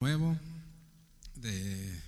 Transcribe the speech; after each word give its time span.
nuevo, 0.00 0.38
de 1.34 2.00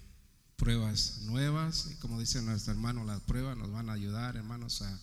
pruebas 0.56 1.22
nuevas. 1.22 1.88
Y 1.90 1.94
como 1.96 2.20
dice 2.20 2.40
nuestro 2.42 2.72
hermano, 2.72 3.04
las 3.04 3.20
pruebas 3.22 3.56
nos 3.56 3.72
van 3.72 3.90
a 3.90 3.94
ayudar, 3.94 4.36
hermanos, 4.36 4.82
a, 4.82 5.00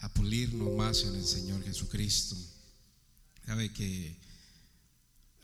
a 0.00 0.12
pulirnos 0.12 0.76
más 0.76 1.02
en 1.04 1.14
el 1.14 1.24
Señor 1.24 1.62
Jesucristo. 1.64 2.36
Sabe 3.46 3.72
que 3.72 4.18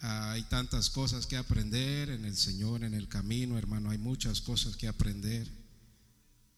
hay 0.00 0.42
tantas 0.44 0.90
cosas 0.90 1.26
que 1.26 1.38
aprender 1.38 2.10
en 2.10 2.26
el 2.26 2.36
Señor, 2.36 2.84
en 2.84 2.92
el 2.92 3.08
camino, 3.08 3.56
hermano. 3.56 3.90
Hay 3.90 3.98
muchas 3.98 4.42
cosas 4.42 4.76
que 4.76 4.88
aprender. 4.88 5.50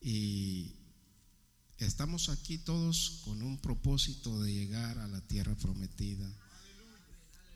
Y 0.01 0.75
estamos 1.77 2.31
aquí 2.31 2.59
todos 2.59 3.23
con 3.25 3.43
un 3.43 3.59
propósito 3.59 4.43
de 4.43 4.53
llegar 4.53 4.99
a 4.99 5.07
la 5.07 5.21
tierra 5.21 5.55
prometida. 5.55 6.29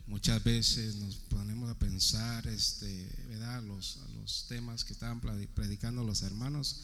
Muchas 0.07 0.43
veces 0.43 0.96
nos 0.96 1.16
ponemos 1.16 1.71
a 1.71 1.79
pensar, 1.79 2.46
este, 2.46 3.09
¿verdad? 3.29 3.62
Los, 3.62 3.98
los 4.21 4.46
temas 4.49 4.85
que 4.85 4.93
estaban 4.93 5.21
predicando 5.21 6.04
los 6.04 6.22
hermanos, 6.22 6.81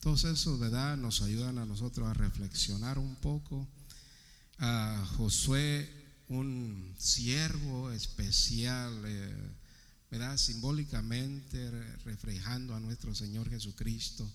todos 0.00 0.24
esos, 0.24 0.58
¿verdad? 0.58 0.96
Nos 0.96 1.22
ayudan 1.22 1.58
a 1.58 1.66
nosotros 1.66 2.08
a 2.08 2.14
reflexionar 2.14 2.98
un 2.98 3.16
poco. 3.16 3.66
A 4.58 5.04
Josué, 5.16 5.90
un 6.28 6.94
siervo 6.98 7.90
especial, 7.90 9.02
eh, 9.06 9.34
¿verdad? 10.10 10.36
Simbólicamente 10.36 11.70
reflejando 12.04 12.74
a 12.74 12.80
nuestro 12.80 13.14
Señor 13.14 13.50
Jesucristo. 13.50 14.30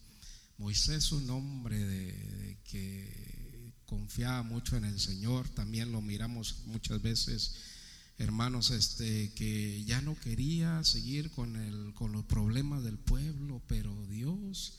Moisés, 0.57 1.11
un 1.11 1.29
hombre 1.29 1.77
de, 1.77 2.57
que 2.65 3.73
confiaba 3.85 4.43
mucho 4.43 4.75
en 4.75 4.85
el 4.85 4.99
Señor, 4.99 5.47
también 5.49 5.91
lo 5.91 6.01
miramos 6.01 6.63
muchas 6.65 7.01
veces 7.01 7.55
hermanos, 8.19 8.69
este, 8.71 9.31
que 9.33 9.83
ya 9.85 10.01
no 10.01 10.19
quería 10.19 10.83
seguir 10.83 11.31
con, 11.31 11.55
el, 11.55 11.93
con 11.93 12.11
los 12.11 12.25
problemas 12.25 12.83
del 12.83 12.97
pueblo, 12.97 13.61
pero 13.67 14.05
Dios 14.07 14.73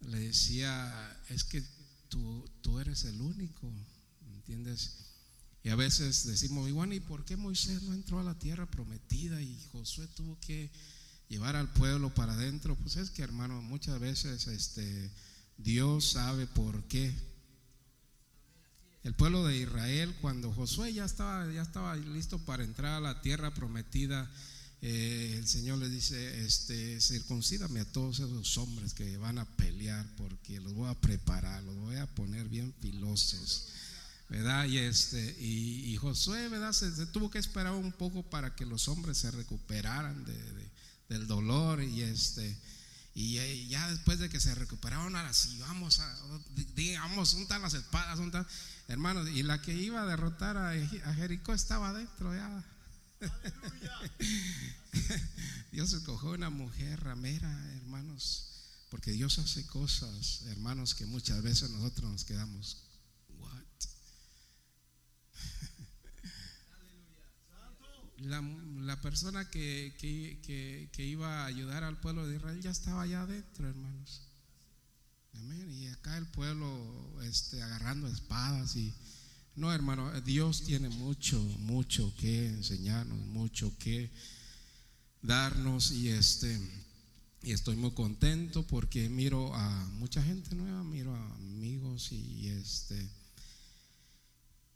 le 0.00 0.18
decía, 0.20 1.20
es 1.28 1.44
que 1.44 1.62
tú, 2.08 2.50
tú 2.62 2.80
eres 2.80 3.04
el 3.04 3.20
único, 3.20 3.70
¿entiendes? 4.32 4.96
Y 5.62 5.68
a 5.68 5.76
veces 5.76 6.26
decimos, 6.26 6.66
y 6.66 6.72
bueno, 6.72 6.94
¿y 6.94 7.00
por 7.00 7.26
qué 7.26 7.36
Moisés 7.36 7.82
no 7.82 7.92
entró 7.92 8.18
a 8.18 8.24
la 8.24 8.38
tierra 8.38 8.70
prometida 8.70 9.42
y 9.42 9.60
Josué 9.72 10.08
tuvo 10.08 10.40
que 10.40 10.70
llevar 11.28 11.56
al 11.56 11.70
pueblo 11.70 12.14
para 12.14 12.32
adentro? 12.32 12.74
Pues 12.76 12.96
es 12.96 13.10
que, 13.10 13.22
hermano, 13.22 13.60
muchas 13.60 14.00
veces 14.00 14.46
este, 14.46 15.10
Dios 15.58 16.12
sabe 16.12 16.46
por 16.46 16.84
qué 16.84 17.14
el 19.02 19.14
pueblo 19.14 19.46
de 19.46 19.56
Israel, 19.56 20.14
cuando 20.20 20.52
Josué 20.52 20.92
ya 20.92 21.04
estaba, 21.04 21.50
ya 21.52 21.62
estaba 21.62 21.96
listo 21.96 22.38
para 22.38 22.64
entrar 22.64 22.92
a 22.92 23.00
la 23.00 23.22
tierra 23.22 23.54
prometida, 23.54 24.30
eh, 24.82 25.36
el 25.38 25.46
Señor 25.46 25.78
le 25.78 25.88
dice, 25.88 26.44
este, 26.44 27.00
circuncídame 27.00 27.80
a 27.80 27.92
todos 27.92 28.20
esos 28.20 28.58
hombres 28.58 28.94
que 28.94 29.16
van 29.18 29.38
a 29.38 29.44
pelear, 29.56 30.06
porque 30.16 30.60
los 30.60 30.74
voy 30.74 30.90
a 30.90 31.00
preparar, 31.00 31.62
los 31.64 31.76
voy 31.76 31.96
a 31.96 32.06
poner 32.06 32.48
bien 32.48 32.74
filosos. 32.80 33.68
¿verdad? 34.30 34.66
Y, 34.66 34.78
este, 34.78 35.36
y, 35.40 35.96
Josué, 35.96 36.48
¿verdad? 36.48 36.72
Se, 36.72 37.06
tuvo 37.06 37.30
que 37.30 37.38
esperar 37.38 37.72
un 37.72 37.92
poco 37.92 38.22
para 38.22 38.54
que 38.54 38.64
los 38.64 38.86
hombres 38.86 39.18
se 39.18 39.30
recuperaran 39.32 40.24
del 41.08 41.26
dolor 41.26 41.82
y 41.82 42.02
este. 42.02 42.56
Y 43.12 43.38
eh, 43.38 43.66
ya 43.66 43.90
después 43.90 44.20
de 44.20 44.30
que 44.30 44.38
se 44.38 44.54
recuperaron, 44.54 45.16
ahora 45.16 45.32
sí, 45.34 45.58
vamos 45.58 45.98
a, 45.98 46.18
digamos, 46.76 47.34
juntar 47.34 47.60
las 47.60 47.74
espadas, 47.74 48.18
juntar. 48.18 48.46
Hermanos, 48.90 49.30
y 49.30 49.44
la 49.44 49.62
que 49.62 49.72
iba 49.72 50.02
a 50.02 50.06
derrotar 50.06 50.56
a, 50.56 50.74
Jericó 51.14 51.52
estaba 51.52 51.90
adentro 51.90 52.34
ya. 52.34 52.64
Dios 55.70 55.92
escogió 55.92 56.30
una 56.30 56.50
mujer 56.50 56.98
ramera, 56.98 57.48
hermanos, 57.76 58.50
porque 58.90 59.12
Dios 59.12 59.38
hace 59.38 59.64
cosas, 59.66 60.42
hermanos, 60.46 60.96
que 60.96 61.06
muchas 61.06 61.40
veces 61.40 61.70
nosotros 61.70 62.10
nos 62.10 62.24
quedamos, 62.24 62.82
what? 63.38 63.62
La, 68.16 68.40
la 68.40 69.00
persona 69.00 69.48
que, 69.50 69.94
que, 70.00 70.90
que 70.92 71.06
iba 71.06 71.42
a 71.42 71.46
ayudar 71.46 71.84
al 71.84 72.00
pueblo 72.00 72.26
de 72.26 72.34
Israel 72.38 72.60
ya 72.60 72.72
estaba 72.72 73.02
allá 73.02 73.22
adentro, 73.22 73.68
hermanos. 73.68 74.29
Y 75.70 75.86
acá 75.88 76.16
el 76.18 76.26
pueblo 76.26 77.20
este, 77.22 77.62
agarrando 77.62 78.08
espadas 78.08 78.76
y 78.76 78.92
no, 79.56 79.72
hermano, 79.72 80.10
Dios 80.22 80.62
tiene 80.64 80.88
mucho, 80.88 81.38
mucho 81.58 82.14
que 82.16 82.46
enseñarnos, 82.46 83.18
mucho 83.26 83.76
que 83.78 84.10
darnos 85.22 85.90
y 85.90 86.08
este 86.08 86.58
y 87.42 87.52
estoy 87.52 87.76
muy 87.76 87.90
contento 87.92 88.66
porque 88.66 89.08
miro 89.08 89.54
a 89.54 89.86
mucha 89.98 90.22
gente 90.22 90.54
nueva, 90.54 90.82
miro 90.84 91.14
a 91.14 91.34
amigos 91.36 92.12
y, 92.12 92.48
este 92.48 93.08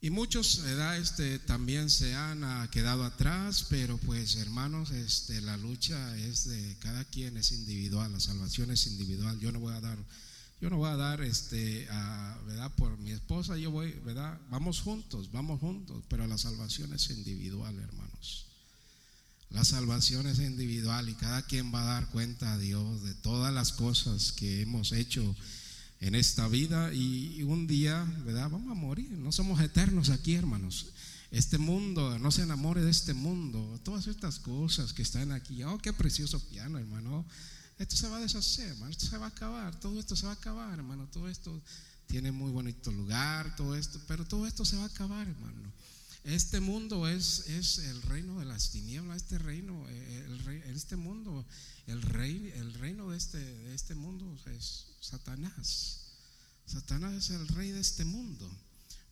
y 0.00 0.10
muchos 0.10 0.58
este 0.98 1.38
también 1.38 1.88
se 1.88 2.14
han 2.14 2.44
ah, 2.44 2.68
quedado 2.70 3.04
atrás, 3.04 3.66
pero 3.70 3.96
pues 3.98 4.36
hermanos, 4.36 4.90
este 4.90 5.40
la 5.40 5.56
lucha 5.56 6.16
es 6.18 6.44
de 6.46 6.76
cada 6.78 7.04
quien 7.04 7.38
es 7.38 7.52
individual, 7.52 8.12
la 8.12 8.20
salvación 8.20 8.70
es 8.70 8.86
individual. 8.86 9.38
Yo 9.40 9.50
no 9.50 9.60
voy 9.60 9.74
a 9.74 9.80
dar 9.80 9.98
yo 10.64 10.70
no 10.70 10.78
voy 10.78 10.88
a 10.88 10.96
dar, 10.96 11.20
este, 11.20 11.86
¿verdad? 12.46 12.74
Por 12.74 12.96
mi 12.96 13.10
esposa, 13.10 13.58
yo 13.58 13.70
voy, 13.70 13.92
¿verdad? 14.02 14.40
Vamos 14.48 14.80
juntos, 14.80 15.30
vamos 15.30 15.60
juntos, 15.60 16.02
pero 16.08 16.26
la 16.26 16.38
salvación 16.38 16.94
es 16.94 17.10
individual, 17.10 17.78
hermanos. 17.78 18.46
La 19.50 19.62
salvación 19.62 20.26
es 20.26 20.38
individual 20.38 21.10
y 21.10 21.14
cada 21.16 21.42
quien 21.42 21.70
va 21.70 21.82
a 21.82 22.00
dar 22.00 22.08
cuenta 22.08 22.54
a 22.54 22.56
Dios 22.56 23.02
de 23.02 23.12
todas 23.12 23.52
las 23.52 23.72
cosas 23.72 24.32
que 24.32 24.62
hemos 24.62 24.92
hecho 24.92 25.36
en 26.00 26.14
esta 26.14 26.48
vida 26.48 26.94
y 26.94 27.42
un 27.42 27.66
día, 27.66 28.02
¿verdad? 28.24 28.48
Vamos 28.48 28.70
a 28.70 28.74
morir, 28.74 29.10
no 29.10 29.32
somos 29.32 29.60
eternos 29.60 30.08
aquí, 30.08 30.34
hermanos. 30.34 30.86
Este 31.30 31.58
mundo, 31.58 32.18
no 32.18 32.30
se 32.30 32.40
enamore 32.40 32.80
de 32.80 32.90
este 32.90 33.12
mundo, 33.12 33.78
todas 33.84 34.06
estas 34.06 34.38
cosas 34.38 34.94
que 34.94 35.02
están 35.02 35.30
aquí. 35.30 35.62
Oh, 35.62 35.76
qué 35.76 35.92
precioso 35.92 36.40
piano, 36.48 36.78
hermano 36.78 37.26
esto 37.78 37.96
se 37.96 38.08
va 38.08 38.18
a 38.18 38.20
deshacer, 38.20 38.68
hermano, 38.68 38.92
esto 38.92 39.06
se 39.06 39.18
va 39.18 39.26
a 39.26 39.30
acabar, 39.30 39.78
todo 39.80 39.98
esto 39.98 40.14
se 40.14 40.26
va 40.26 40.32
a 40.32 40.36
acabar, 40.36 40.78
hermano, 40.78 41.08
todo 41.08 41.28
esto 41.28 41.60
tiene 42.06 42.30
muy 42.30 42.50
bonito 42.50 42.92
lugar, 42.92 43.56
todo 43.56 43.74
esto, 43.74 44.00
pero 44.06 44.24
todo 44.24 44.46
esto 44.46 44.64
se 44.64 44.76
va 44.76 44.84
a 44.84 44.86
acabar, 44.86 45.26
hermano. 45.26 45.72
Este 46.24 46.60
mundo 46.60 47.06
es, 47.06 47.48
es 47.48 47.78
el 47.78 48.00
reino 48.02 48.38
de 48.38 48.46
las 48.46 48.70
tinieblas, 48.70 49.18
este 49.18 49.38
reino, 49.38 49.84
eh, 49.88 50.24
el, 50.26 50.74
este 50.74 50.96
mundo, 50.96 51.44
el, 51.86 52.00
rey, 52.00 52.50
el 52.56 52.72
reino 52.74 53.10
de 53.10 53.18
este, 53.18 53.38
de 53.38 53.74
este 53.74 53.94
mundo 53.94 54.24
es 54.46 54.86
Satanás. 55.00 56.00
Satanás 56.66 57.12
es 57.12 57.30
el 57.30 57.46
rey 57.48 57.72
de 57.72 57.80
este 57.80 58.06
mundo. 58.06 58.50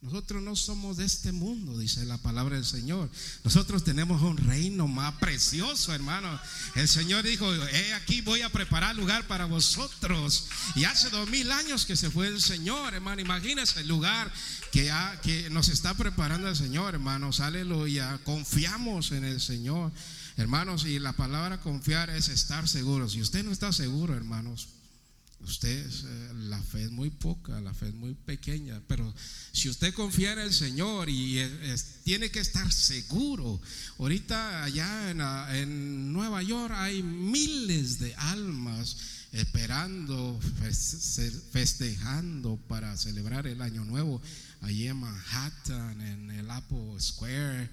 Nosotros 0.03 0.43
no 0.43 0.53
somos 0.57 0.97
de 0.97 1.05
este 1.05 1.31
mundo, 1.31 1.77
dice 1.77 2.03
la 2.03 2.17
palabra 2.17 2.57
del 2.57 2.65
Señor. 2.65 3.09
Nosotros 3.45 3.85
tenemos 3.85 4.21
un 4.21 4.35
reino 4.35 4.85
más 4.85 5.13
precioso, 5.13 5.93
hermano. 5.93 6.27
El 6.75 6.89
Señor 6.89 7.23
dijo, 7.23 7.49
he 7.55 7.93
aquí 7.93 8.19
voy 8.19 8.41
a 8.41 8.51
preparar 8.51 8.97
lugar 8.97 9.25
para 9.27 9.45
vosotros. 9.45 10.47
Y 10.75 10.83
hace 10.83 11.09
dos 11.09 11.29
mil 11.29 11.49
años 11.53 11.85
que 11.85 11.95
se 11.95 12.11
fue 12.11 12.27
el 12.27 12.41
Señor, 12.41 12.93
hermano. 12.93 13.21
Imagínense 13.21 13.79
el 13.79 13.87
lugar 13.87 14.29
que, 14.73 15.47
nos 15.51 15.69
está 15.69 15.93
preparando 15.93 16.49
el 16.49 16.57
Señor, 16.57 16.95
hermanos. 16.95 17.39
Aleluya. 17.39 18.19
Confiamos 18.25 19.13
en 19.13 19.23
el 19.23 19.39
Señor. 19.39 19.93
Hermanos, 20.35 20.83
y 20.83 20.99
la 20.99 21.13
palabra 21.13 21.61
confiar 21.61 22.09
es 22.09 22.27
estar 22.27 22.67
seguro. 22.67 23.07
Si 23.07 23.21
usted 23.21 23.45
no 23.45 23.53
está 23.53 23.71
seguro, 23.71 24.15
hermanos, 24.15 24.67
Usted, 25.45 25.85
eh, 25.85 26.31
la 26.47 26.61
fe 26.61 26.83
es 26.83 26.91
muy 26.91 27.09
poca, 27.09 27.59
la 27.59 27.73
fe 27.73 27.89
es 27.89 27.93
muy 27.93 28.13
pequeña, 28.13 28.81
pero 28.87 29.13
si 29.51 29.67
usted 29.67 29.93
confía 29.93 30.33
en 30.33 30.39
el 30.39 30.53
Señor 30.53 31.09
y 31.09 31.41
tiene 32.03 32.31
que 32.31 32.39
estar 32.39 32.71
seguro, 32.71 33.59
ahorita 33.99 34.63
allá 34.63 35.11
en, 35.11 35.21
en, 35.55 36.13
Nueva 36.13 36.41
York 36.43 36.73
hay 36.77 37.03
miles 37.03 37.99
de 37.99 38.15
almas 38.15 38.95
esperando, 39.33 40.39
festejando 41.51 42.57
para 42.67 42.95
celebrar 42.95 43.45
el 43.47 43.61
año 43.61 43.83
nuevo, 43.83 44.21
allí 44.61 44.87
en 44.87 44.97
Manhattan, 44.97 45.99
en 46.01 46.31
el 46.31 46.49
Apple 46.49 46.99
Square. 46.99 47.69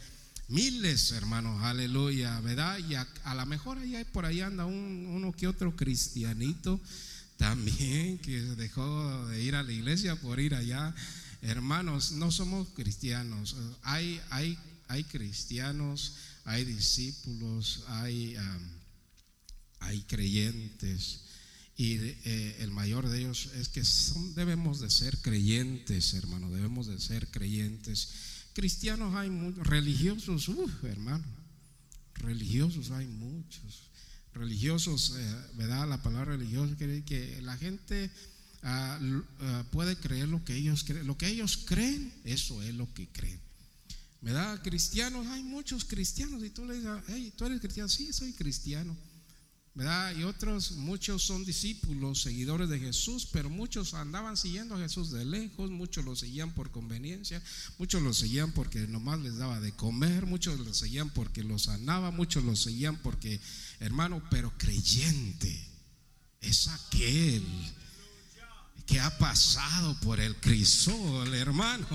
Miles, 0.48 1.12
hermanos, 1.12 1.62
aleluya, 1.62 2.40
¿verdad? 2.40 2.78
Y 2.78 2.96
a, 2.96 3.06
lo 3.36 3.46
mejor 3.46 3.78
ahí 3.78 4.04
por 4.12 4.24
ahí 4.24 4.40
anda 4.40 4.64
un, 4.64 5.06
uno 5.08 5.30
que 5.30 5.46
otro 5.46 5.76
cristianito 5.76 6.80
también 7.40 8.18
que 8.22 8.38
dejó 8.38 9.26
de 9.28 9.42
ir 9.42 9.56
a 9.56 9.62
la 9.62 9.72
iglesia 9.72 10.14
por 10.14 10.38
ir 10.38 10.54
allá. 10.54 10.94
Hermanos, 11.40 12.12
no 12.12 12.30
somos 12.30 12.68
cristianos. 12.74 13.56
Hay, 13.82 14.20
hay, 14.28 14.58
hay 14.88 15.04
cristianos, 15.04 16.16
hay 16.44 16.64
discípulos, 16.64 17.82
hay, 17.88 18.36
hay 19.80 20.02
creyentes. 20.02 21.22
Y 21.78 21.94
eh, 21.94 22.56
el 22.60 22.72
mayor 22.72 23.08
de 23.08 23.20
ellos 23.20 23.48
es 23.54 23.70
que 23.70 23.82
debemos 24.34 24.80
de 24.80 24.90
ser 24.90 25.16
creyentes, 25.22 26.12
hermano, 26.12 26.50
debemos 26.50 26.88
de 26.88 27.00
ser 27.00 27.26
creyentes. 27.28 28.10
Cristianos 28.52 29.14
hay 29.14 29.30
religiosos, 29.62 30.50
hermano, 30.82 31.24
religiosos 32.16 32.90
hay 32.90 33.06
muchos. 33.06 33.89
Religiosos, 34.34 35.14
eh, 35.16 35.36
¿verdad? 35.54 35.88
La 35.88 36.02
palabra 36.02 36.36
religioso 36.36 36.76
quiere 36.76 37.02
que 37.04 37.40
la 37.42 37.56
gente 37.56 38.10
ah, 38.62 38.98
ah, 39.40 39.64
puede 39.70 39.96
creer 39.96 40.28
lo 40.28 40.44
que 40.44 40.54
ellos 40.56 40.84
creen. 40.84 41.06
Lo 41.06 41.18
que 41.18 41.28
ellos 41.28 41.58
creen, 41.66 42.12
eso 42.24 42.62
es 42.62 42.74
lo 42.74 42.92
que 42.94 43.08
creen. 43.08 43.40
¿Verdad? 44.22 44.62
Cristianos, 44.62 45.26
hay 45.28 45.42
muchos 45.42 45.84
cristianos. 45.84 46.44
Y 46.44 46.50
tú 46.50 46.64
le 46.64 46.74
dices, 46.74 46.90
hey, 47.08 47.32
¿tú 47.36 47.46
eres 47.46 47.60
cristiano? 47.60 47.88
Sí, 47.88 48.12
soy 48.12 48.32
cristiano. 48.32 48.96
¿Verdad? 49.74 50.16
Y 50.16 50.24
otros, 50.24 50.72
muchos 50.72 51.22
son 51.22 51.44
discípulos, 51.44 52.22
seguidores 52.22 52.68
de 52.68 52.78
Jesús, 52.78 53.28
pero 53.32 53.48
muchos 53.48 53.94
andaban 53.94 54.36
siguiendo 54.36 54.74
a 54.74 54.80
Jesús 54.80 55.10
de 55.10 55.24
lejos, 55.24 55.70
muchos 55.70 56.04
lo 56.04 56.16
seguían 56.16 56.52
por 56.52 56.70
conveniencia, 56.70 57.42
muchos 57.78 58.02
lo 58.02 58.12
seguían 58.12 58.52
porque 58.52 58.80
nomás 58.88 59.20
les 59.20 59.36
daba 59.36 59.60
de 59.60 59.72
comer, 59.72 60.26
muchos 60.26 60.58
lo 60.58 60.74
seguían 60.74 61.10
porque 61.10 61.44
lo 61.44 61.58
sanaba, 61.58 62.10
muchos 62.10 62.44
lo 62.44 62.56
seguían 62.56 62.96
porque, 62.96 63.40
hermano, 63.78 64.22
pero 64.30 64.52
creyente 64.58 65.68
es 66.40 66.68
aquel 66.68 67.44
que 68.86 68.98
ha 68.98 69.18
pasado 69.18 69.96
por 70.00 70.18
el 70.18 70.34
crisol, 70.36 71.32
hermano. 71.32 71.86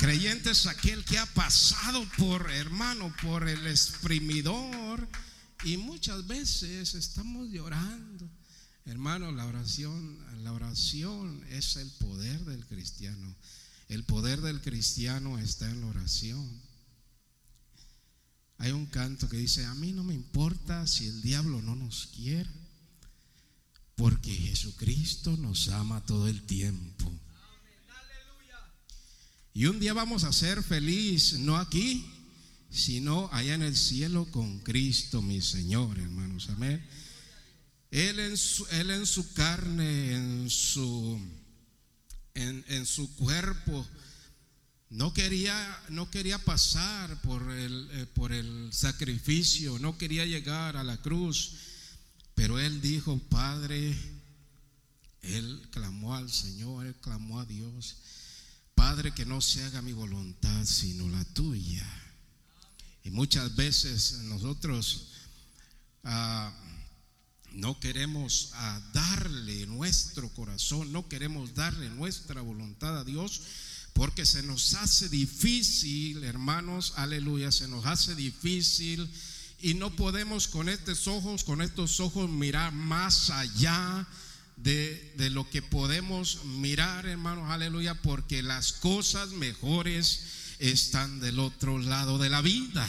Creyente 0.00 0.50
es 0.50 0.66
aquel 0.66 1.04
que 1.04 1.16
ha 1.16 1.26
pasado 1.26 2.04
por, 2.18 2.50
hermano, 2.50 3.14
por 3.22 3.48
el 3.48 3.68
exprimidor 3.68 5.06
y 5.64 5.76
muchas 5.78 6.26
veces 6.26 6.94
estamos 6.94 7.48
llorando. 7.48 8.28
Hermano, 8.84 9.32
la 9.32 9.46
oración, 9.46 10.18
la 10.42 10.52
oración 10.52 11.42
es 11.50 11.76
el 11.76 11.90
poder 11.92 12.44
del 12.44 12.66
cristiano. 12.66 13.34
El 13.88 14.04
poder 14.04 14.42
del 14.42 14.60
cristiano 14.60 15.38
está 15.38 15.70
en 15.70 15.80
la 15.80 15.86
oración. 15.86 16.62
Hay 18.58 18.72
un 18.72 18.86
canto 18.86 19.28
que 19.28 19.38
dice, 19.38 19.64
a 19.64 19.74
mí 19.74 19.92
no 19.92 20.04
me 20.04 20.14
importa 20.14 20.86
si 20.86 21.06
el 21.06 21.22
diablo 21.22 21.62
no 21.62 21.74
nos 21.74 22.08
quiere, 22.14 22.50
porque 23.96 24.32
Jesucristo 24.32 25.36
nos 25.36 25.68
ama 25.68 26.04
todo 26.04 26.28
el 26.28 26.42
tiempo. 26.42 27.10
Y 29.54 29.66
un 29.66 29.78
día 29.80 29.94
vamos 29.94 30.24
a 30.24 30.32
ser 30.32 30.62
feliz, 30.62 31.38
no 31.38 31.56
aquí, 31.56 32.04
sino 32.74 33.28
allá 33.32 33.54
en 33.54 33.62
el 33.62 33.76
cielo 33.76 34.26
con 34.32 34.58
Cristo 34.58 35.22
mi 35.22 35.40
Señor, 35.40 35.98
hermanos. 35.98 36.48
Amén. 36.50 36.84
Él 37.90 38.18
en 38.18 38.36
su, 38.36 38.66
en 38.72 39.06
su 39.06 39.32
carne, 39.32 40.14
en 40.14 40.50
su, 40.50 41.20
en, 42.34 42.86
su 42.86 43.14
cuerpo, 43.14 43.86
no 44.90 45.14
quería, 45.14 45.82
no 45.90 46.10
quería 46.10 46.38
pasar 46.38 47.22
por 47.22 47.48
el, 47.52 47.88
eh, 47.92 48.06
por 48.06 48.32
el 48.32 48.72
sacrificio, 48.72 49.78
no 49.78 49.96
quería 49.96 50.26
llegar 50.26 50.76
a 50.76 50.82
la 50.82 50.96
cruz, 50.96 51.52
pero 52.34 52.58
él 52.58 52.80
dijo, 52.80 53.16
Padre, 53.28 53.96
él 55.22 55.62
clamó 55.70 56.16
al 56.16 56.32
Señor, 56.32 56.86
él 56.86 56.96
clamó 56.96 57.38
a 57.38 57.44
Dios, 57.44 57.98
Padre, 58.74 59.12
que 59.12 59.24
no 59.24 59.40
se 59.40 59.62
haga 59.62 59.80
mi 59.82 59.92
voluntad, 59.92 60.64
sino 60.64 61.08
la 61.08 61.24
tuya. 61.26 62.03
Y 63.04 63.10
muchas 63.10 63.54
veces 63.54 64.20
nosotros 64.22 65.08
ah, 66.04 66.50
no 67.52 67.78
queremos 67.78 68.50
ah, 68.54 68.80
darle 68.94 69.66
nuestro 69.66 70.30
corazón, 70.30 70.90
no 70.90 71.06
queremos 71.06 71.54
darle 71.54 71.90
nuestra 71.90 72.40
voluntad 72.40 72.98
a 72.98 73.04
Dios, 73.04 73.42
porque 73.92 74.24
se 74.24 74.42
nos 74.42 74.72
hace 74.74 75.10
difícil, 75.10 76.24
hermanos, 76.24 76.94
aleluya, 76.96 77.52
se 77.52 77.68
nos 77.68 77.84
hace 77.84 78.14
difícil 78.14 79.08
y 79.60 79.74
no 79.74 79.94
podemos 79.94 80.48
con 80.48 80.70
estos 80.70 81.06
ojos, 81.06 81.44
con 81.44 81.60
estos 81.60 82.00
ojos 82.00 82.30
mirar 82.30 82.72
más 82.72 83.28
allá 83.28 84.08
de, 84.56 85.12
de, 85.18 85.28
lo 85.28 85.48
que 85.50 85.60
podemos 85.60 86.42
mirar, 86.44 87.04
hermanos, 87.06 87.50
aleluya, 87.50 88.00
porque 88.00 88.42
las 88.42 88.72
cosas 88.72 89.30
mejores 89.30 90.43
están 90.70 91.20
del 91.20 91.38
otro 91.38 91.78
lado 91.78 92.18
de 92.18 92.30
la 92.30 92.40
vida. 92.40 92.88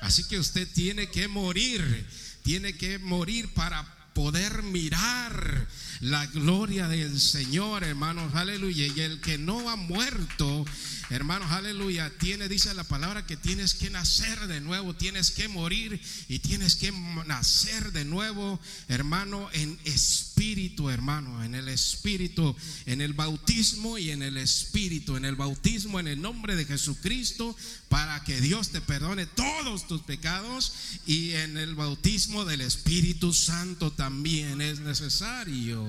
Así 0.00 0.24
que 0.24 0.38
usted 0.38 0.68
tiene 0.72 1.08
que 1.08 1.28
morir, 1.28 2.06
tiene 2.42 2.76
que 2.76 2.98
morir 2.98 3.48
para 3.54 3.84
poder 4.14 4.62
mirar 4.62 5.68
la 6.00 6.26
gloria 6.26 6.88
del 6.88 7.20
Señor, 7.20 7.84
hermanos, 7.84 8.34
aleluya. 8.34 8.86
Y 8.86 9.00
el 9.00 9.20
que 9.20 9.38
no 9.38 9.68
ha 9.70 9.76
muerto, 9.76 10.64
hermanos, 11.10 11.50
aleluya, 11.50 12.10
tiene, 12.18 12.48
dice 12.48 12.72
la 12.74 12.84
palabra, 12.84 13.26
que 13.26 13.36
tienes 13.36 13.74
que 13.74 13.90
nacer 13.90 14.46
de 14.46 14.60
nuevo, 14.60 14.94
tienes 14.94 15.30
que 15.30 15.48
morir 15.48 16.00
y 16.28 16.38
tienes 16.38 16.76
que 16.76 16.92
nacer 17.26 17.92
de 17.92 18.04
nuevo, 18.04 18.60
hermano, 18.88 19.48
en 19.52 19.78
espíritu, 19.84 20.88
hermano, 20.90 21.42
en 21.42 21.54
el 21.54 21.68
espíritu, 21.68 22.54
en 22.86 23.00
el 23.00 23.12
bautismo 23.12 23.98
y 23.98 24.10
en 24.10 24.22
el 24.22 24.36
espíritu, 24.36 25.16
en 25.16 25.24
el 25.24 25.36
bautismo, 25.36 25.98
en 25.98 26.06
el 26.06 26.20
nombre 26.20 26.54
de 26.54 26.64
Jesucristo, 26.64 27.56
para 27.88 28.22
que 28.24 28.40
Dios 28.40 28.68
te 28.68 28.80
perdone 28.80 29.26
todos 29.26 29.86
tus 29.86 30.02
pecados 30.02 30.72
y 31.06 31.32
en 31.32 31.56
el 31.56 31.74
bautismo 31.74 32.44
del 32.44 32.60
Espíritu 32.60 33.32
Santo 33.32 33.92
también 33.92 34.60
es 34.60 34.80
necesario. 34.80 35.87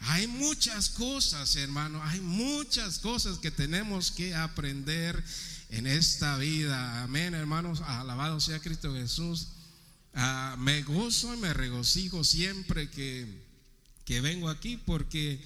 Hay 0.00 0.26
muchas 0.26 0.88
cosas, 0.88 1.54
hermano, 1.56 2.02
hay 2.02 2.20
muchas 2.20 2.98
cosas 2.98 3.38
que 3.38 3.50
tenemos 3.50 4.10
que 4.10 4.34
aprender 4.34 5.22
en 5.70 5.86
esta 5.86 6.36
vida. 6.38 7.02
Amén, 7.02 7.34
hermanos, 7.34 7.80
alabado 7.82 8.40
sea 8.40 8.58
Cristo 8.58 8.92
Jesús. 8.94 9.48
Ah, 10.14 10.56
me 10.58 10.82
gozo 10.82 11.34
y 11.34 11.38
me 11.38 11.54
regocijo 11.54 12.24
siempre 12.24 12.90
que, 12.90 13.44
que 14.04 14.20
vengo 14.20 14.48
aquí 14.48 14.76
porque 14.76 15.40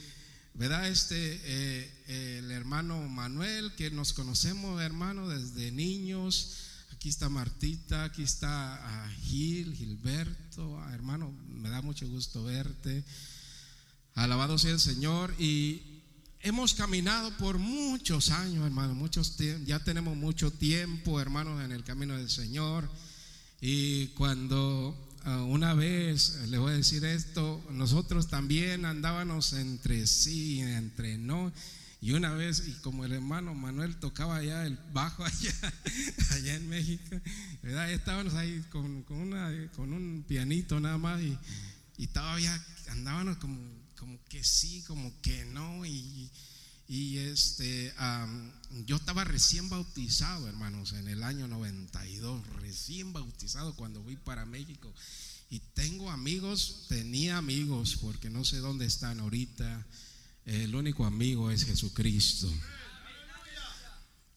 ¿verdad? 0.58 0.88
Este, 0.88 1.40
eh, 1.44 2.38
el 2.40 2.50
hermano 2.50 3.00
Manuel, 3.08 3.75
que 3.75 3.90
nos 3.90 4.12
conocemos, 4.12 4.81
hermano, 4.81 5.28
desde 5.28 5.70
niños. 5.70 6.55
Aquí 6.93 7.11
está 7.11 7.28
Martita, 7.28 8.05
aquí 8.05 8.23
está 8.23 8.75
ah, 8.75 9.11
Gil, 9.20 9.75
Gilberto. 9.75 10.81
Ah, 10.81 10.94
hermano, 10.94 11.31
me 11.49 11.69
da 11.69 11.82
mucho 11.82 12.08
gusto 12.08 12.43
verte. 12.44 13.05
Alabado 14.16 14.58
sea 14.58 14.72
el 14.72 14.80
Señor. 14.80 15.32
Y 15.38 16.02
hemos 16.40 16.74
caminado 16.74 17.30
por 17.36 17.58
muchos 17.58 18.30
años, 18.30 18.66
hermano, 18.66 18.94
muchos 18.94 19.36
ya 19.64 19.78
tenemos 19.78 20.16
mucho 20.16 20.50
tiempo, 20.50 21.20
hermanos, 21.20 21.64
en 21.64 21.70
el 21.70 21.84
camino 21.84 22.16
del 22.16 22.28
Señor. 22.28 22.90
Y 23.60 24.08
cuando 24.08 25.06
Ah, 25.28 25.42
una 25.42 25.74
vez, 25.74 26.38
le 26.50 26.56
voy 26.56 26.70
a 26.72 26.76
decir 26.76 27.04
esto, 27.04 27.61
nosotros 27.73 28.28
también 28.28 28.85
andábamos 28.85 29.54
entre 29.54 30.06
sí, 30.06 30.61
entre 30.61 31.18
no. 31.18 31.52
Y 32.00 32.12
una 32.12 32.32
vez, 32.32 32.62
y 32.68 32.73
como 32.75 33.04
el 33.04 33.12
hermano 33.12 33.52
Manuel 33.52 33.96
tocaba 33.96 34.37
allá 34.37 34.64
el 34.64 34.78
bajo 34.92 35.25
allá, 35.25 35.52
allá 36.30 36.54
en 36.54 36.68
México, 36.68 37.20
¿verdad? 37.61 37.90
Estábamos 37.90 38.35
ahí 38.35 38.64
con, 38.70 39.02
con, 39.02 39.16
una, 39.16 39.50
con 39.75 39.92
un 39.92 40.25
pianito 40.28 40.78
nada 40.78 40.96
más 40.96 41.20
y, 41.20 41.37
y 41.99 42.06
todavía 42.06 42.64
andábamos 42.90 43.38
como, 43.38 43.58
como 43.97 44.19
que 44.29 44.43
sí, 44.45 44.83
como 44.87 45.12
que 45.23 45.45
no. 45.47 45.85
Y, 45.85 46.31
y 46.88 47.19
este, 47.19 47.93
yo 48.87 48.97
estaba 48.97 49.25
recién 49.25 49.69
bautizado, 49.69 50.49
hermanos, 50.49 50.93
en 50.93 51.09
el 51.09 51.23
año 51.23 51.49
92, 51.49 52.47
recién 52.61 53.12
bautizado 53.12 53.75
cuando 53.75 54.03
fui 54.03 54.17
para 54.17 54.47
México. 54.47 54.93
Y 55.50 55.61
tengo 55.75 56.11
amigos, 56.11 56.87
tenía 56.88 57.38
amigos, 57.38 57.99
porque 58.00 58.31
no 58.31 58.45
sé 58.45 58.59
dónde 58.59 58.87
están 58.87 59.21
ahorita. 59.21 59.87
El 60.45 60.75
único 60.75 61.05
amigo 61.05 61.50
es 61.50 61.65
Jesucristo. 61.65 62.53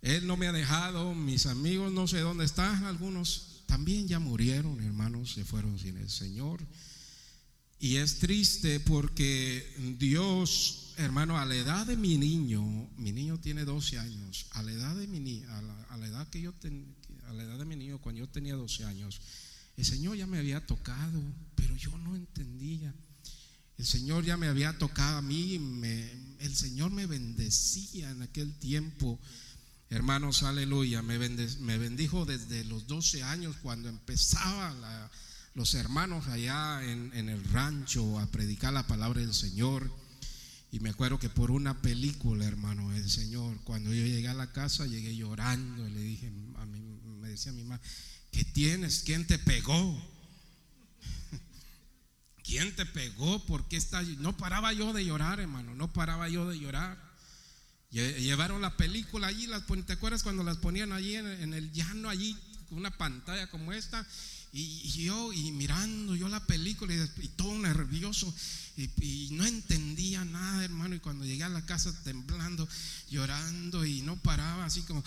Él 0.02 0.26
no 0.26 0.38
me 0.38 0.48
ha 0.48 0.52
dejado, 0.52 1.14
mis 1.14 1.46
amigos 1.46 1.92
no 1.92 2.08
sé 2.08 2.20
dónde 2.22 2.46
están, 2.46 2.86
algunos 2.86 3.64
también 3.66 4.08
ya 4.08 4.18
murieron, 4.18 4.82
hermanos, 4.82 5.34
se 5.34 5.46
fueron 5.46 5.78
sin 5.78 5.98
el 5.98 6.10
Señor. 6.10 6.66
Y 7.80 7.96
es 7.96 8.20
triste 8.20 8.80
porque 8.80 9.66
Dios 9.98 10.90
hermano, 11.04 11.38
a 11.38 11.46
la 11.46 11.56
edad 11.56 11.88
de 11.88 11.96
mi 11.96 12.18
niño, 12.18 12.62
mi 12.98 13.14
niño 13.14 13.40
tiene 13.40 13.64
12 13.64 13.98
años, 14.00 14.48
a 14.52 14.64
la 14.64 14.72
edad 14.74 14.96
de 14.96 15.08
mi 15.08 15.44
a 15.44 15.62
la, 15.98 16.08
edad 16.08 16.28
que 16.28 16.42
yo 16.42 16.54
a 17.28 17.34
la 17.34 17.44
edad 17.44 17.58
de 17.58 17.66
mi 17.66 17.78
niño 17.78 18.00
cuando 18.00 18.20
yo 18.20 18.28
tenía 18.28 18.56
12 18.56 18.84
años, 18.84 19.22
el 19.78 19.86
Señor 19.86 20.18
ya 20.18 20.28
me 20.28 20.40
había 20.40 20.66
tocado, 20.66 21.22
pero 21.56 21.76
yo 21.78 21.98
no 21.98 22.16
entendía. 22.16 22.94
El 23.78 23.86
Señor 23.86 24.26
ya 24.26 24.36
me 24.36 24.48
había 24.48 24.78
tocado 24.78 25.20
a 25.20 25.22
mí, 25.22 25.56
el 26.40 26.56
Señor 26.56 26.92
me 26.92 27.06
bendecía 27.06 28.12
en 28.12 28.22
aquel 28.22 28.54
tiempo. 28.56 29.18
Hermanos, 29.90 30.44
aleluya, 30.44 31.02
me, 31.02 31.18
me 31.18 31.78
bendijo 31.78 32.26
desde 32.26 32.66
los 32.66 32.88
12 32.88 33.24
años 33.24 33.56
cuando 33.62 33.88
empezaba 33.88 35.10
los 35.60 35.74
hermanos 35.74 36.26
allá 36.28 36.82
en, 36.86 37.12
el 37.28 37.44
rancho 37.44 38.18
a 38.18 38.28
predicar 38.28 38.72
la 38.72 38.88
palabra 38.88 39.20
del 39.20 39.34
Señor. 39.34 39.94
Y 40.72 40.80
me 40.80 40.92
acuerdo 40.92 41.20
que 41.20 41.28
por 41.28 41.52
una 41.52 41.82
película, 41.82 42.46
hermano, 42.46 42.94
el 42.94 43.10
Señor, 43.10 43.60
cuando 43.66 43.94
yo 43.94 44.06
llegué 44.06 44.30
a 44.30 44.34
la 44.34 44.54
casa, 44.54 44.86
llegué 44.86 45.18
llorando 45.18 45.84
le 45.84 46.00
dije, 46.00 46.32
a 46.60 46.66
mí, 46.66 46.80
me 47.20 47.28
decía 47.28 47.52
mi 47.52 47.64
mamá, 47.64 47.82
¿Qué 48.32 48.46
tienes? 48.46 49.04
¿Quién 49.06 49.28
te 49.28 49.38
pegó? 49.38 50.02
¿Quién 52.46 52.74
te 52.74 52.86
pegó? 52.86 53.46
¿Por 53.46 53.68
qué 53.68 53.76
estás? 53.76 54.08
No 54.20 54.38
paraba 54.38 54.72
yo 54.72 54.94
de 54.94 55.04
llorar, 55.04 55.42
hermano, 55.42 55.76
no 55.76 55.92
paraba 55.92 56.30
yo 56.30 56.48
de 56.48 56.58
llorar. 56.58 56.98
Llevaron 57.92 58.62
la 58.62 58.78
película 58.78 59.28
allí, 59.28 59.46
las, 59.46 59.64
¿te 59.86 59.92
acuerdas 59.92 60.24
cuando 60.24 60.44
las 60.44 60.56
ponían 60.56 60.94
allí 60.94 61.16
en, 61.16 61.54
el 61.54 61.74
llano, 61.74 62.08
allí, 62.08 62.38
con 62.70 62.78
una 62.78 62.98
pantalla 62.98 63.48
como 63.48 63.74
esta? 63.74 64.08
Y, 64.52 65.04
yo, 65.04 65.32
y 65.32 65.52
mirando 65.52 66.16
yo 66.16 66.28
la 66.28 66.46
película 66.46 66.94
y, 67.22 67.28
todo 67.30 67.58
nervioso, 67.60 68.34
y, 68.78 69.30
no 69.32 69.46
entendía 69.46 70.26
nada, 70.26 70.64
hermano. 70.64 70.96
Y 70.96 71.00
cuando 71.00 71.26
llegué 71.26 71.44
a 71.44 71.50
la 71.50 71.66
casa 71.66 71.94
temblando, 72.04 72.68
llorando, 73.10 73.86
y 73.86 74.02
no 74.02 74.18
paraba, 74.18 74.66
así 74.66 74.82
como. 74.82 75.04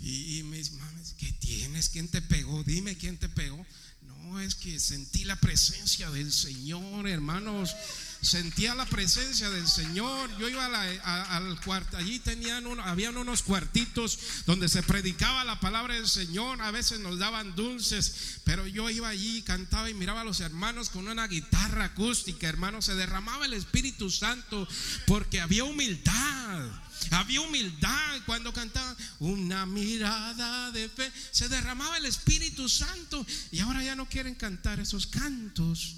Y, 0.00 0.42
mis 0.42 0.72
mames, 0.72 1.14
¿qué 1.18 1.32
tienes? 1.32 1.88
¿Quién 1.88 2.08
te 2.08 2.20
pegó? 2.20 2.62
Dime 2.62 2.96
quién 2.96 3.16
te 3.16 3.30
pegó. 3.30 3.64
No, 4.02 4.38
es 4.38 4.54
que 4.54 4.78
sentí 4.78 5.24
la 5.24 5.36
presencia 5.36 6.10
del 6.10 6.30
Señor, 6.30 7.08
hermanos. 7.08 7.74
Sentía 8.24 8.74
la 8.74 8.86
presencia 8.86 9.50
del 9.50 9.68
Señor. 9.68 10.30
Yo 10.38 10.48
iba 10.48 10.64
al 10.64 11.60
cuarto, 11.60 11.98
allí 11.98 12.18
tenían 12.20 12.66
uno, 12.66 12.82
unos 13.20 13.42
cuartitos 13.42 14.18
donde 14.46 14.70
se 14.70 14.82
predicaba 14.82 15.44
la 15.44 15.60
palabra 15.60 15.94
del 15.94 16.08
Señor. 16.08 16.62
A 16.62 16.70
veces 16.70 17.00
nos 17.00 17.18
daban 17.18 17.54
dulces, 17.54 18.40
pero 18.44 18.66
yo 18.66 18.88
iba 18.88 19.08
allí, 19.08 19.42
cantaba 19.42 19.90
y 19.90 19.94
miraba 19.94 20.22
a 20.22 20.24
los 20.24 20.40
hermanos 20.40 20.88
con 20.88 21.06
una 21.06 21.28
guitarra 21.28 21.84
acústica, 21.84 22.48
hermanos. 22.48 22.86
Se 22.86 22.94
derramaba 22.94 23.44
el 23.44 23.52
Espíritu 23.52 24.10
Santo 24.10 24.66
porque 25.06 25.42
había 25.42 25.64
humildad. 25.64 26.70
Había 27.10 27.42
humildad 27.42 28.20
cuando 28.24 28.54
cantaban 28.54 28.96
una 29.18 29.66
mirada 29.66 30.70
de 30.70 30.88
fe. 30.88 31.12
Se 31.30 31.50
derramaba 31.50 31.98
el 31.98 32.06
Espíritu 32.06 32.70
Santo 32.70 33.26
y 33.52 33.60
ahora 33.60 33.84
ya 33.84 33.94
no 33.94 34.08
quieren 34.08 34.34
cantar 34.34 34.80
esos 34.80 35.06
cantos. 35.06 35.96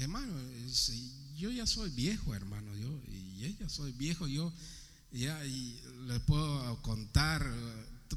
Hermano, 0.00 0.32
yo 1.36 1.50
ya 1.50 1.66
soy 1.66 1.90
viejo, 1.90 2.34
hermano, 2.34 2.74
yo 2.76 2.88
y 3.08 3.44
ella 3.44 3.68
soy 3.68 3.92
viejo, 3.92 4.26
yo 4.26 4.52
ya 5.12 5.44
y 5.44 5.80
le 6.06 6.18
puedo 6.20 6.80
contar, 6.82 7.46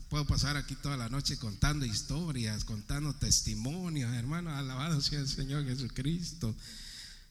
puedo 0.09 0.25
pasar 0.25 0.57
aquí 0.57 0.75
toda 0.75 0.97
la 0.97 1.09
noche 1.09 1.37
contando 1.37 1.85
historias, 1.85 2.63
contando 2.65 3.13
testimonios, 3.13 4.13
hermano, 4.13 4.51
alabado 4.51 5.01
sea 5.01 5.19
el 5.19 5.27
Señor 5.27 5.65
Jesucristo. 5.65 6.55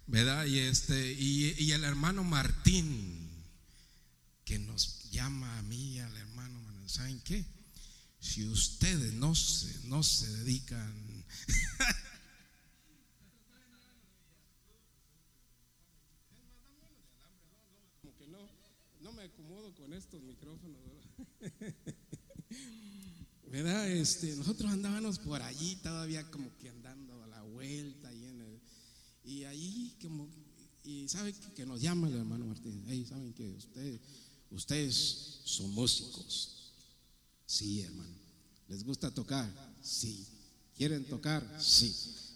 ¿verdad? 0.06 0.46
Y, 0.46 0.58
este, 0.58 1.12
y, 1.12 1.72
el 1.72 1.84
hermano 1.84 2.24
Martín, 2.24 3.30
que 4.44 4.58
nos 4.58 5.10
llama 5.10 5.58
a 5.58 5.62
mí, 5.62 5.98
al 6.00 6.16
hermano, 6.16 6.58
¿saben 6.86 7.20
qué? 7.20 7.44
Si 8.20 8.44
ustedes 8.46 9.12
no 9.14 9.34
se, 9.34 9.88
no 9.88 10.02
se 10.02 10.28
dedican... 10.38 10.92
Como 18.02 18.14
que 18.16 18.28
no, 18.28 18.38
no 19.00 19.12
me 19.12 19.24
acomodo 19.24 19.74
estos 19.94 20.22
micrófonos, 20.22 20.80
¿verdad? 23.50 23.90
Este, 23.90 24.34
nosotros 24.36 24.70
andábamos 24.70 25.18
por 25.18 25.42
allí 25.42 25.76
todavía 25.76 26.30
como 26.30 26.56
que 26.58 26.70
andando 26.70 27.22
a 27.22 27.26
la 27.26 27.42
vuelta 27.42 28.12
y 29.24 29.44
ahí, 29.44 29.94
como, 30.02 30.28
y 30.84 31.08
sabe 31.08 31.32
que, 31.54 31.64
nos 31.64 31.80
llama 31.80 32.08
el 32.08 32.16
hermano 32.16 32.46
Martín. 32.46 32.84
¿saben 33.08 33.32
que 33.32 33.50
ustedes, 33.50 34.00
ustedes 34.50 35.40
son 35.44 35.70
músicos? 35.70 36.72
Sí, 37.46 37.82
hermano. 37.82 38.14
¿Les 38.68 38.84
gusta 38.84 39.12
tocar? 39.12 39.50
Sí. 39.80 40.26
¿Quieren 40.76 41.04
tocar? 41.04 41.46
Sí. 41.60 41.94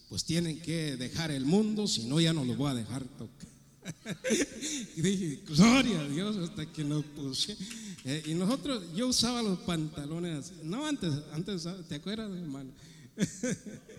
Pues 0.08 0.24
tienen 0.24 0.60
que 0.60 0.96
dejar 0.96 1.30
el 1.30 1.44
mundo, 1.44 1.86
si 1.86 2.04
no, 2.04 2.20
ya 2.20 2.32
no 2.32 2.44
los 2.44 2.56
voy 2.56 2.70
a 2.70 2.74
dejar 2.74 3.04
tocar. 3.04 3.55
y 4.96 5.00
dije, 5.02 5.42
gloria 5.46 6.00
a 6.00 6.08
Dios, 6.08 6.36
hasta 6.36 6.66
que 6.66 6.84
nos 6.84 7.04
puse. 7.04 7.56
Eh, 8.04 8.22
y 8.26 8.34
nosotros, 8.34 8.84
yo 8.94 9.08
usaba 9.08 9.42
los 9.42 9.58
pantalones, 9.60 10.52
no 10.62 10.86
antes, 10.86 11.12
antes, 11.32 11.66
¿te 11.88 11.96
acuerdas, 11.96 12.30
hermano? 12.30 12.70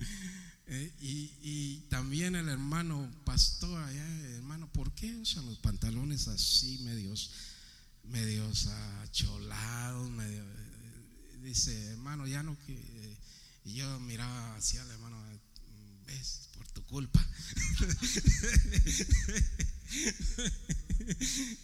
Eh, 0.72 0.92
y, 1.00 1.80
también 1.90 2.36
el 2.36 2.48
hermano 2.48 3.10
pastor 3.24 3.90
hermano, 3.90 4.70
¿por 4.72 4.94
qué 4.94 5.16
usan 5.16 5.44
los 5.46 5.58
pantalones 5.58 6.28
así, 6.28 6.78
medios, 6.84 7.32
medios 8.04 8.68
acholados? 9.02 10.08
Medio, 10.10 10.44
dice, 11.42 11.92
hermano, 11.92 12.26
ya 12.26 12.42
no 12.42 12.58
que. 12.66 13.16
Y 13.64 13.74
yo 13.74 14.00
miraba 14.00 14.56
hacia 14.56 14.82
el 14.82 14.90
hermano, 14.90 15.16
ves, 16.06 16.48
por 16.56 16.66
tu 16.68 16.82
culpa. 16.84 17.24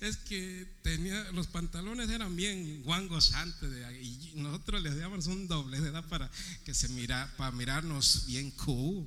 es 0.00 0.16
que 0.28 0.66
tenía 0.83 1.30
los 1.33 1.47
pantalones 1.47 2.11
eran 2.11 2.35
bien 2.35 2.83
guangos 2.83 3.35
antes 3.35 3.71
de, 3.71 4.02
y 4.02 4.33
nosotros 4.37 4.83
les 4.83 4.97
dábamos 4.97 5.26
un 5.26 5.47
doble 5.47 5.80
de 5.80 5.90
edad 5.90 6.09
para 6.09 6.30
que 6.64 6.75
se 6.75 6.88
mira 6.88 7.33
para 7.37 7.52
mirarnos 7.52 8.25
bien 8.26 8.50
cool. 8.52 9.06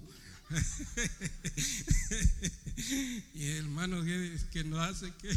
y 3.35 3.51
hermano 3.51 4.03
que 4.03 4.63
nos 4.63 4.79
hace 4.79 5.13
que 5.21 5.29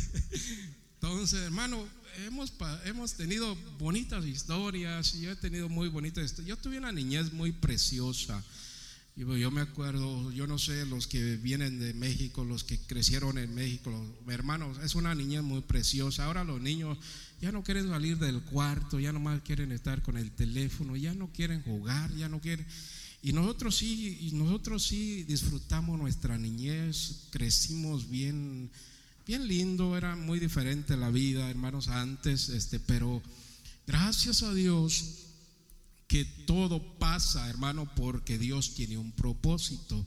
entonces 0.94 1.40
hermano 1.40 1.86
hemos 2.26 2.52
hemos 2.85 3.14
tenido 3.14 3.57
bonitas 3.78 4.25
historias 4.25 5.14
yo 5.14 5.31
he 5.31 5.37
tenido 5.37 5.69
muy 5.69 5.88
bonitas 5.88 6.37
yo 6.45 6.57
tuve 6.57 6.78
una 6.78 6.92
niñez 6.92 7.33
muy 7.33 7.52
preciosa 7.52 8.42
yo 9.14 9.50
me 9.50 9.61
acuerdo, 9.61 10.33
yo 10.33 10.47
no 10.47 10.59
sé, 10.59 10.87
los 10.87 11.07
que 11.07 11.37
vienen 11.37 11.78
de 11.78 11.92
México, 11.92 12.45
los 12.45 12.64
que 12.64 12.78
crecieron 12.78 13.37
en 13.37 13.54
México, 13.54 13.92
hermanos, 14.26 14.78
es 14.83 14.95
una 14.95 15.14
niña 15.14 15.42
muy 15.42 15.61
preciosa. 15.61 16.25
Ahora 16.25 16.45
los 16.45 16.61
niños 16.61 16.97
ya 17.40 17.52
no 17.52 17.62
quieren 17.62 17.88
salir 17.88 18.19
del 18.19 18.40
cuarto, 18.40 18.99
ya 18.99 19.12
nomás 19.12 19.42
quieren 19.42 19.71
estar 19.71 20.00
con 20.02 20.16
el 20.16 20.31
teléfono, 20.31 20.97
ya 20.97 21.12
no 21.12 21.31
quieren 21.31 21.62
jugar, 21.62 22.11
ya 22.16 22.28
no 22.31 22.40
quieren. 22.40 22.66
Y 23.21 23.35
nosotros 23.35 23.76
sí, 23.76 24.19
y 24.23 24.33
nosotros 24.33 24.83
sí 24.83 25.25
disfrutamos 25.25 25.99
nuestra 25.99 26.38
niñez, 26.38 27.28
crecimos 27.31 28.09
bien, 28.09 28.71
bien 29.26 29.47
lindo, 29.47 29.97
era 29.97 30.17
muy 30.17 30.41
diferente 30.41 30.97
la 30.97 31.11
vida, 31.11 31.49
hermanos, 31.49 31.88
antes, 31.88 32.49
este, 32.49 32.81
pero 32.81 33.23
gracias 33.87 34.43
a 34.43 34.52
Dios 34.52 35.23
que 36.09 36.25
todo 36.25 36.99
pasa, 36.99 37.49
hermano, 37.49 37.91
porque 37.95 38.38
Dios 38.38 38.75
tiene 38.75 38.99
un 38.99 39.12
propósito. 39.12 40.05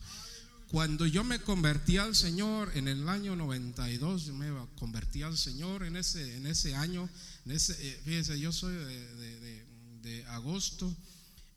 Cuando 0.67 1.05
yo 1.05 1.23
me 1.23 1.39
convertí 1.39 1.97
al 1.97 2.15
Señor 2.15 2.71
en 2.75 2.87
el 2.87 3.07
año 3.07 3.35
92, 3.35 4.25
yo 4.25 4.33
me 4.33 4.49
convertí 4.75 5.21
al 5.21 5.37
Señor 5.37 5.83
en 5.83 5.95
ese, 5.95 6.35
en 6.35 6.47
ese 6.47 6.75
año. 6.75 7.09
En 7.45 7.51
ese, 7.53 7.73
eh, 7.79 8.01
fíjese, 8.03 8.39
yo 8.39 8.51
soy 8.51 8.75
de, 8.75 9.65
de, 10.01 10.25
agosto 10.27 10.95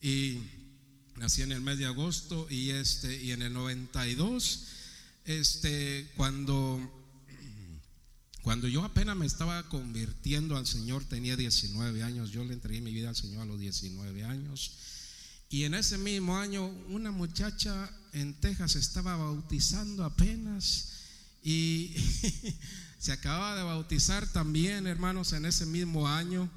y 0.00 0.38
nací 1.16 1.42
en 1.42 1.52
el 1.52 1.60
mes 1.60 1.78
de 1.78 1.86
agosto 1.86 2.46
y, 2.48 2.70
este, 2.70 3.22
y 3.22 3.32
en 3.32 3.42
el 3.42 3.52
92, 3.52 4.66
este, 5.24 6.10
cuando 6.16 6.97
cuando 8.42 8.68
yo 8.68 8.84
apenas 8.84 9.16
me 9.16 9.26
estaba 9.26 9.68
convirtiendo 9.68 10.56
al 10.56 10.66
Señor, 10.66 11.04
tenía 11.04 11.36
19 11.36 12.02
años, 12.02 12.30
yo 12.30 12.44
le 12.44 12.54
entregué 12.54 12.80
mi 12.80 12.92
vida 12.92 13.10
al 13.10 13.16
Señor 13.16 13.42
a 13.42 13.46
los 13.46 13.58
19 13.58 14.24
años. 14.24 14.72
Y 15.50 15.64
en 15.64 15.74
ese 15.74 15.98
mismo 15.98 16.36
año 16.36 16.66
una 16.88 17.10
muchacha 17.10 17.90
en 18.12 18.34
Texas 18.34 18.76
estaba 18.76 19.16
bautizando 19.16 20.04
apenas 20.04 20.88
y 21.42 21.94
se 22.98 23.12
acababa 23.12 23.56
de 23.56 23.62
bautizar 23.62 24.26
también, 24.32 24.86
hermanos, 24.86 25.32
en 25.32 25.46
ese 25.46 25.66
mismo 25.66 26.08
año. 26.08 26.50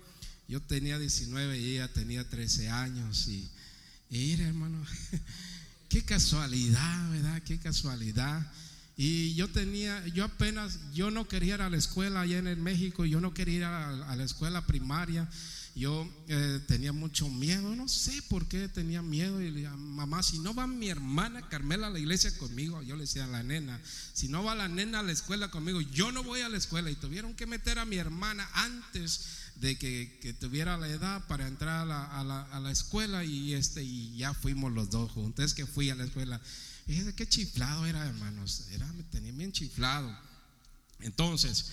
Yo 0.47 0.61
tenía 0.61 0.99
19 0.99 1.59
y 1.59 1.75
ella 1.75 1.87
tenía 1.93 2.29
13 2.29 2.69
años. 2.69 3.27
Y, 3.27 3.49
y 4.09 4.33
hermano, 4.41 4.83
qué 5.89 6.03
casualidad, 6.03 7.11
¿verdad? 7.11 7.41
Qué 7.43 7.59
casualidad. 7.59 8.51
Y 8.97 9.33
yo 9.35 9.47
tenía, 9.47 10.05
yo 10.07 10.25
apenas, 10.25 10.79
yo 10.93 11.11
no 11.11 11.27
quería 11.27 11.55
ir 11.55 11.61
a 11.61 11.69
la 11.69 11.77
escuela 11.77 12.21
allá 12.21 12.37
en 12.37 12.47
el 12.47 12.57
México, 12.57 13.05
yo 13.05 13.21
no 13.21 13.33
quería 13.33 13.55
ir 13.55 13.63
a, 13.63 14.15
la 14.15 14.23
escuela 14.23 14.65
primaria. 14.65 15.29
Yo 15.73 16.05
eh, 16.27 16.59
tenía 16.67 16.91
mucho 16.91 17.29
miedo, 17.29 17.73
no 17.77 17.87
sé 17.87 18.21
por 18.23 18.45
qué 18.49 18.67
tenía 18.67 19.01
miedo. 19.01 19.41
Y 19.41 19.45
le 19.45 19.61
decía, 19.61 19.75
mamá, 19.77 20.21
si 20.21 20.39
no 20.39 20.53
va 20.53 20.67
mi 20.67 20.89
hermana 20.89 21.47
Carmela 21.47 21.87
a 21.87 21.89
la 21.89 21.99
iglesia 21.99 22.37
conmigo, 22.37 22.81
yo 22.81 22.97
le 22.97 23.03
decía 23.03 23.23
a 23.23 23.27
la 23.27 23.41
nena, 23.41 23.79
si 24.13 24.27
no 24.27 24.43
va 24.43 24.53
la 24.53 24.67
nena 24.67 24.99
a 24.99 25.03
la 25.03 25.13
escuela 25.13 25.49
conmigo, 25.49 25.79
yo 25.79 26.11
no 26.11 26.23
voy 26.23 26.41
a 26.41 26.49
la 26.49 26.57
escuela. 26.57 26.91
Y 26.91 26.95
tuvieron 26.95 27.33
que 27.35 27.45
meter 27.45 27.79
a 27.79 27.85
mi 27.85 27.95
hermana 27.95 28.49
antes 28.53 29.21
de 29.55 29.77
que, 29.77 30.35
tuviera 30.39 30.77
la 30.77 30.89
edad 30.89 31.25
para 31.27 31.47
entrar 31.47 31.81
a 31.81 31.85
la, 31.85 32.43
a 32.43 32.59
la, 32.59 32.71
escuela 32.71 33.23
y, 33.23 33.53
este, 33.53 33.83
y 33.83 34.17
ya 34.17 34.33
fuimos 34.33 34.73
los 34.73 34.89
dos 34.89 35.09
juntos. 35.11 35.45
Es 35.45 35.53
que 35.53 35.65
fui 35.65 35.89
a 35.89 35.95
la 35.95 36.03
escuela. 36.03 36.41
Fíjese 36.87 37.13
qué 37.13 37.27
chiflado 37.27 37.85
era, 37.85 38.05
hermanos. 38.05 38.63
Era, 38.71 38.85
me 38.93 39.03
tenía 39.03 39.31
bien 39.31 39.51
chiflado. 39.51 40.15
Entonces, 40.99 41.71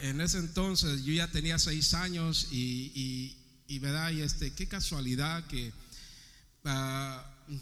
en 0.00 0.20
ese 0.20 0.38
entonces 0.38 1.04
yo 1.04 1.12
ya 1.12 1.28
tenía 1.28 1.58
seis 1.58 1.94
años 1.94 2.48
y, 2.50 3.36
y, 3.68 3.78
verdad, 3.78 4.10
y 4.10 4.22
este, 4.22 4.52
qué 4.52 4.66
casualidad 4.66 5.46
que 5.46 5.72
uh, 6.64 7.54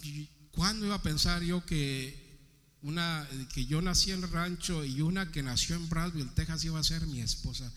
cuando 0.53 0.87
iba 0.87 0.95
a 0.95 1.03
pensar 1.03 1.43
yo 1.43 1.65
que 1.67 2.23
una 2.83 3.27
que 3.55 3.65
yo 3.65 3.81
nací 3.81 4.13
en 4.13 4.23
el 4.23 4.31
rancho 4.31 4.85
y 4.85 5.01
una 5.01 5.33
que 5.33 5.43
nació 5.43 5.75
en 5.75 5.89
Bradville, 5.89 6.31
Texas, 6.35 6.65
iba 6.65 6.79
a 6.79 6.85
ser 6.85 7.07
mi 7.07 7.21
esposa. 7.21 7.71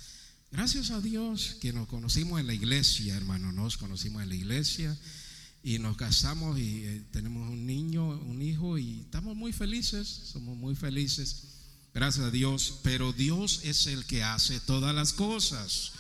Gracias 0.52 0.92
a 0.92 1.02
Dios 1.02 1.58
que 1.62 1.74
nos 1.74 1.88
conocimos 1.88 2.40
en 2.40 2.48
la 2.48 2.54
iglesia, 2.54 3.16
hermano, 3.16 3.52
nos 3.52 3.78
conocimos 3.78 4.22
en 4.22 4.30
la 4.30 4.36
iglesia 4.36 4.98
y 5.68 5.80
nos 5.80 5.98
casamos 5.98 6.58
y 6.58 6.86
eh, 6.86 7.04
tenemos 7.12 7.50
un 7.50 7.66
niño, 7.66 8.08
un 8.08 8.42
hijo 8.42 8.78
y 8.78 9.02
estamos 9.02 9.36
muy 9.36 9.52
felices, 9.52 10.08
somos 10.08 10.56
muy 10.56 10.76
felices, 10.76 11.44
gracias 11.94 12.28
a 12.28 12.32
Dios, 12.32 12.80
pero 12.84 13.12
Dios 13.12 13.60
es 13.66 13.86
el 13.88 14.06
que 14.06 14.24
hace 14.24 14.62
todas 14.62 14.96
las 14.96 15.12
cosas. 15.12 15.92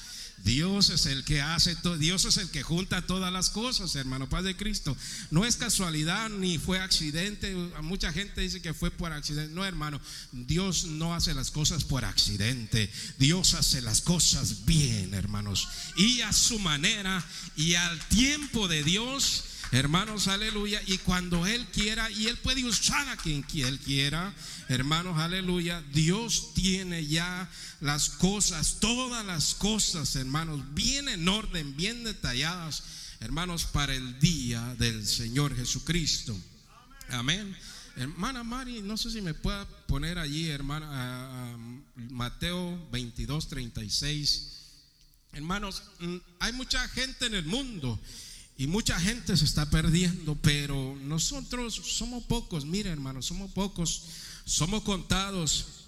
Dios 0.45 0.91
es 0.91 1.07
el 1.07 1.25
que 1.25 1.41
hace 1.41 1.75
todo, 1.75 1.97
Dios 1.97 2.23
es 2.23 2.37
el 2.37 2.49
que 2.49 2.63
junta 2.63 3.01
todas 3.01 3.33
las 3.33 3.49
cosas, 3.49 3.95
hermano, 3.95 4.29
Padre 4.29 4.55
Cristo. 4.55 4.95
No 5.31 5.43
es 5.43 5.57
casualidad 5.57 6.29
ni 6.29 6.59
fue 6.59 6.79
accidente. 6.79 7.53
Mucha 7.81 8.13
gente 8.13 8.41
dice 8.41 8.61
que 8.61 8.73
fue 8.73 8.91
por 8.91 9.11
accidente. 9.11 9.53
No, 9.53 9.65
hermano, 9.65 9.99
Dios 10.31 10.85
no 10.85 11.15
hace 11.15 11.33
las 11.33 11.49
cosas 11.49 11.83
por 11.83 12.05
accidente. 12.05 12.89
Dios 13.17 13.55
hace 13.55 13.81
las 13.81 13.99
cosas 14.01 14.65
bien, 14.65 15.13
hermanos. 15.15 15.67
Y 15.97 16.21
a 16.21 16.31
su 16.31 16.59
manera 16.59 17.25
y 17.57 17.73
al 17.73 17.99
tiempo 18.07 18.67
de 18.67 18.83
Dios 18.83 19.43
Hermanos, 19.71 20.27
aleluya. 20.27 20.81
Y 20.85 20.97
cuando 20.99 21.45
Él 21.45 21.65
quiera, 21.73 22.09
y 22.09 22.27
Él 22.27 22.37
puede 22.37 22.63
usar 22.63 23.07
a 23.09 23.17
quien 23.17 23.45
Él 23.53 23.79
quiera, 23.79 24.33
hermanos, 24.69 25.19
aleluya. 25.19 25.83
Dios 25.93 26.53
tiene 26.53 27.05
ya 27.05 27.49
las 27.81 28.09
cosas, 28.09 28.77
todas 28.79 29.25
las 29.25 29.53
cosas, 29.55 30.15
hermanos, 30.15 30.61
bien 30.73 31.09
en 31.09 31.27
orden, 31.27 31.75
bien 31.75 32.03
detalladas, 32.03 32.83
hermanos, 33.19 33.65
para 33.65 33.93
el 33.93 34.19
día 34.19 34.75
del 34.79 35.05
Señor 35.05 35.55
Jesucristo. 35.55 36.37
Amén. 37.09 37.55
Hermana 37.97 38.43
Mari, 38.43 38.81
no 38.83 38.95
sé 38.95 39.11
si 39.11 39.21
me 39.21 39.33
pueda 39.33 39.67
poner 39.87 40.17
allí, 40.17 40.49
hermana, 40.49 41.57
Mateo 41.95 42.87
22, 42.91 43.47
36. 43.49 44.53
Hermanos, 45.33 45.83
mm, 45.99 46.17
hay 46.39 46.53
mucha 46.53 46.87
gente 46.89 47.25
en 47.25 47.33
el 47.33 47.45
mundo 47.45 47.99
y 48.57 48.65
mucha 48.65 48.99
gente 48.99 49.37
se 49.37 49.45
está 49.45 49.69
perdiendo, 49.69 50.35
pero 50.41 50.97
nosotros 51.03 51.75
somos 51.75 52.23
pocos, 52.23 52.65
mire 52.65 52.89
hermanos, 52.89 53.27
somos 53.27 53.51
pocos, 53.51 54.03
somos 54.45 54.81
contados, 54.81 55.85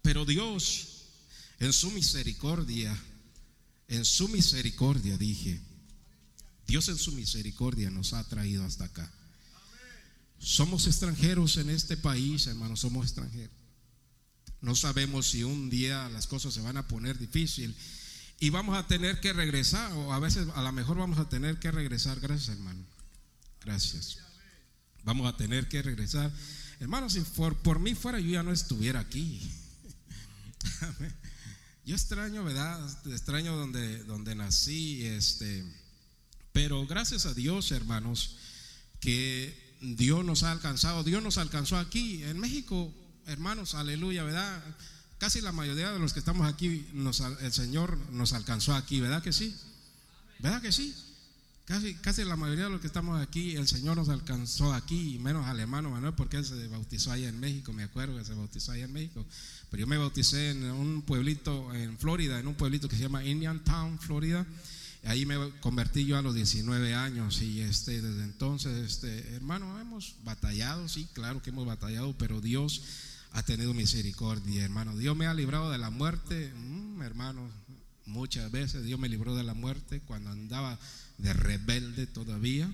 pero 0.00 0.24
Dios 0.24 0.88
en 1.58 1.72
su 1.72 1.90
misericordia, 1.90 2.96
en 3.88 4.04
su 4.04 4.28
misericordia 4.28 5.18
dije, 5.18 5.60
Dios 6.68 6.88
en 6.88 6.98
su 6.98 7.12
misericordia 7.12 7.90
nos 7.90 8.12
ha 8.12 8.22
traído 8.28 8.64
hasta 8.64 8.84
acá. 8.84 9.12
Somos 10.38 10.86
extranjeros 10.86 11.56
en 11.56 11.68
este 11.70 11.96
país, 11.96 12.46
hermanos, 12.46 12.80
somos 12.80 13.06
extranjeros. 13.06 13.56
No 14.60 14.76
sabemos 14.76 15.30
si 15.30 15.42
un 15.42 15.68
día 15.68 16.08
las 16.10 16.28
cosas 16.28 16.54
se 16.54 16.60
van 16.60 16.76
a 16.76 16.86
poner 16.86 17.18
difícil 17.18 17.74
y 18.40 18.50
vamos 18.50 18.76
a 18.76 18.86
tener 18.86 19.20
que 19.20 19.32
regresar, 19.32 19.92
o 19.92 20.12
a 20.12 20.20
veces 20.20 20.46
a 20.54 20.62
lo 20.62 20.72
mejor 20.72 20.96
vamos 20.96 21.18
a 21.18 21.28
tener 21.28 21.58
que 21.58 21.70
regresar. 21.70 22.20
Gracias, 22.20 22.56
hermano. 22.56 22.84
Gracias. 23.60 24.18
Vamos 25.02 25.32
a 25.32 25.36
tener 25.36 25.68
que 25.68 25.82
regresar. 25.82 26.32
Hermano, 26.78 27.10
si 27.10 27.20
por, 27.20 27.56
por 27.56 27.80
mí 27.80 27.94
fuera, 27.94 28.20
yo 28.20 28.30
ya 28.30 28.42
no 28.44 28.52
estuviera 28.52 29.00
aquí. 29.00 29.50
yo 31.84 31.96
extraño, 31.96 32.44
¿verdad? 32.44 32.80
Extraño 33.06 33.56
donde, 33.56 34.04
donde 34.04 34.36
nací, 34.36 35.04
este. 35.04 35.64
Pero 36.52 36.86
gracias 36.86 37.26
a 37.26 37.34
Dios, 37.34 37.72
hermanos, 37.72 38.36
que 39.00 39.76
Dios 39.80 40.24
nos 40.24 40.44
ha 40.44 40.52
alcanzado. 40.52 41.02
Dios 41.02 41.22
nos 41.22 41.38
alcanzó 41.38 41.76
aquí 41.76 42.22
en 42.22 42.38
México, 42.38 42.94
hermanos, 43.26 43.74
aleluya, 43.74 44.22
¿verdad? 44.22 44.62
Casi 45.18 45.40
la 45.40 45.52
mayoría 45.52 45.92
de 45.92 45.98
los 45.98 46.12
que 46.12 46.20
estamos 46.20 46.48
aquí, 46.48 46.86
el 47.40 47.52
Señor 47.52 47.98
nos 48.12 48.32
alcanzó 48.32 48.74
aquí, 48.74 49.00
¿verdad 49.00 49.22
que 49.22 49.32
sí? 49.32 49.54
¿Verdad 50.38 50.62
que 50.62 50.70
sí? 50.70 50.94
Casi, 51.64 51.94
casi 51.96 52.24
la 52.24 52.36
mayoría 52.36 52.64
de 52.64 52.70
los 52.70 52.80
que 52.80 52.86
estamos 52.86 53.20
aquí, 53.20 53.56
el 53.56 53.68
Señor 53.68 53.96
nos 53.96 54.08
alcanzó 54.08 54.72
aquí, 54.72 55.18
menos 55.18 55.44
al 55.46 55.60
hermano 55.60 55.90
Manuel, 55.90 56.14
porque 56.14 56.38
él 56.38 56.46
se 56.46 56.66
bautizó 56.68 57.12
allá 57.12 57.28
en 57.28 57.38
México, 57.38 57.72
me 57.72 57.82
acuerdo 57.82 58.16
que 58.16 58.24
se 58.24 58.32
bautizó 58.32 58.72
allá 58.72 58.84
en 58.84 58.92
México. 58.92 59.26
Pero 59.70 59.82
yo 59.82 59.86
me 59.86 59.98
bauticé 59.98 60.52
en 60.52 60.64
un 60.64 61.02
pueblito 61.02 61.74
en 61.74 61.98
Florida, 61.98 62.38
en 62.38 62.46
un 62.46 62.54
pueblito 62.54 62.88
que 62.88 62.96
se 62.96 63.02
llama 63.02 63.24
Indian 63.24 63.62
Town, 63.64 63.98
Florida. 63.98 64.46
Ahí 65.04 65.26
me 65.26 65.36
convertí 65.60 66.06
yo 66.06 66.16
a 66.16 66.22
los 66.22 66.34
19 66.34 66.94
años 66.94 67.42
y 67.42 67.60
este, 67.60 68.00
desde 68.00 68.24
entonces, 68.24 68.86
este, 68.86 69.34
hermano, 69.34 69.78
hemos 69.78 70.14
batallado, 70.24 70.88
sí, 70.88 71.06
claro 71.12 71.42
que 71.42 71.50
hemos 71.50 71.66
batallado, 71.66 72.16
pero 72.16 72.40
Dios 72.40 72.82
ha 73.32 73.42
tenido 73.42 73.74
misericordia, 73.74 74.64
hermano. 74.64 74.96
Dios 74.96 75.16
me 75.16 75.26
ha 75.26 75.34
librado 75.34 75.70
de 75.70 75.78
la 75.78 75.90
muerte, 75.90 76.52
mm, 76.54 77.02
hermano, 77.02 77.50
muchas 78.06 78.50
veces 78.50 78.84
Dios 78.84 78.98
me 78.98 79.08
libró 79.08 79.36
de 79.36 79.44
la 79.44 79.54
muerte 79.54 80.00
cuando 80.00 80.30
andaba 80.30 80.78
de 81.18 81.32
rebelde 81.32 82.06
todavía. 82.06 82.72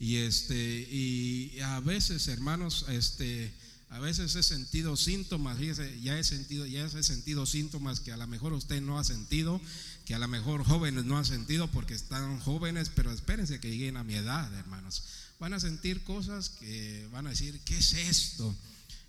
Y 0.00 0.16
este 0.16 0.86
y 0.90 1.58
a 1.60 1.80
veces, 1.80 2.28
hermanos, 2.28 2.86
este 2.88 3.52
a 3.90 3.98
veces 4.00 4.34
he 4.36 4.42
sentido 4.42 4.96
síntomas, 4.96 5.58
ya 6.02 6.18
he 6.18 6.24
sentido, 6.24 6.66
ya 6.66 6.84
he 6.84 7.02
sentido 7.02 7.46
síntomas 7.46 8.00
que 8.00 8.12
a 8.12 8.18
lo 8.18 8.26
mejor 8.26 8.52
usted 8.52 8.82
no 8.82 8.98
ha 8.98 9.04
sentido, 9.04 9.60
que 10.04 10.14
a 10.14 10.18
lo 10.18 10.28
mejor 10.28 10.62
jóvenes 10.62 11.04
no 11.06 11.16
han 11.16 11.24
sentido 11.24 11.70
porque 11.70 11.94
están 11.94 12.38
jóvenes, 12.40 12.90
pero 12.94 13.10
espérense 13.10 13.60
que 13.60 13.70
lleguen 13.70 13.96
a 13.96 14.04
mi 14.04 14.14
edad, 14.14 14.52
hermanos. 14.54 15.04
Van 15.40 15.54
a 15.54 15.60
sentir 15.60 16.02
cosas 16.02 16.50
que 16.50 17.08
van 17.12 17.26
a 17.26 17.30
decir, 17.30 17.58
¿qué 17.64 17.78
es 17.78 17.94
esto? 17.94 18.54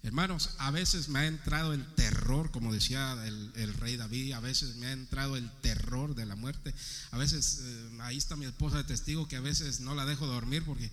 Hermanos, 0.02 0.52
a 0.60 0.72
veces 0.72 1.10
me 1.10 1.20
ha 1.20 1.28
entrado 1.28 1.74
el 1.74 1.86
terror, 1.96 2.52
como 2.52 2.74
decía 2.74 3.22
el, 3.26 3.74
rey 3.74 3.98
David, 3.98 4.32
a 4.32 4.40
veces 4.40 4.78
me 4.78 4.88
ha 4.88 4.94
entrado 4.94 5.36
el 5.36 5.52
terror 5.62 6.16
de 6.16 6.26
la 6.26 6.38
muerte. 6.38 6.74
A 7.12 7.18
veces, 7.18 7.60
eh, 7.62 7.90
ahí 8.02 8.18
está 8.18 8.38
mi 8.38 8.46
esposa 8.46 8.78
de 8.78 8.86
testigo, 8.86 9.28
que 9.28 9.36
a 9.36 9.42
veces 9.42 9.82
no 9.82 9.96
la 9.96 10.06
dejo 10.06 10.26
dormir 10.26 10.64
porque 10.64 10.90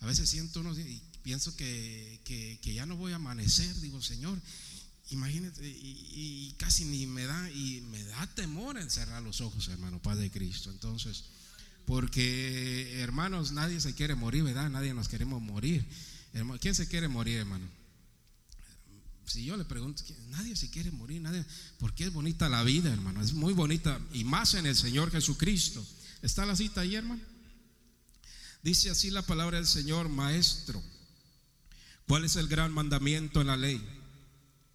a 0.00 0.06
veces 0.06 0.28
siento 0.28 0.60
unos 0.60 0.78
y 0.78 1.00
pienso 1.22 1.56
que, 1.56 2.58
ya 2.62 2.84
no 2.84 2.96
voy 2.96 3.12
a 3.12 3.16
amanecer. 3.16 3.74
Digo, 3.80 4.02
Señor, 4.02 4.38
imagínate, 5.08 5.66
y, 5.66 6.54
casi 6.58 6.84
ni 6.84 7.06
me 7.06 7.24
da, 7.24 7.50
y 7.52 7.80
me 7.90 8.04
da 8.04 8.26
temor 8.34 8.76
encerrar 8.76 9.22
los 9.22 9.40
ojos, 9.40 9.68
hermano, 9.68 10.02
Padre 10.02 10.30
Cristo. 10.30 10.70
Entonces, 10.70 11.24
porque 11.86 13.00
hermanos, 13.00 13.52
nadie 13.52 13.80
se 13.80 13.94
quiere 13.94 14.14
morir, 14.14 14.44
¿verdad? 14.44 14.68
Nadie 14.68 14.92
nos 14.92 15.08
queremos 15.08 15.40
morir. 15.40 15.86
¿Quién 16.60 16.74
se 16.74 16.86
quiere 16.86 17.08
morir, 17.08 17.38
hermano? 17.38 17.79
Si 19.30 19.44
yo 19.44 19.56
le 19.56 19.64
pregunto, 19.64 20.02
nadie 20.30 20.56
se 20.56 20.70
quiere 20.70 20.90
morir, 20.90 21.20
nadie, 21.20 21.44
porque 21.78 22.02
es 22.02 22.12
bonita 22.12 22.48
la 22.48 22.64
vida, 22.64 22.92
hermano, 22.92 23.22
es 23.22 23.32
muy 23.32 23.52
bonita 23.52 24.00
y 24.12 24.24
más 24.24 24.54
en 24.54 24.66
el 24.66 24.74
Señor 24.74 25.12
Jesucristo. 25.12 25.86
¿Está 26.20 26.44
la 26.44 26.56
cita 26.56 26.80
ahí, 26.80 26.96
hermano? 26.96 27.22
Dice 28.64 28.90
así 28.90 29.08
la 29.08 29.22
palabra 29.22 29.58
del 29.58 29.68
Señor, 29.68 30.08
maestro. 30.08 30.82
¿Cuál 32.08 32.24
es 32.24 32.34
el 32.34 32.48
gran 32.48 32.72
mandamiento 32.72 33.40
en 33.40 33.46
la 33.46 33.56
ley? 33.56 33.80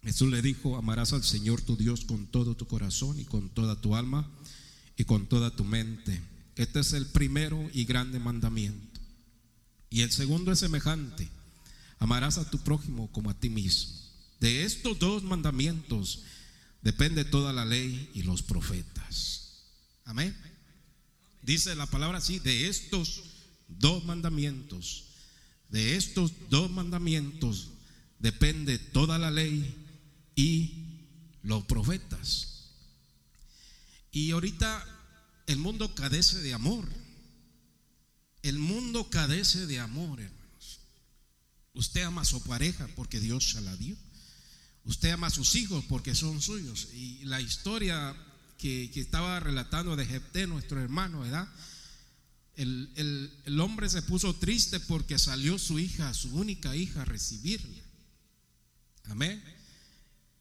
Jesús 0.02 0.30
le 0.30 0.40
dijo, 0.40 0.78
amarás 0.78 1.12
al 1.12 1.22
Señor 1.22 1.60
tu 1.60 1.76
Dios 1.76 2.06
con 2.06 2.26
todo 2.26 2.56
tu 2.56 2.66
corazón 2.66 3.20
y 3.20 3.26
con 3.26 3.50
toda 3.50 3.78
tu 3.78 3.94
alma 3.94 4.26
y 4.96 5.04
con 5.04 5.26
toda 5.26 5.54
tu 5.54 5.64
mente. 5.64 6.18
Este 6.54 6.80
es 6.80 6.94
el 6.94 7.04
primero 7.04 7.68
y 7.74 7.84
grande 7.84 8.20
mandamiento. 8.20 9.00
Y 9.90 10.00
el 10.00 10.12
segundo 10.12 10.50
es 10.50 10.60
semejante, 10.60 11.28
amarás 11.98 12.38
a 12.38 12.48
tu 12.48 12.58
prójimo 12.60 13.12
como 13.12 13.28
a 13.28 13.38
ti 13.38 13.50
mismo. 13.50 14.05
De 14.40 14.64
estos 14.64 14.98
dos 14.98 15.22
mandamientos 15.22 16.22
depende 16.82 17.24
toda 17.24 17.52
la 17.52 17.64
ley 17.64 18.10
y 18.14 18.22
los 18.22 18.42
profetas. 18.42 19.64
Amén. 20.04 20.36
Dice 21.42 21.74
la 21.74 21.86
palabra 21.86 22.18
así, 22.18 22.38
de 22.38 22.68
estos 22.68 23.22
dos 23.68 24.04
mandamientos, 24.04 25.04
de 25.68 25.96
estos 25.96 26.32
dos 26.50 26.70
mandamientos 26.70 27.68
depende 28.18 28.78
toda 28.78 29.18
la 29.18 29.30
ley 29.30 29.74
y 30.34 30.86
los 31.42 31.64
profetas. 31.64 32.70
Y 34.12 34.30
ahorita 34.30 34.84
el 35.46 35.58
mundo 35.58 35.94
cadece 35.94 36.40
de 36.40 36.54
amor. 36.54 36.88
El 38.42 38.58
mundo 38.58 39.10
cadece 39.10 39.66
de 39.66 39.80
amor, 39.80 40.20
hermanos. 40.20 40.80
Usted 41.74 42.02
ama 42.02 42.22
a 42.22 42.24
su 42.24 42.42
pareja 42.42 42.88
porque 42.96 43.20
Dios 43.20 43.50
se 43.50 43.60
la 43.60 43.76
dio. 43.76 43.96
Usted 44.86 45.10
ama 45.10 45.26
a 45.26 45.30
sus 45.30 45.54
hijos 45.56 45.84
porque 45.88 46.14
son 46.14 46.40
suyos. 46.40 46.88
Y 46.94 47.24
la 47.24 47.40
historia 47.40 48.16
que, 48.58 48.90
estaba 48.94 49.40
relatando 49.40 49.96
de 49.96 50.06
Jepté, 50.06 50.46
nuestro 50.46 50.80
hermano, 50.80 51.20
¿verdad? 51.20 51.48
El, 52.54 52.90
el, 53.44 53.60
hombre 53.60 53.88
se 53.88 54.00
puso 54.02 54.34
triste 54.34 54.80
porque 54.80 55.18
salió 55.18 55.58
su 55.58 55.78
hija, 55.78 56.14
su 56.14 56.34
única 56.36 56.74
hija, 56.74 57.02
a 57.02 57.04
recibirle. 57.04 57.82
Amén. 59.04 59.42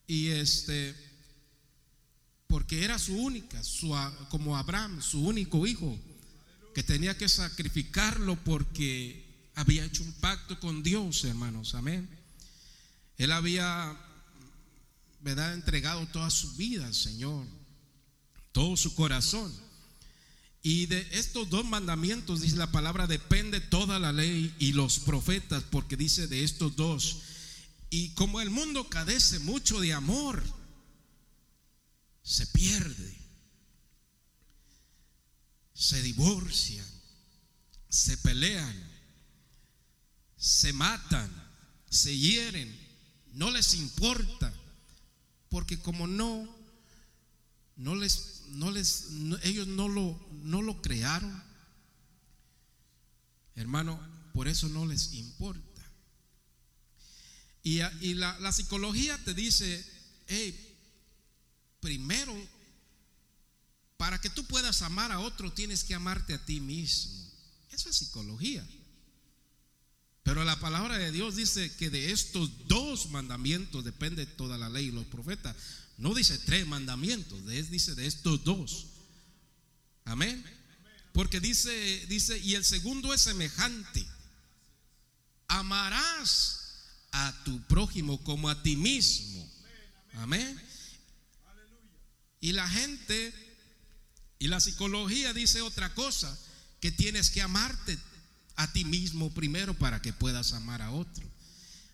Y 0.08 0.28
este, 0.28 0.96
porque 2.48 2.84
era 2.84 3.00
su 3.00 3.18
única, 3.18 3.64
su, 3.64 3.96
como 4.30 4.56
Abraham, 4.56 5.02
su 5.02 5.22
único 5.22 5.66
hijo, 5.68 6.00
que 6.74 6.84
tenía 6.84 7.18
que 7.18 7.28
sacrificarlo 7.28 8.36
porque 8.44 9.26
había 9.56 9.86
hecho 9.86 10.04
un 10.04 10.14
pacto 10.14 10.60
con 10.60 10.84
Dios, 10.84 11.24
hermanos. 11.24 11.74
Amén. 11.76 12.08
Él 13.18 13.32
había, 13.32 13.98
¿verdad?, 15.26 15.56
entregado 15.56 16.06
toda 16.06 16.30
su 16.30 16.54
vida 16.54 16.94
Señor, 16.94 17.48
todo 18.52 18.78
su 18.78 18.94
corazón. 18.94 19.52
Y 20.62 20.86
de 20.86 21.08
estos 21.12 21.50
dos 21.50 21.66
mandamientos, 21.66 22.42
dice 22.42 22.56
la 22.58 22.72
palabra, 22.72 23.08
depende 23.08 23.60
toda 23.60 24.00
la 24.00 24.14
ley 24.14 24.56
y 24.60 24.74
los 24.74 25.00
profetas, 25.00 25.64
porque 25.64 25.98
dice 25.98 26.28
de 26.28 26.44
estos 26.44 26.76
dos. 26.76 27.18
Y 27.90 28.10
como 28.10 28.40
el 28.40 28.52
mundo 28.52 28.88
cadece 28.88 29.40
mucho 29.40 29.80
de 29.80 29.94
amor, 29.94 30.44
se 32.24 32.46
pierde, 32.48 33.18
se 35.74 36.02
divorcian, 36.04 36.88
se 37.90 38.18
pelean, 38.18 38.92
se 40.38 40.72
matan, 40.74 41.32
se 41.90 42.18
hieren, 42.18 42.76
no 43.34 43.52
les 43.52 43.76
importa, 43.76 44.54
porque 45.56 45.80
como 45.80 46.06
no, 46.06 46.54
no 47.78 47.96
les, 47.96 48.42
no 48.50 48.72
les, 48.72 49.06
ellos 49.44 49.66
no 49.68 49.88
lo, 49.88 50.20
no 50.44 50.62
lo 50.62 50.82
crearon, 50.82 51.42
hermano, 53.56 53.98
por 54.34 54.50
eso 54.50 54.68
no 54.68 54.86
les 54.86 55.14
importa. 55.14 55.82
Y, 57.64 57.80
la, 58.16 58.52
psicología 58.52 59.18
te 59.24 59.34
dice, 59.34 59.82
hey, 60.28 60.78
primero, 61.80 62.36
para 63.96 64.20
que 64.20 64.30
tú 64.30 64.44
puedas 64.48 64.82
amar 64.82 65.14
a 65.14 65.22
otro, 65.22 65.54
tienes 65.54 65.86
que 65.86 65.96
amarte 65.96 66.34
a 66.34 66.46
ti 66.46 66.60
mismo. 66.60 67.32
Eso 67.72 67.90
es 67.90 67.96
psicología. 67.96 68.68
Pero 70.26 70.44
la 70.44 70.60
palabra 70.60 70.98
de 70.98 71.12
Dios 71.12 71.36
dice 71.36 71.72
que 71.76 71.92
de 71.92 72.12
estos 72.12 72.68
dos 72.68 73.12
mandamientos 73.12 73.86
depende 73.86 74.26
toda 74.26 74.58
la 74.58 74.70
ley 74.70 74.88
y 74.88 74.92
los 74.92 75.06
profetas. 75.06 75.56
No 76.00 76.16
dice 76.16 76.40
tres 76.40 76.66
mandamientos, 76.66 77.46
dice 77.70 77.94
de 77.94 78.08
estos 78.08 78.44
dos. 78.44 78.88
Amén. 80.04 80.44
Porque 81.14 81.40
dice, 81.40 82.08
dice, 82.08 82.40
y 82.40 82.56
el 82.56 82.66
segundo 82.66 83.14
es 83.14 83.22
semejante. 83.22 84.04
Amarás 85.48 86.88
a 87.12 87.44
tu 87.44 87.62
prójimo 87.68 88.18
como 88.24 88.50
a 88.50 88.64
ti 88.64 88.76
mismo. 88.76 89.48
Amén. 90.14 90.60
Y 92.42 92.54
la 92.54 92.68
gente 92.68 93.32
y 94.40 94.48
la 94.48 94.60
psicología 94.60 95.34
dice 95.34 95.62
otra 95.62 95.94
cosa, 95.94 96.36
que 96.82 96.92
tienes 96.92 97.30
que 97.30 97.44
amarte 97.44 97.96
a 98.56 98.72
ti 98.72 98.86
mismo 98.86 99.34
primero 99.34 99.74
para 99.74 100.02
que 100.02 100.14
puedas 100.14 100.54
amar 100.54 100.82
a 100.82 100.92
otro. 100.92 101.26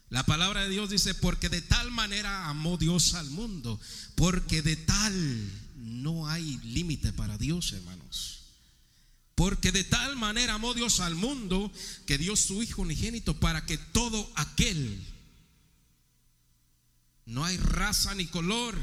La 0.10 0.26
palabra 0.26 0.64
de 0.64 0.70
Dios 0.70 0.90
dice, 0.90 1.16
porque 1.16 1.48
de 1.48 1.62
tal 1.62 1.90
manera 1.90 2.50
amó 2.50 2.78
Dios 2.78 3.14
al 3.14 3.30
mundo, 3.30 3.80
porque 4.16 4.62
de 4.62 4.76
tal 4.76 5.52
no 5.78 6.28
hay 6.28 6.58
límite 6.66 7.14
para 7.14 7.38
Dios, 7.38 7.72
hermanos. 7.72 8.42
Porque 9.36 9.72
de 9.72 9.86
tal 9.86 10.18
manera 10.18 10.56
amó 10.56 10.74
Dios 10.74 11.00
al 11.00 11.16
mundo 11.16 11.72
que 12.06 12.18
dio 12.18 12.36
su 12.36 12.62
Hijo 12.62 12.82
unigénito 12.82 13.40
para 13.40 13.66
que 13.66 13.78
todo 13.78 14.30
aquel, 14.36 15.02
no 17.26 17.46
hay 17.46 17.56
raza 17.58 18.14
ni 18.14 18.26
color, 18.26 18.76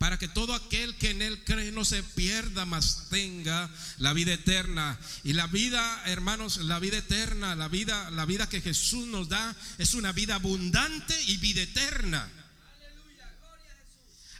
para 0.00 0.18
que 0.18 0.28
todo 0.28 0.54
aquel 0.54 0.96
que 0.96 1.10
en 1.10 1.20
él 1.20 1.44
cree 1.44 1.72
no 1.72 1.84
se 1.84 2.02
pierda, 2.02 2.64
mas 2.64 3.10
tenga 3.10 3.68
la 3.98 4.14
vida 4.14 4.32
eterna. 4.32 4.98
Y 5.24 5.34
la 5.34 5.46
vida, 5.46 6.02
hermanos, 6.06 6.56
la 6.56 6.78
vida 6.78 6.96
eterna, 6.96 7.54
la 7.54 7.68
vida, 7.68 8.10
la 8.12 8.24
vida 8.24 8.48
que 8.48 8.62
Jesús 8.62 9.06
nos 9.08 9.28
da 9.28 9.54
es 9.76 9.92
una 9.92 10.12
vida 10.12 10.36
abundante 10.36 11.14
y 11.24 11.36
vida 11.36 11.60
eterna. 11.60 12.26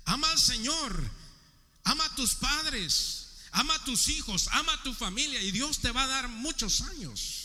Ama 0.07 0.31
al 0.31 0.39
Señor, 0.39 1.11
ama 1.85 2.07
a 2.07 2.15
tus 2.15 2.37
padres, 2.37 3.27
ama 3.53 3.75
a 3.75 3.85
tus 3.85 4.09
hijos, 4.09 4.49
ama 4.53 4.73
a 4.73 4.83
tu 4.83 4.95
familia 4.95 5.43
y 5.43 5.51
Dios 5.51 5.81
te 5.81 5.93
va 5.93 6.05
a 6.05 6.09
dar 6.09 6.29
muchos 6.29 6.81
años. 6.81 7.40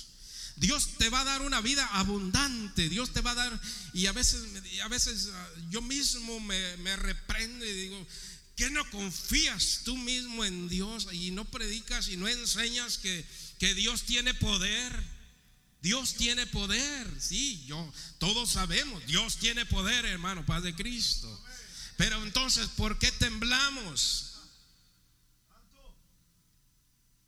Dios 0.57 0.97
te 0.97 1.09
va 1.09 1.21
a 1.21 1.25
dar 1.25 1.41
una 1.41 1.61
vida 1.61 1.85
abundante. 1.93 2.89
Dios 2.89 3.11
te 3.11 3.21
va 3.21 3.31
a 3.31 3.35
dar, 3.35 3.61
y 3.93 4.05
a 4.05 4.11
veces, 4.11 4.43
a 4.83 4.87
veces 4.87 5.29
ah, 5.33 5.49
yo 5.69 5.81
mismo 5.81 6.39
me, 6.39 6.77
me 6.77 6.95
reprendo 6.95 7.65
y 7.65 7.73
digo, 7.73 8.07
¿qué 8.55 8.69
no 8.69 8.89
confías 8.89 9.81
tú 9.83 9.97
mismo 9.97 10.45
en 10.45 10.69
Dios 10.69 11.07
y 11.11 11.31
no 11.31 11.45
predicas 11.45 12.07
y 12.07 12.17
no 12.17 12.27
enseñas 12.27 12.97
que, 12.97 13.25
que 13.59 13.73
Dios 13.75 14.03
tiene 14.03 14.33
poder? 14.33 15.15
Dios 15.81 16.15
tiene 16.15 16.47
poder, 16.47 17.07
sí, 17.19 17.63
yo, 17.67 17.93
todos 18.17 18.49
sabemos, 18.49 19.05
Dios 19.05 19.37
tiene 19.37 19.67
poder, 19.67 20.05
hermano, 20.05 20.43
Paz 20.43 20.63
de 20.63 20.73
Cristo. 20.73 21.43
Pero 21.95 22.23
entonces, 22.23 22.67
¿por 22.69 22.97
qué 22.97 23.11
temblamos? 23.11 24.33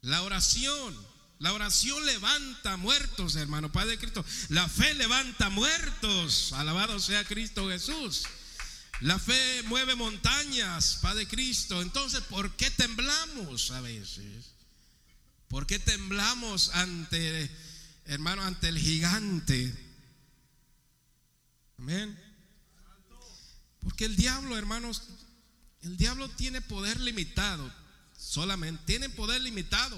La 0.02 0.24
oración 0.24 0.98
la 1.40 1.54
oración 1.54 2.04
levanta 2.06 2.78
muertos, 2.78 3.36
hermano 3.36 3.72
Padre 3.72 4.00
Cristo. 4.00 4.26
La 4.50 4.68
fe 4.68 4.94
levanta 4.96 5.50
muertos. 5.50 6.54
Alabado 6.54 7.00
sea 7.00 7.24
Cristo 7.26 7.70
Jesús. 7.70 8.24
La 9.02 9.20
fe 9.20 9.62
mueve 9.64 9.96
montañas, 9.96 10.98
Padre 11.02 11.28
Cristo. 11.28 11.82
Entonces, 11.84 12.22
¿por 12.22 12.56
qué 12.56 12.72
temblamos 12.72 13.70
a 13.70 13.82
veces? 13.82 14.54
¿Por 15.48 15.68
qué 15.68 15.78
temblamos 15.78 16.70
ante, 16.70 17.52
hermano, 18.06 18.42
ante 18.42 18.70
el 18.70 18.80
gigante? 18.80 19.74
Amén. 21.78 22.20
Porque 23.80 24.06
el 24.06 24.16
diablo, 24.16 24.58
hermanos, 24.58 25.04
el 25.82 25.96
diablo 25.98 26.30
tiene 26.30 26.62
poder 26.62 27.00
limitado. 27.00 27.72
Solamente 28.18 28.84
tiene 28.86 29.10
poder 29.10 29.42
limitado. 29.42 29.96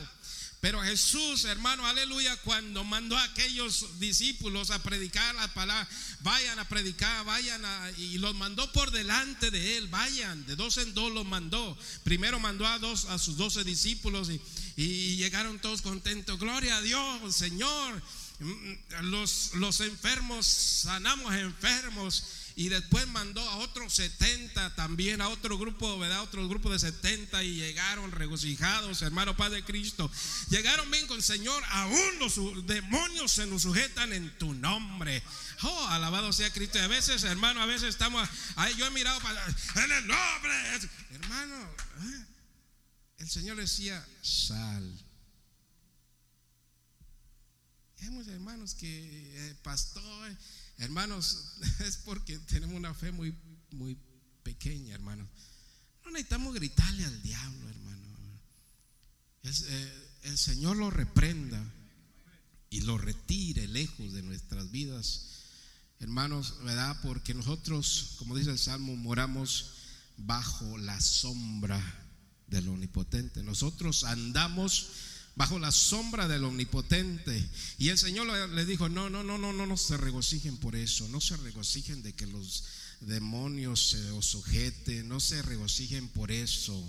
Pero 0.62 0.82
Jesús, 0.82 1.46
hermano, 1.46 1.86
aleluya, 1.86 2.36
cuando 2.44 2.84
mandó 2.84 3.18
a 3.18 3.24
aquellos 3.24 3.98
discípulos 4.00 4.72
a 4.72 4.84
predicar 4.84 5.34
la 5.36 5.48
palabra, 5.54 5.88
vayan 6.20 6.60
a 6.60 6.68
predicar, 6.68 7.24
vayan 7.26 7.64
a, 7.64 7.92
y 7.98 8.18
los 8.18 8.36
mandó 8.36 8.70
por 8.74 8.92
delante 8.92 9.52
de 9.52 9.78
él, 9.78 9.88
vayan, 9.88 10.46
de 10.48 10.58
dos 10.58 10.78
en 10.78 10.94
dos 10.94 11.14
los 11.14 11.26
mandó. 11.26 11.78
Primero 12.04 12.40
mandó 12.40 12.68
a 12.68 12.78
dos, 12.78 13.06
a 13.06 13.18
sus 13.18 13.38
doce 13.38 13.64
discípulos 13.64 14.30
y, 14.30 14.42
y 14.76 15.16
llegaron 15.16 15.60
todos 15.60 15.82
contentos. 15.82 16.38
Gloria 16.38 16.76
a 16.76 16.82
Dios, 16.82 17.36
Señor. 17.36 18.04
Mm, 18.40 18.74
los, 19.04 19.52
los 19.56 19.80
enfermos, 19.80 20.46
sanamos 20.46 21.34
enfermos 21.36 22.24
y 22.60 22.68
después 22.68 23.08
mandó 23.08 23.40
a 23.40 23.56
otros 23.60 23.94
70 23.94 24.76
también, 24.76 25.22
a 25.22 25.30
otro 25.30 25.58
grupo, 25.58 25.98
¿verdad? 25.98 26.24
Otro 26.24 26.46
grupo 26.50 26.70
de 26.70 26.78
70 26.78 27.42
y 27.42 27.56
llegaron 27.56 28.12
regocijados, 28.12 29.02
hermano 29.02 29.38
Padre 29.38 29.64
Cristo. 29.64 30.12
Llegaron 30.50 30.92
bien 30.92 31.08
con 31.08 31.16
el 31.16 31.24
Señor, 31.24 31.64
aún 31.70 32.20
los 32.20 32.36
demonios 32.68 33.32
se 33.32 33.46
nos 33.46 33.62
sujetan 33.62 34.12
en 34.12 34.38
tu 34.38 34.54
nombre. 34.54 35.24
Oh, 35.62 35.88
alabado 35.88 36.34
sea 36.34 36.52
Cristo. 36.52 36.80
Y 36.80 36.82
a 36.82 36.90
veces, 36.90 37.24
hermano, 37.24 37.62
a 37.62 37.66
veces 37.66 37.88
estamos, 37.88 38.28
yo 38.78 38.88
he 38.88 38.92
mirado 38.92 39.22
para, 39.22 39.42
en 39.46 39.92
el 39.94 40.08
nombre, 40.08 40.54
hermano, 41.12 41.64
¿eh? 41.64 42.26
el 43.20 43.30
Señor 43.30 43.56
decía, 43.56 44.06
sal. 44.22 45.00
Hermanos 48.02 48.74
que, 48.74 48.88
eh, 48.88 49.56
pastor, 49.64 50.36
Hermanos, 50.80 51.58
es 51.80 51.98
porque 51.98 52.38
tenemos 52.40 52.76
una 52.76 52.94
fe 52.94 53.12
muy, 53.12 53.36
muy 53.72 53.98
pequeña, 54.44 54.96
hermano. 54.96 55.28
No 56.04 56.12
necesitamos 56.12 56.54
gritarle 56.56 57.06
al 57.06 57.22
diablo, 57.22 57.70
hermano. 57.70 58.08
Eh, 59.44 60.10
el 60.24 60.38
Señor 60.38 60.78
lo 60.78 60.90
reprenda 60.90 61.62
y 62.70 62.82
lo 62.82 62.98
retire 62.98 63.68
lejos 63.68 64.14
de 64.14 64.24
nuestras 64.24 64.72
vidas. 64.72 65.26
hermanos, 66.00 66.56
¿verdad? 66.64 66.98
Porque 67.02 67.34
nosotros, 67.34 68.16
como 68.18 68.38
dice 68.38 68.52
el 68.52 68.60
Salmo, 68.60 68.96
moramos 68.96 69.72
bajo 70.18 70.78
la 70.78 71.00
sombra 71.02 71.82
del 72.48 72.70
Omnipotente. 72.70 73.44
Nosotros 73.44 74.06
andamos 74.06 74.88
bajo 75.40 75.58
la 75.58 75.72
sombra 75.72 76.28
del 76.28 76.44
Omnipotente. 76.44 77.50
Y 77.78 77.88
el 77.88 77.98
Señor 77.98 78.28
le 78.50 78.66
dijo, 78.66 78.90
no, 78.90 79.10
no, 79.10 79.24
no, 79.24 79.38
no, 79.38 79.54
no, 79.54 79.66
no 79.66 79.78
se 79.78 79.96
regocijen 79.96 80.58
por 80.58 80.76
eso, 80.76 81.08
no 81.08 81.22
se 81.22 81.38
regocijen 81.38 82.04
de 82.04 82.12
que 82.12 82.28
los 82.28 82.66
demonios 83.00 83.92
se 83.92 84.12
os 84.12 84.26
sujeten, 84.26 85.08
no 85.08 85.22
se 85.22 85.42
regocijen 85.42 86.10
por 86.10 86.30
eso. 86.34 86.84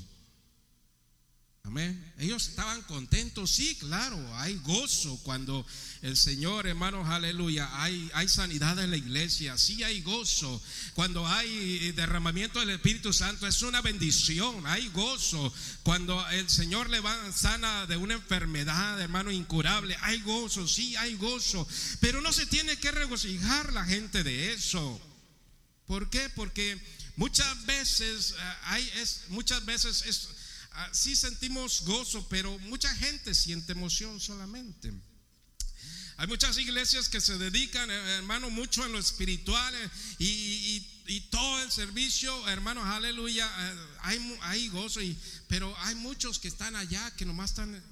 Amén. 1.65 2.13
Ellos 2.19 2.49
estaban 2.49 2.83
contentos, 2.83 3.51
sí, 3.51 3.77
claro, 3.77 4.19
hay 4.39 4.57
gozo 4.65 5.21
cuando 5.23 5.65
el 6.01 6.17
Señor, 6.17 6.67
hermanos, 6.67 7.07
aleluya, 7.09 7.69
hay, 7.83 8.11
hay 8.15 8.29
sanidad 8.29 8.83
en 8.83 8.91
la 8.91 8.97
iglesia, 8.97 9.57
sí 9.59 9.83
hay 9.85 10.01
gozo. 10.01 10.61
Cuando 10.95 11.27
hay 11.27 11.93
derramamiento 11.93 12.61
del 12.61 12.71
Espíritu 12.71 13.13
Santo 13.13 13.47
es 13.47 13.61
una 13.61 13.83
bendición, 13.83 14.67
hay 14.67 14.89
gozo. 14.89 15.53
Cuando 15.83 16.27
el 16.31 16.49
Señor 16.49 16.89
le 16.89 17.01
va 17.01 17.31
sana 17.33 17.87
de 17.87 17.99
una 17.99 18.15
enfermedad, 18.15 19.01
hermano, 19.01 19.31
incurable, 19.31 19.97
hay 20.01 20.21
gozo, 20.23 20.67
sí 20.67 20.97
hay 20.97 21.15
gozo. 21.17 21.69
Pero 22.01 22.23
no 22.23 22.33
se 22.33 22.47
tiene 22.47 22.77
que 22.79 22.91
regocijar 22.91 23.73
la 23.75 23.85
gente 23.85 24.25
de 24.25 24.55
eso. 24.55 24.99
¿Por 25.87 26.09
qué? 26.09 26.31
Porque 26.31 26.81
muchas 27.17 27.67
veces 27.67 28.33
eh, 28.33 28.55
hay, 28.63 28.91
es, 28.97 29.25
muchas 29.29 29.65
veces 29.67 30.05
es 30.07 30.40
sí 30.93 31.17
sentimos 31.17 31.83
gozo, 31.85 32.27
pero 32.29 32.59
mucha 32.61 32.95
gente 32.95 33.35
siente 33.35 33.73
emoción 33.73 34.21
solamente. 34.21 34.93
Hay 36.21 36.27
muchas 36.27 36.59
iglesias 36.59 37.09
que 37.09 37.19
se 37.19 37.39
dedican, 37.39 37.91
eh, 37.91 37.95
hermano, 38.19 38.51
mucho 38.51 38.85
en 38.85 38.93
lo 38.93 38.99
espiritual 38.99 39.75
eh, 39.75 39.91
y, 40.19 41.21
todo 41.31 41.63
el 41.63 41.73
servicio, 41.73 42.47
hermanos, 42.49 42.85
aleluya, 42.85 43.47
eh, 43.47 43.77
hay, 44.01 44.39
hay 44.43 44.69
gozo, 44.69 45.01
y, 45.01 45.17
pero 45.49 45.75
hay 45.79 45.95
muchos 45.95 46.39
que 46.39 46.49
están 46.49 46.77
allá 46.77 47.11
que 47.17 47.25
nomás 47.25 47.51
están 47.51 47.83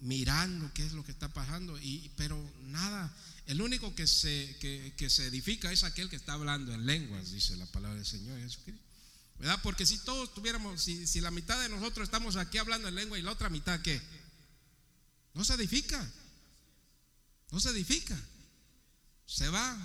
mirando 0.00 0.72
qué 0.72 0.82
es 0.86 0.92
lo 0.92 1.04
que 1.04 1.12
está 1.12 1.28
pasando, 1.28 1.78
y, 1.78 2.10
pero 2.16 2.42
nada, 2.62 3.14
el 3.46 3.60
único 3.60 3.94
que 3.94 4.06
se, 4.06 4.56
que, 4.60 4.94
que 4.96 5.10
se 5.10 5.26
edifica 5.26 5.70
es 5.70 5.84
aquel 5.84 6.08
que 6.08 6.16
está 6.16 6.32
hablando 6.32 6.72
en 6.72 6.86
lenguas, 6.86 7.32
dice 7.32 7.54
la 7.56 7.66
palabra 7.66 7.96
del 7.96 8.06
Señor 8.06 8.40
Jesucristo. 8.40 8.87
¿Verdad? 9.38 9.60
Porque 9.62 9.86
si 9.86 9.98
todos 9.98 10.34
tuviéramos, 10.34 10.82
si, 10.82 11.20
la 11.20 11.30
mitad 11.30 11.60
de 11.60 11.68
nosotros 11.68 12.04
estamos 12.04 12.36
aquí 12.36 12.58
hablando 12.58 12.88
en 12.88 12.94
lengua 12.94 13.18
y 13.18 13.22
la 13.22 13.32
otra 13.32 13.48
mitad, 13.48 13.80
¿qué? 13.80 14.00
No 15.34 15.44
se 15.44 15.54
edifica. 15.54 16.04
No 17.50 17.60
se 17.60 17.70
edifica. 17.70 18.18
Se 19.26 19.48
va 19.48 19.76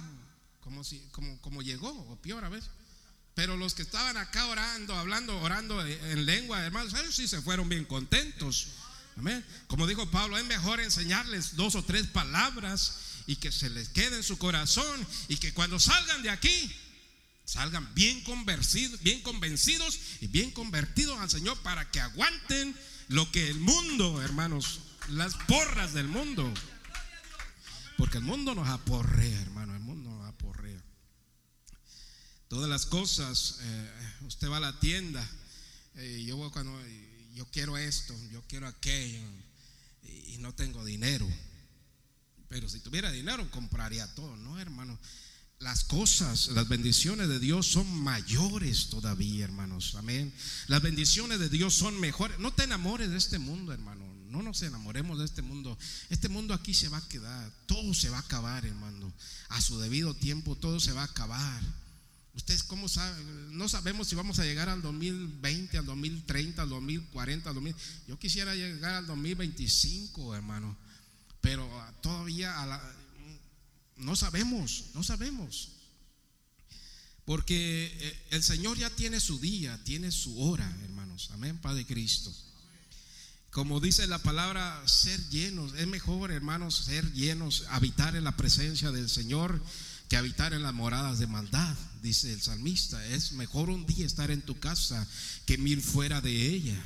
como, 0.61 0.83
si, 0.83 0.99
como, 1.11 1.39
como 1.41 1.61
llegó, 1.61 1.89
o 1.89 2.15
peor 2.17 2.43
a 2.43 2.49
veces. 2.49 2.69
Pero 3.35 3.57
los 3.57 3.73
que 3.73 3.81
estaban 3.81 4.17
acá 4.17 4.47
orando, 4.47 4.95
hablando, 4.95 5.39
orando 5.39 5.85
en 5.85 6.25
lengua, 6.25 6.63
hermanos, 6.63 6.93
ellos 6.93 7.15
sí 7.15 7.27
se 7.27 7.41
fueron 7.41 7.69
bien 7.69 7.85
contentos. 7.85 8.69
Amén. 9.17 9.45
Como 9.67 9.85
dijo 9.85 10.09
Pablo, 10.09 10.37
es 10.37 10.45
mejor 10.45 10.79
enseñarles 10.79 11.55
dos 11.55 11.75
o 11.75 11.83
tres 11.83 12.07
palabras 12.07 12.97
y 13.27 13.35
que 13.35 13.51
se 13.51 13.69
les 13.69 13.89
quede 13.89 14.17
en 14.17 14.23
su 14.23 14.37
corazón 14.37 15.07
y 15.27 15.37
que 15.37 15.53
cuando 15.53 15.79
salgan 15.79 16.23
de 16.23 16.29
aquí 16.29 16.75
salgan 17.45 17.93
bien 17.93 18.21
convencidos, 18.21 19.01
bien 19.01 19.21
convencidos 19.21 19.99
y 20.21 20.27
bien 20.27 20.51
convertidos 20.51 21.19
al 21.19 21.29
Señor 21.29 21.57
para 21.61 21.89
que 21.91 21.99
aguanten 21.99 22.75
lo 23.09 23.29
que 23.31 23.47
el 23.49 23.59
mundo, 23.59 24.21
hermanos, 24.21 24.81
las 25.09 25.35
porras 25.47 25.93
del 25.93 26.07
mundo. 26.07 26.51
Porque 27.97 28.17
el 28.17 28.23
mundo 28.23 28.55
nos 28.55 28.67
aporrea, 28.69 29.41
hermano, 29.41 29.75
el 29.75 29.81
mundo 29.81 30.09
nos 30.09 30.27
aporrea. 30.27 30.81
Todas 32.47 32.69
las 32.69 32.85
cosas, 32.85 33.59
eh, 33.61 33.91
usted 34.25 34.49
va 34.49 34.57
a 34.57 34.61
la 34.61 34.79
tienda, 34.79 35.27
eh, 35.95 36.23
yo 36.25 36.51
cuando 36.51 36.79
yo 37.33 37.45
quiero 37.51 37.77
esto, 37.77 38.15
yo 38.31 38.43
quiero 38.47 38.67
aquello 38.67 39.21
y 40.03 40.37
no 40.39 40.53
tengo 40.53 40.83
dinero. 40.85 41.27
Pero 42.47 42.69
si 42.69 42.79
tuviera 42.79 43.11
dinero 43.11 43.49
compraría 43.51 44.13
todo, 44.15 44.35
no, 44.37 44.59
hermano 44.59 44.99
las 45.63 45.85
cosas, 45.85 46.47
las 46.49 46.67
bendiciones 46.67 47.29
de 47.29 47.39
Dios 47.39 47.67
son 47.67 47.89
mayores 48.03 48.89
todavía, 48.89 49.45
hermanos. 49.45 49.95
Amén. 49.95 50.33
Las 50.67 50.81
bendiciones 50.81 51.39
de 51.39 51.49
Dios 51.49 51.73
son 51.73 51.99
mejores. 51.99 52.37
No 52.39 52.51
te 52.51 52.63
enamores 52.63 53.09
de 53.09 53.17
este 53.17 53.39
mundo, 53.39 53.71
hermano. 53.71 54.03
No 54.27 54.41
nos 54.41 54.61
enamoremos 54.61 55.19
de 55.19 55.25
este 55.25 55.41
mundo. 55.41 55.77
Este 56.09 56.27
mundo 56.27 56.53
aquí 56.53 56.73
se 56.73 56.89
va 56.89 56.97
a 56.97 57.07
quedar. 57.07 57.49
Todo 57.65 57.93
se 57.93 58.09
va 58.09 58.17
a 58.17 58.21
acabar, 58.21 58.65
hermano. 58.65 59.13
A 59.49 59.61
su 59.61 59.79
debido 59.79 60.13
tiempo 60.13 60.55
todo 60.55 60.79
se 60.81 60.91
va 60.91 61.01
a 61.01 61.05
acabar. 61.05 61.63
Ustedes 62.35 62.63
cómo 62.63 62.89
saben, 62.89 63.57
no 63.57 63.69
sabemos 63.69 64.07
si 64.07 64.15
vamos 64.15 64.39
a 64.39 64.43
llegar 64.43 64.67
al 64.67 64.81
2020, 64.81 65.77
al 65.77 65.85
2030, 65.85 66.61
al 66.61 66.69
2040, 66.69 67.49
al 67.49 67.55
2000. 67.55 67.75
Yo 68.07 68.19
quisiera 68.19 68.53
llegar 68.53 68.95
al 68.95 69.07
2025, 69.07 70.35
hermano. 70.35 70.75
Pero 71.39 71.69
todavía 72.01 72.61
a 72.61 72.65
la, 72.65 72.95
no 73.97 74.15
sabemos, 74.15 74.85
no 74.93 75.03
sabemos. 75.03 75.69
Porque 77.25 77.95
eh, 77.99 78.27
el 78.31 78.43
Señor 78.43 78.77
ya 78.77 78.89
tiene 78.89 79.19
su 79.19 79.39
día, 79.39 79.81
tiene 79.83 80.11
su 80.11 80.41
hora, 80.41 80.69
hermanos. 80.83 81.29
Amén, 81.33 81.57
Padre 81.57 81.85
Cristo. 81.85 82.33
Como 83.49 83.79
dice 83.79 84.07
la 84.07 84.17
palabra, 84.17 84.81
ser 84.87 85.29
llenos. 85.29 85.73
Es 85.75 85.87
mejor, 85.87 86.31
hermanos, 86.31 86.75
ser 86.75 87.13
llenos, 87.13 87.65
habitar 87.69 88.15
en 88.15 88.23
la 88.23 88.35
presencia 88.35 88.91
del 88.91 89.09
Señor 89.09 89.61
que 90.09 90.17
habitar 90.17 90.53
en 90.53 90.63
las 90.63 90.73
moradas 90.73 91.19
de 91.19 91.27
maldad, 91.27 91.75
dice 92.01 92.33
el 92.33 92.41
salmista. 92.41 93.03
Es 93.07 93.31
mejor 93.33 93.69
un 93.69 93.85
día 93.85 94.05
estar 94.05 94.31
en 94.31 94.41
tu 94.41 94.59
casa 94.59 95.07
que 95.45 95.57
mil 95.57 95.81
fuera 95.81 96.19
de 96.19 96.49
ella. 96.49 96.79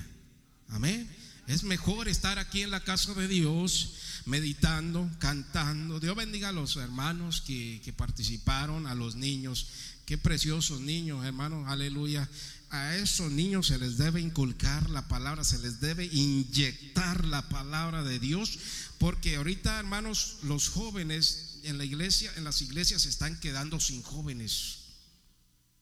Amén. 0.69 1.09
Es 1.47 1.63
mejor 1.63 2.07
estar 2.09 2.37
aquí 2.37 2.61
en 2.61 2.71
la 2.71 2.83
casa 2.83 3.13
de 3.13 3.27
Dios 3.27 3.93
meditando, 4.27 5.09
cantando. 5.19 5.99
Dios 5.99 6.15
bendiga 6.15 6.49
a 6.49 6.53
los 6.53 6.75
hermanos 6.75 7.41
que, 7.41 7.93
participaron, 7.95 8.85
a 8.85 8.93
los 8.93 9.15
niños. 9.15 9.67
Qué 10.05 10.17
preciosos 10.17 10.81
niños, 10.81 11.25
hermanos, 11.25 11.67
aleluya. 11.67 12.29
A 12.69 12.95
esos 12.97 13.31
niños 13.31 13.67
se 13.67 13.79
les 13.79 13.97
debe 13.97 14.19
inculcar 14.19 14.89
la 14.89 15.07
palabra, 15.07 15.43
se 15.43 15.57
les 15.59 15.79
debe 15.79 16.05
inyectar 16.05 17.25
la 17.25 17.47
palabra 17.47 18.03
de 18.03 18.19
Dios, 18.19 18.59
porque 18.99 19.37
ahorita, 19.37 19.79
hermanos, 19.79 20.37
los 20.43 20.67
jóvenes 20.69 21.59
en 21.63 21.77
la 21.77 21.85
iglesia, 21.85 22.31
en 22.35 22.43
las 22.43 22.61
iglesias 22.61 23.05
están 23.05 23.39
quedando 23.39 23.79
sin 23.79 24.03
jóvenes. 24.03 24.79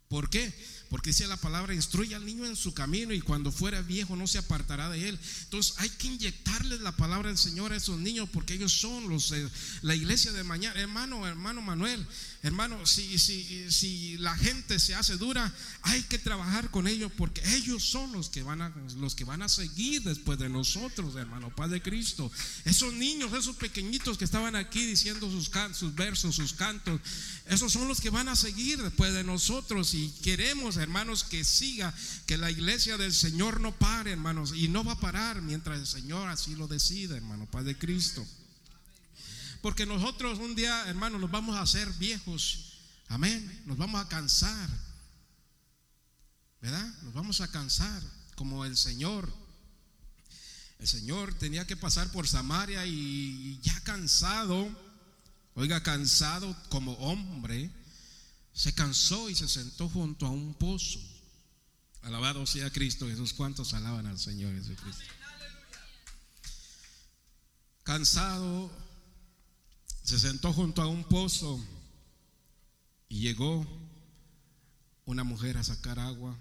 ¿Por 0.07 0.29
qué? 0.29 0.53
Porque 0.89 1.09
dice 1.09 1.27
la 1.27 1.37
palabra, 1.37 1.73
instruye 1.73 2.15
al 2.15 2.25
niño 2.25 2.45
en 2.45 2.55
su 2.55 2.73
camino 2.73 3.13
y 3.13 3.21
cuando 3.21 3.51
fuera 3.51 3.81
viejo 3.81 4.15
no 4.15 4.27
se 4.27 4.37
apartará 4.37 4.89
de 4.89 5.09
él. 5.09 5.19
Entonces 5.43 5.75
hay 5.77 5.89
que 5.89 6.07
inyectarles 6.07 6.81
la 6.81 6.95
palabra 6.95 7.29
del 7.29 7.37
Señor 7.37 7.73
a 7.73 7.75
esos 7.75 7.99
niños 7.99 8.29
porque 8.31 8.53
ellos 8.53 8.73
son 8.73 9.09
los 9.09 9.33
la 9.81 9.95
iglesia 9.95 10.31
de 10.31 10.43
mañana. 10.43 10.79
Hermano, 10.79 11.27
hermano 11.27 11.61
Manuel, 11.61 12.05
hermano, 12.47 12.85
si, 12.85 13.17
si, 13.19 13.71
si 13.71 14.17
la 14.19 14.35
gente 14.37 14.79
se 14.79 14.95
hace 14.95 15.17
dura, 15.17 15.53
hay 15.81 16.03
que 16.03 16.19
trabajar 16.19 16.69
con 16.69 16.87
ellos 16.87 17.11
porque 17.17 17.41
ellos 17.55 17.83
son 17.83 18.11
los 18.11 18.29
que 18.29 18.43
van 18.43 18.61
a, 18.61 18.73
los 18.97 19.15
que 19.15 19.23
van 19.23 19.41
a 19.41 19.49
seguir 19.49 20.03
después 20.03 20.39
de 20.39 20.47
nosotros, 20.47 21.15
hermano, 21.15 21.53
Padre 21.55 21.81
Cristo. 21.81 22.31
Esos 22.63 22.93
niños, 22.93 23.33
esos 23.33 23.55
pequeñitos 23.55 24.17
que 24.17 24.25
estaban 24.25 24.55
aquí 24.55 24.85
diciendo 24.85 25.29
sus, 25.29 25.49
sus 25.73 25.95
versos, 25.95 26.35
sus 26.35 26.53
cantos, 26.53 27.01
esos 27.47 27.71
son 27.71 27.87
los 27.87 27.99
que 27.99 28.09
van 28.09 28.29
a 28.29 28.35
seguir 28.35 28.81
después 28.81 29.13
de 29.13 29.23
nosotros 29.23 29.93
y 29.93 30.09
queremos 30.23 30.77
hermanos, 30.77 31.23
que 31.23 31.43
siga, 31.43 31.93
que 32.25 32.37
la 32.37 32.51
iglesia 32.51 32.97
del 32.97 33.13
Señor 33.13 33.59
no 33.59 33.77
pare, 33.77 34.11
hermanos, 34.11 34.53
y 34.55 34.67
no 34.67 34.83
va 34.83 34.93
a 34.93 34.99
parar 34.99 35.41
mientras 35.41 35.79
el 35.79 35.87
Señor 35.87 36.29
así 36.29 36.55
lo 36.55 36.67
decida, 36.67 37.15
hermano, 37.15 37.47
Padre 37.49 37.77
Cristo. 37.77 38.25
Porque 39.65 39.87
nosotros 39.87 40.37
un 40.37 40.53
día, 40.53 40.87
hermanos, 40.87 41.19
nos 41.19 41.31
vamos 41.31 41.55
a 41.55 41.61
hacer 41.61 41.91
viejos. 41.93 42.73
Amén. 43.07 43.63
Nos 43.65 43.79
vamos 43.79 43.99
a 43.99 44.07
cansar. 44.07 44.69
¿Verdad? 46.61 46.85
Nos 47.01 47.15
vamos 47.15 47.41
a 47.41 47.49
cansar 47.49 47.99
como 48.35 48.63
el 48.63 48.77
Señor. 48.77 49.27
El 50.77 50.87
Señor 50.87 51.33
tenía 51.39 51.65
que 51.65 51.75
pasar 51.75 52.11
por 52.11 52.27
Samaria 52.27 52.85
y 52.85 53.59
ya 53.63 53.81
cansado, 53.81 54.69
oiga, 55.55 55.81
cansado 55.81 56.55
como 56.69 56.93
hombre, 56.97 57.71
se 58.53 58.71
cansó 58.75 59.31
y 59.31 59.35
se 59.35 59.47
sentó 59.47 59.89
junto 59.89 60.27
a 60.27 60.29
un 60.29 60.53
pozo. 60.53 60.99
Alabado 62.03 62.45
sea 62.45 62.69
Cristo 62.69 63.07
Jesús. 63.07 63.33
¿Cuántos 63.33 63.73
alaban 63.73 64.05
al 64.05 64.19
Señor 64.19 64.53
Jesucristo? 64.53 65.05
Cansado, 67.81 68.84
se 70.05 70.19
sentó 70.19 70.53
junto 70.53 70.83
a 70.83 70.87
un 70.87 71.03
pozo 71.03 71.59
y 73.09 73.21
llegó 73.21 73.65
una 75.05 75.23
mujer 75.23 75.57
a 75.57 75.63
sacar 75.63 75.97
agua. 75.97 76.37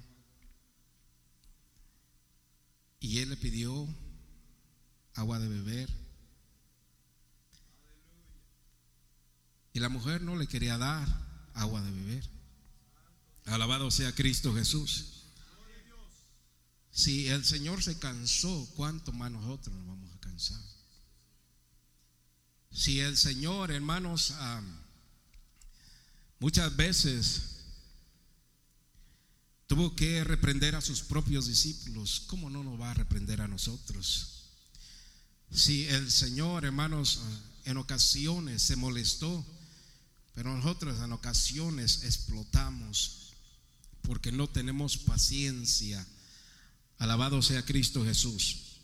Y 3.01 3.21
él 3.21 3.31
le 3.31 3.37
pidió 3.39 3.89
agua 5.15 5.39
de 5.39 5.49
beber. 5.49 5.91
Y 9.73 9.81
la 9.81 9.89
mujer 9.89 10.21
no 10.21 10.37
le 10.37 10.47
quería 10.47 10.77
dar 10.77 11.09
agua 11.55 11.81
de 11.81 11.91
beber. 11.91 12.25
Alabado 13.47 13.91
sea 13.91 14.15
Cristo 14.15 14.55
Jesús. 14.55 15.25
Si 16.91 17.29
el 17.29 17.47
Señor 17.47 17.83
se 17.83 17.99
cansó, 17.99 18.69
¿cuánto 18.77 19.11
más 19.13 19.31
nosotros 19.31 19.75
nos 19.75 19.87
vamos 19.87 20.13
a 20.13 20.21
cansar? 20.21 20.74
Si 22.75 22.99
el 22.99 23.17
Señor, 23.17 23.71
hermanos, 23.71 24.35
muchas 26.41 26.75
veces 26.75 27.43
tuvo 29.69 29.95
que 29.95 30.25
reprender 30.25 30.75
a 30.75 30.81
sus 30.81 31.01
propios 31.03 31.47
discípulos, 31.47 32.25
¿cómo 32.27 32.51
no 32.51 32.65
nos 32.65 32.81
va 32.81 32.91
a 32.91 32.95
reprender 32.95 33.41
a 33.41 33.49
nosotros? 33.49 34.51
Si 35.53 35.87
el 35.87 36.11
Señor, 36.11 36.65
hermanos, 36.65 37.21
en 37.65 37.77
ocasiones 37.77 38.61
se 38.61 38.75
molestó, 38.75 39.47
pero 40.35 40.53
nosotros 40.53 41.01
en 41.01 41.13
ocasiones 41.13 42.03
explotamos 42.03 43.35
porque 44.03 44.33
no 44.33 44.49
tenemos 44.49 44.97
paciencia. 44.97 46.05
Alabado 46.99 47.41
sea 47.41 47.65
Cristo 47.65 48.05
Jesús. 48.05 48.79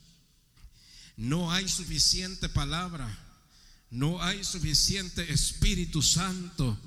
No 1.16 1.50
hay 1.50 1.68
suficiente 1.68 2.48
palabra, 2.48 3.29
no 3.90 4.22
hay 4.22 4.44
suficiente 4.44 5.32
Espíritu 5.32 6.02
Santo 6.02 6.78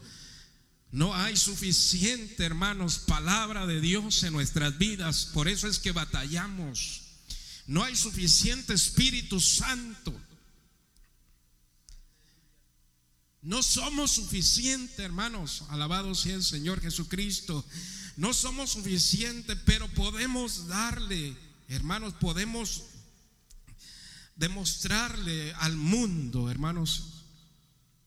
no 0.93 1.15
hay 1.15 1.35
suficiente, 1.35 2.45
hermanos, 2.45 2.99
palabra 2.99 3.65
de 3.65 3.81
Dios 3.81 4.21
en 4.21 4.31
nuestras 4.31 4.77
vidas. 4.77 5.25
Por 5.33 5.47
eso 5.47 5.67
es 5.67 5.79
que 5.79 5.91
batallamos. 5.91 7.01
No 7.65 7.83
hay 7.83 7.95
suficiente 7.95 8.75
Espíritu 8.75 9.41
Santo. 9.41 10.13
No 13.41 13.63
somos 13.63 14.11
suficientes, 14.11 14.99
hermanos. 14.99 15.63
Alabado 15.69 16.13
sea 16.13 16.35
el 16.35 16.43
Señor 16.43 16.79
Jesucristo. 16.79 17.65
No 18.15 18.31
somos 18.31 18.73
suficientes, 18.73 19.57
pero 19.65 19.91
podemos 19.95 20.67
darle, 20.67 21.35
hermanos, 21.69 22.13
podemos 22.19 22.83
demostrarle 24.35 25.53
al 25.55 25.75
mundo, 25.75 26.49
hermanos, 26.49 27.23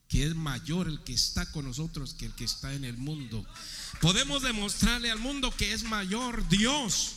que 0.08 0.26
es 0.26 0.34
mayor 0.34 0.88
el 0.88 1.02
que 1.02 1.12
está 1.12 1.50
con 1.52 1.64
nosotros 1.64 2.14
que 2.14 2.26
el 2.26 2.34
que 2.34 2.44
está 2.44 2.74
en 2.74 2.84
el 2.84 2.96
mundo. 2.96 3.44
Podemos 4.00 4.42
demostrarle 4.42 5.10
al 5.10 5.18
mundo 5.18 5.50
que 5.50 5.72
es 5.72 5.82
mayor 5.84 6.48
Dios, 6.48 7.12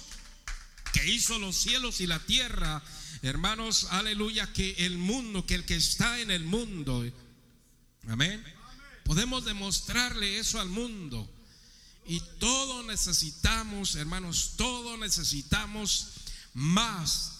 que 0.94 1.08
hizo 1.08 1.38
los 1.40 1.56
cielos 1.56 2.02
y 2.02 2.08
la 2.08 2.20
tierra, 2.20 2.82
hermanos, 3.22 3.88
aleluya, 3.92 4.52
que 4.54 4.72
el 4.86 4.98
mundo, 4.98 5.46
que 5.46 5.56
el 5.56 5.66
que 5.66 5.76
está 5.76 6.20
en 6.20 6.32
el 6.32 6.44
mundo. 6.44 7.06
Amén. 8.08 8.44
Podemos 9.04 9.46
demostrarle 9.46 10.40
eso 10.40 10.60
al 10.60 10.70
mundo. 10.70 11.30
Y 12.06 12.22
todo 12.40 12.84
necesitamos, 12.84 13.96
hermanos, 13.96 14.54
todo 14.56 14.98
necesitamos 14.98 16.08
más 16.54 17.39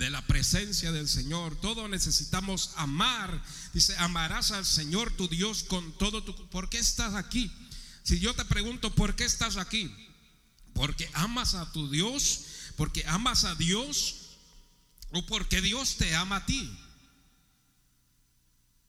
de 0.00 0.08
la 0.08 0.26
presencia 0.26 0.92
del 0.92 1.06
Señor. 1.06 1.60
Todos 1.60 1.88
necesitamos 1.90 2.70
amar. 2.76 3.44
Dice, 3.74 3.94
amarás 3.98 4.50
al 4.50 4.64
Señor 4.64 5.14
tu 5.14 5.28
Dios 5.28 5.62
con 5.62 5.92
todo 5.98 6.24
tu... 6.24 6.48
¿Por 6.48 6.70
qué 6.70 6.78
estás 6.78 7.14
aquí? 7.14 7.52
Si 8.02 8.18
yo 8.18 8.34
te 8.34 8.46
pregunto, 8.46 8.94
¿por 8.94 9.14
qué 9.14 9.26
estás 9.26 9.58
aquí? 9.58 9.94
Porque 10.72 11.10
amas 11.12 11.52
a 11.54 11.70
tu 11.72 11.90
Dios, 11.90 12.40
porque 12.76 13.04
amas 13.08 13.44
a 13.44 13.54
Dios 13.56 14.14
o 15.10 15.26
porque 15.26 15.60
Dios 15.60 15.96
te 15.96 16.14
ama 16.14 16.36
a 16.36 16.46
ti. 16.46 16.74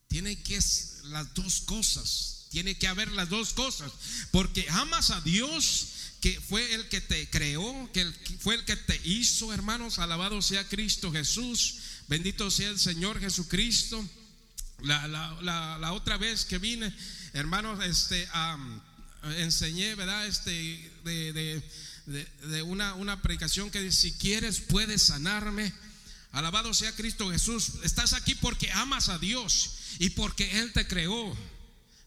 Tiene 0.08 0.42
que 0.42 0.62
ser 0.62 1.04
las 1.04 1.34
dos 1.34 1.60
cosas. 1.60 2.46
Tiene 2.48 2.78
que 2.78 2.88
haber 2.88 3.12
las 3.12 3.28
dos 3.28 3.52
cosas. 3.52 3.92
Porque 4.30 4.66
amas 4.70 5.10
a 5.10 5.20
Dios 5.20 5.88
que 6.22 6.40
fue 6.40 6.74
el 6.74 6.88
que 6.88 7.00
te 7.00 7.28
creó, 7.28 7.90
que 7.92 8.08
fue 8.38 8.54
el 8.54 8.64
que 8.64 8.76
te 8.76 8.98
hizo, 9.04 9.52
hermanos. 9.52 9.98
Alabado 9.98 10.40
sea 10.40 10.66
Cristo 10.68 11.10
Jesús. 11.10 11.78
Bendito 12.06 12.48
sea 12.48 12.68
el 12.68 12.78
Señor 12.78 13.18
Jesucristo. 13.18 14.08
La, 14.84 15.90
otra 15.92 16.16
vez 16.18 16.44
que 16.44 16.58
vine, 16.58 16.94
hermanos, 17.32 17.84
este, 17.84 18.28
enseñé, 19.38 19.96
¿verdad? 19.96 20.28
Este, 20.28 20.92
de, 21.02 22.62
una, 22.62 22.94
una 22.94 23.20
predicación 23.20 23.72
que 23.72 23.80
dice, 23.80 24.02
si 24.02 24.12
quieres 24.12 24.60
puedes 24.60 25.02
sanarme. 25.02 25.72
Alabado 26.30 26.72
sea 26.72 26.94
Cristo 26.94 27.32
Jesús. 27.32 27.72
Estás 27.82 28.12
aquí 28.12 28.36
porque 28.36 28.70
amas 28.70 29.08
a 29.08 29.18
Dios 29.18 29.72
y 29.98 30.10
porque 30.10 30.60
Él 30.60 30.72
te 30.72 30.86
creó. 30.86 31.36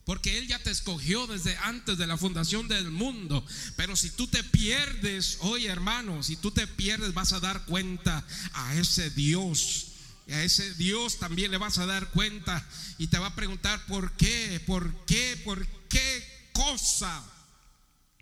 Porque 0.06 0.38
Él 0.38 0.48
ya 0.48 0.60
te 0.60 0.70
escogió 0.70 1.26
desde 1.26 1.58
antes 1.58 1.98
de 1.98 2.06
la 2.06 2.18
fundación 2.18 2.68
del 2.68 2.92
mundo. 2.92 3.44
Pero 3.76 3.96
si 3.96 4.12
tú 4.12 4.28
te 4.28 4.44
pierdes, 4.44 5.40
oye 5.42 5.68
hermano, 5.68 6.22
si 6.22 6.36
tú 6.36 6.52
te 6.52 6.68
pierdes 6.68 7.14
vas 7.14 7.34
a 7.34 7.40
dar 7.40 7.66
cuenta 7.66 8.24
a 8.54 8.76
ese 8.76 9.10
Dios. 9.10 9.88
Y 10.28 10.34
a 10.34 10.44
ese 10.44 10.74
Dios 10.76 11.18
también 11.18 11.52
le 11.52 11.58
vas 11.58 11.80
a 11.80 11.88
dar 11.88 12.12
cuenta 12.12 12.68
y 13.00 13.08
te 13.08 13.18
va 13.18 13.28
a 13.28 13.36
preguntar 13.36 13.84
por 13.88 14.12
qué, 14.14 14.62
por 14.66 15.06
qué, 15.06 15.42
por 15.44 15.66
qué 15.90 16.50
cosa 16.54 17.24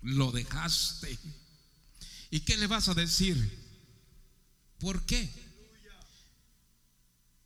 lo 0.00 0.32
dejaste. 0.32 1.18
¿Y 2.30 2.40
qué 2.40 2.56
le 2.56 2.66
vas 2.66 2.88
a 2.88 2.94
decir? 2.94 3.36
¿Por 4.78 5.04
qué? 5.04 5.30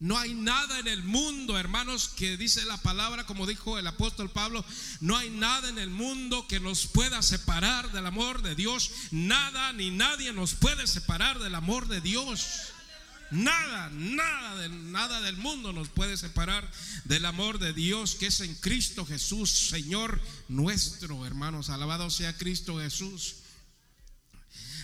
No 0.01 0.17
hay 0.17 0.33
nada 0.33 0.79
en 0.79 0.87
el 0.87 1.03
mundo, 1.03 1.59
hermanos, 1.59 2.09
que 2.09 2.37
dice 2.37 2.65
la 2.67 2.77
palabra, 2.77 3.27
como 3.27 3.47
dijo 3.49 3.81
el 3.81 3.87
apóstol 3.87 4.31
Pablo, 4.31 4.65
no 5.01 5.17
hay 5.17 5.29
nada 5.29 5.69
en 5.69 5.79
el 5.79 5.91
mundo 5.91 6.47
que 6.47 6.61
nos 6.61 6.87
pueda 6.87 7.21
separar 7.21 7.91
del 7.91 8.07
amor 8.07 8.43
de 8.43 8.55
Dios. 8.55 8.93
Nada 9.11 9.73
ni 9.73 9.91
nadie 9.91 10.33
nos 10.33 10.55
puede 10.55 10.87
separar 10.87 11.41
del 11.41 11.57
amor 11.57 11.89
de 11.89 12.01
Dios. 12.01 12.69
Nada, 13.33 13.91
nada, 13.91 14.55
de, 14.57 14.69
nada 14.69 15.21
del 15.21 15.37
mundo 15.37 15.73
nos 15.73 15.89
puede 15.89 16.17
separar 16.17 16.71
del 17.05 17.27
amor 17.27 17.59
de 17.59 17.73
Dios 17.73 18.15
que 18.15 18.29
es 18.29 18.41
en 18.41 18.55
Cristo 18.55 19.05
Jesús, 19.05 19.51
Señor 19.51 20.21
nuestro, 20.47 21.27
hermanos. 21.27 21.71
Alabado 21.71 22.09
sea 22.09 22.37
Cristo 22.39 22.79
Jesús. 22.79 23.35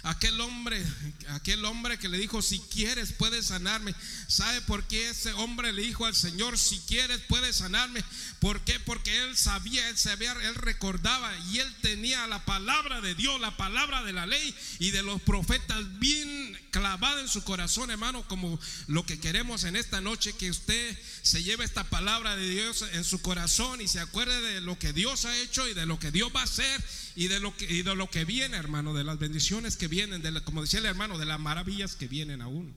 Aquel 0.05 0.39
hombre, 0.43 0.85
aquel 1.31 1.65
hombre 1.65 1.99
que 1.99 2.11
le 2.11 2.19
dijo, 2.19 2.43
si 2.43 2.59
quieres 2.61 3.13
puedes 3.13 3.47
sanarme. 3.47 3.95
¿Sabe 4.29 4.61
por 4.63 4.85
qué 4.85 5.09
ese 5.09 5.33
hombre 5.33 5.73
le 5.73 5.81
dijo 5.81 6.05
al 6.05 6.15
Señor, 6.15 6.59
si 6.59 6.79
quieres 6.81 7.21
puedes 7.27 7.57
sanarme? 7.57 8.05
¿Por 8.39 8.61
qué? 8.61 8.79
Porque 8.81 9.25
él 9.25 9.35
sabía, 9.35 9.89
él 9.89 9.97
sabía, 9.97 10.33
él 10.33 10.55
recordaba 10.57 11.35
y 11.51 11.61
él 11.61 11.75
tenía 11.81 12.27
la 12.27 12.45
palabra 12.45 13.01
de 13.01 13.15
Dios, 13.15 13.41
la 13.41 13.57
palabra 13.57 14.03
de 14.03 14.13
la 14.13 14.27
ley 14.27 14.55
y 14.79 14.91
de 14.91 15.03
los 15.03 15.23
profetas 15.23 15.99
bien 15.99 16.59
clavada 16.71 17.23
en 17.23 17.29
su 17.29 17.43
corazón, 17.43 17.91
hermano, 17.91 18.29
como 18.29 18.61
lo 18.89 19.07
que 19.07 19.19
queremos 19.19 19.65
en 19.65 19.75
esta 19.75 20.03
noche, 20.03 20.35
que 20.35 20.51
usted 20.51 20.99
se 21.23 21.43
lleve 21.43 21.65
esta 21.65 21.85
palabra 21.85 22.37
de 22.37 22.47
Dios 22.47 22.85
en 22.93 23.05
su 23.05 23.23
corazón 23.23 23.81
y 23.81 23.89
se 23.89 24.01
acuerde 24.01 24.41
de 24.43 24.61
lo 24.61 24.79
que 24.79 24.93
Dios 24.93 25.25
ha 25.25 25.35
hecho 25.39 25.67
y 25.67 25.73
de 25.73 25.87
lo 25.87 25.99
que 25.99 26.11
Dios 26.11 26.31
va 26.35 26.41
a 26.41 26.45
hacer 26.45 26.85
y 27.17 27.29
de 27.29 27.41
lo 27.41 27.57
que, 27.57 27.73
y 27.73 27.83
de 27.83 27.95
lo 27.95 28.11
que 28.11 28.25
viene, 28.25 28.57
hermano, 28.57 28.93
de 28.93 29.05
las 29.05 29.19
bendiciones 29.19 29.77
que 29.77 29.87
vienen, 29.87 29.94
de 29.95 30.43
como 30.43 30.63
decía 30.63 30.81
el 30.81 30.87
hermano, 30.87 31.19
de 31.19 31.25
las 31.25 31.39
maravillas 31.39 31.95
que 31.95 32.09
vienen 32.09 32.43
aún. 32.43 32.75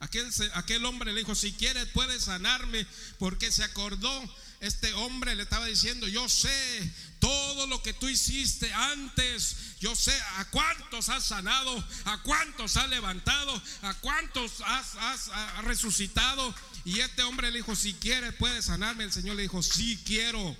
Aquel, 0.00 0.28
aquel 0.54 0.84
hombre 0.84 1.12
le 1.12 1.20
dijo, 1.20 1.34
si 1.34 1.52
quieres 1.52 1.86
puedes 1.94 2.24
sanarme, 2.24 2.86
porque 3.18 3.50
se 3.50 3.64
acordó, 3.64 4.22
este 4.60 4.92
hombre 4.94 5.34
le 5.34 5.44
estaba 5.44 5.66
diciendo, 5.66 6.06
yo 6.08 6.28
sé 6.28 6.92
todo 7.18 7.66
lo 7.66 7.82
que 7.82 7.94
tú 7.94 8.08
hiciste 8.08 8.70
antes, 8.72 9.76
yo 9.80 9.94
sé 9.94 10.12
a 10.36 10.44
cuántos 10.50 11.08
has 11.08 11.24
sanado, 11.24 11.82
a 12.04 12.22
cuántos 12.22 12.76
has 12.76 12.88
levantado, 12.90 13.62
a 13.82 13.94
cuántos 13.94 14.60
has, 14.62 14.96
has 14.96 15.64
resucitado. 15.64 16.54
Y 16.84 17.00
este 17.00 17.22
hombre 17.22 17.50
le 17.50 17.58
dijo, 17.58 17.74
si 17.74 17.94
quieres 17.94 18.34
puedes 18.34 18.66
sanarme. 18.66 19.04
El 19.04 19.12
Señor 19.12 19.36
le 19.36 19.42
dijo, 19.42 19.62
sí 19.62 20.00
quiero. 20.04 20.56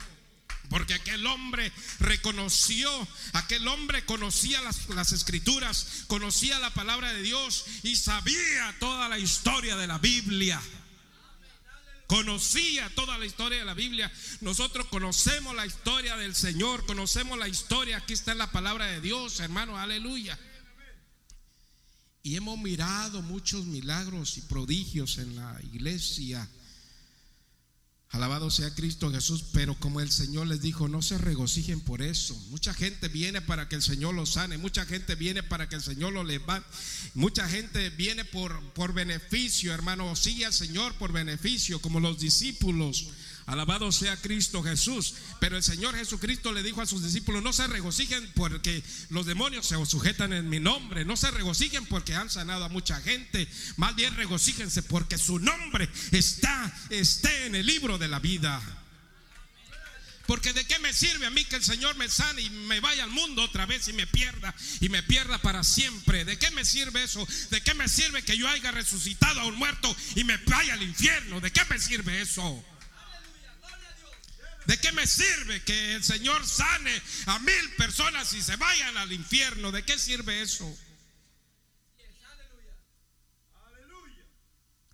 Porque 0.69 0.95
aquel 0.95 1.27
hombre 1.27 1.73
reconoció, 2.01 2.91
aquel 3.33 3.67
hombre 3.69 4.05
conocía 4.05 4.61
las, 4.63 5.13
escrituras, 5.13 6.05
conocía 6.07 6.59
la 6.59 6.75
palabra 6.75 7.13
de 7.13 7.23
Dios 7.23 7.65
y 7.83 7.97
sabía 7.97 8.75
toda 8.81 9.09
la 9.09 9.19
historia 9.19 9.77
de 9.77 9.87
la 9.87 9.99
Biblia. 9.99 10.61
Conocía 12.09 12.89
toda 12.95 13.19
la 13.19 13.27
historia 13.27 13.59
de 13.59 13.65
la 13.65 13.75
Biblia. 13.75 14.13
Nosotros 14.41 14.87
conocemos 14.87 15.55
la 15.55 15.67
historia 15.67 16.17
del 16.17 16.35
Señor, 16.35 16.87
conocemos 16.87 17.39
la 17.39 17.49
historia. 17.49 17.99
Aquí 17.99 18.13
está 18.13 18.35
la 18.35 18.51
palabra 18.51 18.87
de 18.87 19.01
Dios, 19.01 19.41
hermano, 19.41 19.77
aleluya. 19.77 20.39
Y 22.23 22.37
hemos 22.37 22.59
mirado 22.59 23.23
muchos 23.23 23.67
milagros 23.67 24.37
y 24.37 24.43
prodigios 24.43 25.19
en 25.19 25.37
la 25.37 25.61
iglesia 25.73 26.49
Alabado 28.11 28.51
sea 28.51 28.75
Cristo 28.75 29.11
Jesús, 29.11 29.45
pero 29.53 29.75
como 29.79 30.01
el 30.01 30.11
Señor 30.11 30.47
les 30.47 30.63
dijo, 30.63 30.89
no 30.89 31.03
se 31.03 31.19
regocijen 31.19 31.81
por 31.81 32.03
eso. 32.03 32.35
Mucha 32.51 32.73
gente 32.73 33.09
viene 33.09 33.41
para 33.43 33.69
que 33.69 33.75
el 33.75 33.83
Señor 33.83 34.15
los 34.15 34.31
sane, 34.31 34.59
mucha 34.59 34.87
gente 34.87 35.17
viene 35.17 35.43
para 35.43 35.69
que 35.69 35.75
el 35.75 35.83
Señor 35.83 36.13
los 36.13 36.25
levante, 36.25 36.69
mucha 37.15 37.49
gente 37.49 37.91
viene 37.91 38.25
por, 38.25 38.61
por 38.73 38.95
beneficio, 38.95 39.75
hermano, 39.75 40.15
sigue 40.15 40.47
al 40.47 40.53
Señor 40.53 40.95
por 40.95 41.13
beneficio, 41.13 41.81
como 41.81 42.01
los 42.01 42.19
discípulos. 42.19 43.09
Alabado 43.47 43.92
sea 43.92 44.16
Cristo 44.16 44.62
Jesús. 44.62 45.14
Pero 45.40 45.57
el 45.57 45.62
Señor 45.62 45.97
Jesucristo 45.97 46.53
le 46.53 46.62
dijo 46.62 46.82
a 46.82 46.86
sus 46.86 47.05
discípulos, 47.05 47.42
no 47.42 47.53
se 47.53 47.66
regocijen 47.68 48.30
porque 48.34 48.82
los 49.09 49.24
demonios 49.24 49.66
se 49.66 49.86
sujetan 49.86 50.32
en 50.32 50.49
mi 50.49 50.59
nombre. 50.59 51.05
No 51.05 51.16
se 51.16 51.30
regocijen 51.30 51.86
porque 51.86 52.14
han 52.14 52.28
sanado 52.28 52.64
a 52.64 52.68
mucha 52.68 53.01
gente. 53.01 53.49
Más 53.76 53.94
bien 53.94 54.14
regocíjense 54.16 54.82
porque 54.82 55.16
su 55.16 55.38
nombre 55.38 55.88
está, 56.11 56.76
esté 56.90 57.47
en 57.47 57.55
el 57.55 57.66
libro 57.66 57.99
de 57.99 58.09
la 58.09 58.18
vida. 58.18 58.61
Porque 60.26 60.53
de 60.53 60.64
qué 60.64 60.80
me 60.80 60.92
sirve 60.92 61.26
a 61.26 61.30
mí 61.30 61.44
que 61.44 61.55
el 61.55 61.62
Señor 61.62 61.94
me 61.97 62.09
sane 62.09 62.42
y 62.42 62.51
me 62.51 62.80
vaya 62.80 63.05
al 63.05 63.11
mundo 63.11 63.42
otra 63.42 63.64
vez 63.64 63.86
y 63.86 63.92
me 63.92 64.09
pierda 64.09 64.53
y 64.80 64.88
me 64.88 65.05
pierda 65.05 65.38
para 65.38 65.62
siempre. 65.62 66.24
¿De 66.24 66.36
qué 66.36 66.51
me 66.51 66.64
sirve 66.64 67.05
eso? 67.05 67.24
¿De 67.51 67.61
qué 67.61 67.74
me 67.74 67.88
sirve 67.88 68.24
que 68.24 68.36
yo 68.36 68.49
haya 68.49 68.72
resucitado 68.72 69.40
a 69.40 69.44
un 69.44 69.55
muerto 69.55 69.94
y 70.16 70.24
me 70.24 70.36
vaya 70.38 70.74
al 70.74 70.82
infierno? 70.82 71.40
¿De 71.40 71.53
qué 71.53 71.61
me 71.70 71.78
sirve 71.78 72.20
eso? 72.20 72.64
¿De 74.67 74.79
qué 74.79 74.93
me 74.93 75.07
sirve 75.07 75.62
que 75.62 75.95
el 75.95 76.05
Señor 76.05 76.47
sane 76.47 77.03
a 77.27 77.39
mil 77.39 77.71
personas 77.77 78.33
y 78.33 78.43
se 78.43 78.57
vayan 78.57 78.97
al 78.97 79.12
infierno? 79.12 79.71
¿De 79.71 79.85
qué 79.85 79.99
sirve 79.99 80.43
eso? 80.43 80.77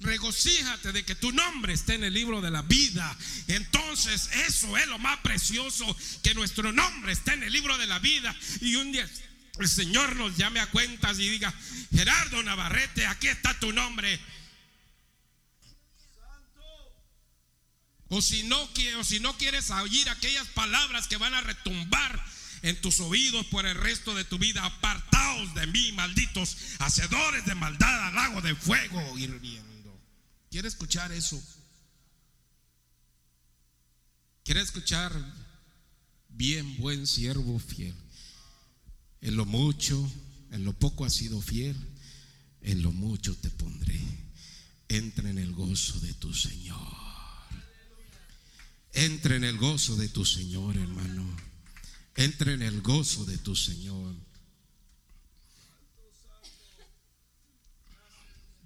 Regocíjate 0.03 0.91
de 0.93 1.05
que 1.05 1.15
tu 1.15 1.31
nombre 1.33 1.73
esté 1.73 1.95
en 1.95 2.05
el 2.05 2.13
libro 2.13 2.41
de 2.41 2.51
la 2.51 2.63
vida. 2.63 3.17
Entonces 3.47 4.31
eso 4.49 4.77
es 4.77 4.87
lo 4.89 4.99
más 4.99 5.21
precioso, 5.21 5.97
que 6.23 6.35
nuestro 6.35 6.73
nombre 6.73 7.13
esté 7.13 7.35
en 7.35 7.45
el 7.45 7.53
libro 7.53 7.79
de 7.79 7.87
la 7.87 7.99
vida. 8.01 8.35
Y 8.61 8.75
un 8.75 8.93
día 8.93 9.09
el 9.59 9.69
Señor 9.69 10.17
nos 10.17 10.37
llame 10.37 10.61
a 10.61 10.71
cuentas 10.71 11.19
y 11.19 11.29
diga, 11.29 11.53
Gerardo 11.95 12.43
Navarrete, 12.43 13.07
aquí 13.07 13.29
está 13.29 13.59
tu 13.59 13.73
nombre. 13.73 14.19
O 18.15 18.21
si 18.21 18.43
no, 18.43 18.71
quieres 18.75 19.71
oír 19.71 20.11
aquellas 20.11 20.47
palabras 20.49 21.07
que 21.07 21.17
van 21.17 21.33
a 21.33 21.41
retumbar 21.41 22.23
en 22.61 22.79
tus 22.83 23.01
oídos 23.01 23.47
por 23.47 23.65
el 23.65 23.75
resto 23.75 24.15
de 24.15 24.23
tu 24.23 24.39
vida, 24.39 24.63
apartaos 24.67 25.55
de 25.55 25.67
mí, 25.69 25.93
malditos 25.93 26.59
hacedores 26.81 27.47
de 27.47 27.55
maldad 27.55 28.09
al 28.09 28.15
lago 28.15 28.43
de 28.43 28.55
fuego 28.55 29.17
hirviendo. 29.17 29.99
¿Quiere 30.51 30.69
escuchar 30.69 31.11
eso? 31.11 31.43
¿Quiere 34.45 34.61
escuchar 34.61 35.11
bien, 36.29 36.77
buen 36.77 37.07
siervo 37.07 37.59
fiel? 37.59 37.95
En 39.23 39.37
lo 39.37 39.47
mucho, 39.47 40.07
en 40.51 40.65
lo 40.65 40.75
poco 40.75 41.07
has 41.07 41.15
sido 41.15 41.41
fiel, 41.41 41.77
en 42.61 42.83
lo 42.83 42.93
mucho 42.93 43.35
te 43.37 43.49
pondré. 43.49 43.99
Entra 44.89 45.31
en 45.31 45.39
el 45.39 45.53
gozo 45.53 45.99
de 46.01 46.13
tu 46.13 46.35
Señor. 46.35 47.02
Entra 49.05 49.35
en 49.35 49.45
el 49.45 49.59
gozo 49.59 49.97
de 49.97 50.09
tu 50.09 50.25
Señor, 50.25 50.77
hermano. 50.77 51.25
Entra 52.15 52.53
en 52.53 52.63
el 52.63 52.83
gozo 52.83 53.25
de 53.25 53.37
tu 53.39 53.57
Señor. 53.57 54.15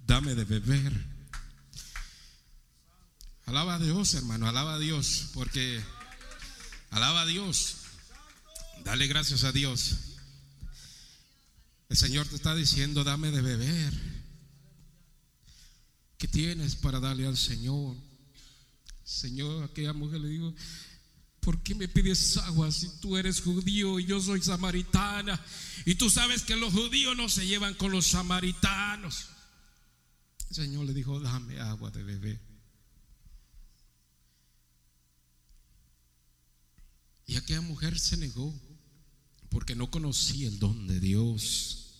Dame 0.05 0.35
de 0.35 0.45
beber 0.45 1.17
Alaba 3.47 3.75
a 3.75 3.79
Dios, 3.79 4.13
hermano, 4.13 4.45
alaba 4.49 4.75
a 4.75 4.79
Dios, 4.79 5.29
porque 5.33 5.81
alaba 6.91 7.21
a 7.21 7.25
Dios. 7.25 7.77
Dale 8.83 9.07
gracias 9.07 9.45
a 9.45 9.53
Dios. 9.53 9.95
El 11.87 11.95
Señor 11.95 12.27
te 12.27 12.35
está 12.35 12.53
diciendo, 12.53 13.05
dame 13.05 13.31
de 13.31 13.41
beber. 13.41 13.93
¿Qué 16.17 16.27
tienes 16.27 16.75
para 16.75 16.99
darle 16.99 17.25
al 17.25 17.37
Señor? 17.37 17.95
Señor, 19.07 19.63
aquella 19.63 19.93
mujer 19.93 20.19
le 20.19 20.27
digo, 20.27 20.53
¿por 21.39 21.63
qué 21.63 21.73
me 21.73 21.87
pides 21.87 22.35
agua 22.35 22.69
si 22.73 22.89
tú 22.99 23.15
eres 23.15 23.39
judío 23.39 24.01
y 24.01 24.05
yo 24.05 24.19
soy 24.19 24.41
samaritana? 24.41 25.41
Y 25.85 25.95
tú 25.95 26.09
sabes 26.09 26.43
que 26.43 26.57
los 26.57 26.73
judíos 26.73 27.15
no 27.15 27.29
se 27.29 27.47
llevan 27.47 27.73
con 27.75 27.93
los 27.93 28.07
samaritanos. 28.07 29.29
El 30.49 30.55
Señor 30.57 30.85
le 30.85 30.93
dijo, 30.93 31.21
dame 31.21 31.57
agua 31.61 31.89
de 31.89 32.03
beber. 32.03 32.41
Y 37.27 37.37
aquella 37.37 37.61
mujer 37.61 37.97
se 37.97 38.17
negó 38.17 38.53
porque 39.49 39.73
no 39.73 39.89
conocía 39.89 40.49
el 40.49 40.59
don 40.59 40.85
de 40.85 40.99
Dios. 40.99 41.93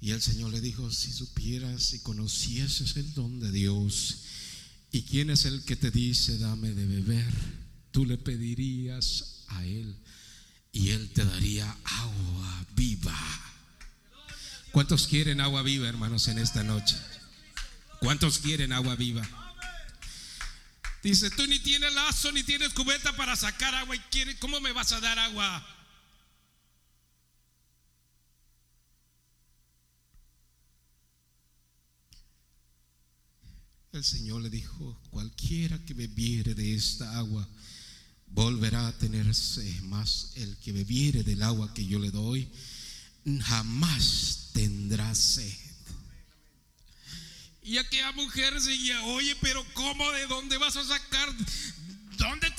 Y 0.00 0.12
el 0.12 0.22
Señor 0.22 0.52
le 0.52 0.60
dijo, 0.60 0.92
si 0.92 1.10
supieras, 1.10 1.82
si 1.82 1.98
conocieses 1.98 2.96
el 2.96 3.14
don 3.14 3.40
de 3.40 3.50
Dios, 3.50 4.23
¿y 4.94 5.02
quién 5.02 5.30
es 5.30 5.44
el 5.44 5.64
que 5.64 5.74
te 5.74 5.90
dice, 5.90 6.38
dame 6.38 6.70
de 6.70 6.86
beber? 6.86 7.32
Tú 7.90 8.06
le 8.06 8.16
pedirías 8.16 9.44
a 9.48 9.64
Él 9.64 9.96
y 10.72 10.90
Él 10.90 11.10
te 11.10 11.24
daría 11.24 11.68
agua 11.84 12.66
viva. 12.76 13.18
¿Cuántos 14.70 15.08
quieren 15.08 15.40
agua 15.40 15.62
viva, 15.62 15.88
hermanos, 15.88 16.28
en 16.28 16.38
esta 16.38 16.62
noche? 16.62 16.96
¿Cuántos 17.98 18.38
quieren 18.38 18.72
agua 18.72 18.94
viva? 18.94 19.28
Dice, 21.02 21.28
tú 21.30 21.44
ni 21.48 21.58
tienes 21.58 21.92
lazo 21.92 22.30
ni 22.30 22.44
tienes 22.44 22.72
cubeta 22.72 23.16
para 23.16 23.34
sacar 23.34 23.74
agua. 23.74 23.96
¿Y 23.96 24.34
cómo 24.38 24.60
me 24.60 24.72
vas 24.72 24.92
a 24.92 25.00
dar 25.00 25.18
agua? 25.18 25.73
El 33.94 34.02
Señor 34.02 34.42
le 34.42 34.50
dijo, 34.50 34.98
cualquiera 35.10 35.78
que 35.84 35.94
bebiere 35.94 36.56
de 36.56 36.74
esta 36.74 37.16
agua 37.16 37.48
volverá 38.26 38.88
a 38.88 38.98
tener 38.98 39.32
sed, 39.32 39.82
más 39.82 40.32
el 40.34 40.56
que 40.56 40.72
bebiere 40.72 41.22
del 41.22 41.40
agua 41.44 41.72
que 41.72 41.86
yo 41.86 42.00
le 42.00 42.10
doy 42.10 42.50
jamás 43.40 44.50
tendrá 44.52 45.14
sed. 45.14 45.56
Y 47.62 47.78
aquella 47.78 48.10
mujer 48.12 48.60
seguía, 48.60 49.00
oye, 49.04 49.36
pero 49.40 49.64
¿cómo? 49.74 50.10
¿De 50.10 50.26
dónde 50.26 50.58
vas 50.58 50.76
a 50.76 50.84
sacar? 50.84 51.32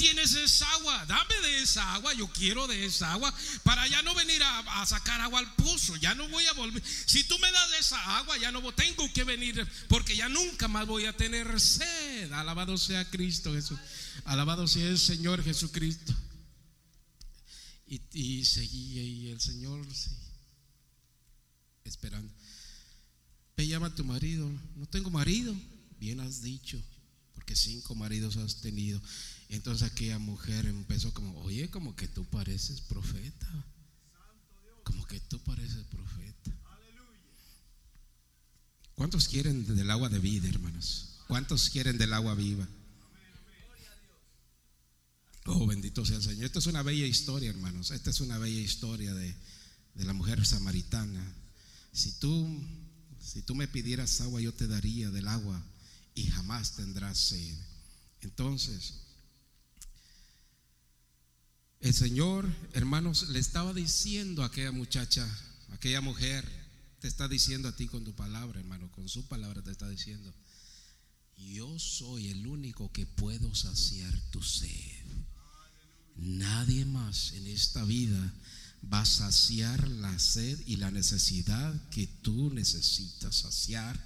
¿Dónde 0.06 0.22
tienes 0.22 0.36
esa 0.36 0.70
agua? 0.74 1.04
Dame 1.08 1.36
de 1.42 1.64
esa 1.64 1.96
agua, 1.96 2.14
yo 2.14 2.28
quiero 2.28 2.68
de 2.68 2.86
esa 2.86 3.14
agua, 3.14 3.34
para 3.64 3.88
ya 3.88 4.04
no 4.04 4.14
venir 4.14 4.42
a, 4.44 4.86
sacar 4.86 5.20
agua 5.20 5.40
al 5.40 5.56
pozo, 5.56 5.96
ya 5.96 6.14
no 6.14 6.30
voy 6.30 6.46
a 6.46 6.54
volver. 6.54 6.84
Si 6.86 7.24
tú 7.24 7.40
me 7.40 7.52
das 7.52 7.74
esa 7.80 8.18
agua, 8.18 8.38
ya 8.38 8.52
no 8.52 8.62
tengo 8.74 9.12
que 9.14 9.24
venir, 9.24 9.68
porque 9.88 10.16
ya 10.16 10.30
nunca 10.30 10.68
más 10.68 10.86
voy 10.86 11.06
a 11.06 11.18
tener 11.18 11.60
sed. 11.60 12.32
Alabado 12.34 12.78
sea 12.78 13.10
Cristo 13.10 13.54
Jesús, 13.54 13.80
alabado 14.26 14.68
sea 14.68 14.88
el 14.88 15.00
Señor 15.00 15.44
Jesucristo. 15.44 16.14
Y, 17.88 18.46
seguía 18.46 19.02
y 19.02 19.30
el 19.30 19.42
Señor 19.42 19.86
esperando. 21.84 22.32
Ve, 23.58 23.68
llama 23.68 23.88
a 23.88 23.96
tu 23.96 24.04
marido. 24.04 24.52
No 24.76 24.86
tengo 24.86 25.10
marido. 25.10 25.56
Bien 26.00 26.20
has 26.20 26.42
dicho, 26.42 26.80
porque 27.34 27.56
cinco 27.56 27.96
maridos 27.96 28.38
has 28.38 28.62
tenido. 28.62 29.02
Entonces 29.50 29.90
aquella 29.90 30.20
mujer 30.20 30.66
empezó 30.66 31.14
como, 31.14 31.38
oye, 31.42 31.70
como 31.70 31.96
que 31.96 32.08
tú 32.08 32.26
pareces 32.26 32.82
profeta. 32.82 33.48
Como 34.84 35.06
que 35.08 35.20
tú 35.20 35.40
pareces 35.40 35.84
profeta. 35.86 36.52
¿Cuántos 38.96 39.28
quieren 39.28 39.66
del 39.76 39.92
agua 39.92 40.10
de 40.10 40.20
vida, 40.20 40.48
hermanos? 40.48 41.20
¿Cuántos 41.28 41.70
quieren 41.70 41.98
del 41.98 42.14
agua 42.14 42.34
viva? 42.34 42.68
Oh, 45.48 45.68
bendito 45.68 46.06
sea 46.06 46.18
el 46.18 46.24
Señor. 46.24 46.46
Esta 46.46 46.60
es 46.60 46.68
una 46.68 46.82
bella 46.82 47.06
historia, 47.06 47.50
hermanos. 47.50 47.92
Esta 47.92 48.10
es 48.10 48.20
una 48.20 48.38
bella 48.38 48.62
historia 48.62 49.14
de, 49.14 49.36
de 49.96 50.06
la 50.06 50.14
mujer 50.14 50.46
samaritana. 50.46 51.24
Si 51.92 52.14
tú 52.14 52.48
si 53.26 53.42
tú 53.42 53.56
me 53.56 53.68
pidieras 53.68 54.22
agua, 54.22 54.40
yo 54.40 54.54
te 54.54 54.68
daría 54.68 55.10
del 55.10 55.28
agua 55.28 55.62
y 56.14 56.28
jamás 56.28 56.76
tendrás 56.76 57.18
sed. 57.18 57.58
Entonces, 58.22 59.02
el 61.86 61.94
Señor, 61.94 62.52
hermanos, 62.74 63.30
le 63.30 63.38
estaba 63.38 63.72
diciendo 63.72 64.42
a 64.42 64.48
aquella 64.48 64.72
muchacha, 64.72 65.24
a 65.70 65.76
aquella 65.76 66.02
mujer, 66.02 66.44
te 67.00 67.08
está 67.08 67.28
diciendo 67.28 67.68
a 67.68 67.76
ti 67.76 67.86
con 67.86 68.04
tu 68.04 68.16
palabra, 68.16 68.60
hermano, 68.60 68.92
con 68.92 69.08
su 69.08 69.28
palabra 69.28 69.62
te 69.62 69.70
está 69.70 69.88
diciendo, 69.88 70.34
yo 71.38 71.78
soy 71.78 72.30
el 72.30 72.48
único 72.48 72.92
que 72.92 73.06
puedo 73.06 73.54
saciar 73.54 74.20
tu 74.32 74.42
sed. 74.42 75.06
Nadie 76.16 76.86
más 76.86 77.34
en 77.34 77.46
esta 77.46 77.84
vida 77.84 78.34
va 78.92 79.02
a 79.02 79.06
saciar 79.06 79.88
la 79.88 80.18
sed 80.18 80.60
y 80.66 80.78
la 80.78 80.90
necesidad 80.90 81.90
que 81.92 82.08
tú 82.08 82.52
necesitas 82.52 83.36
saciar. 83.36 84.04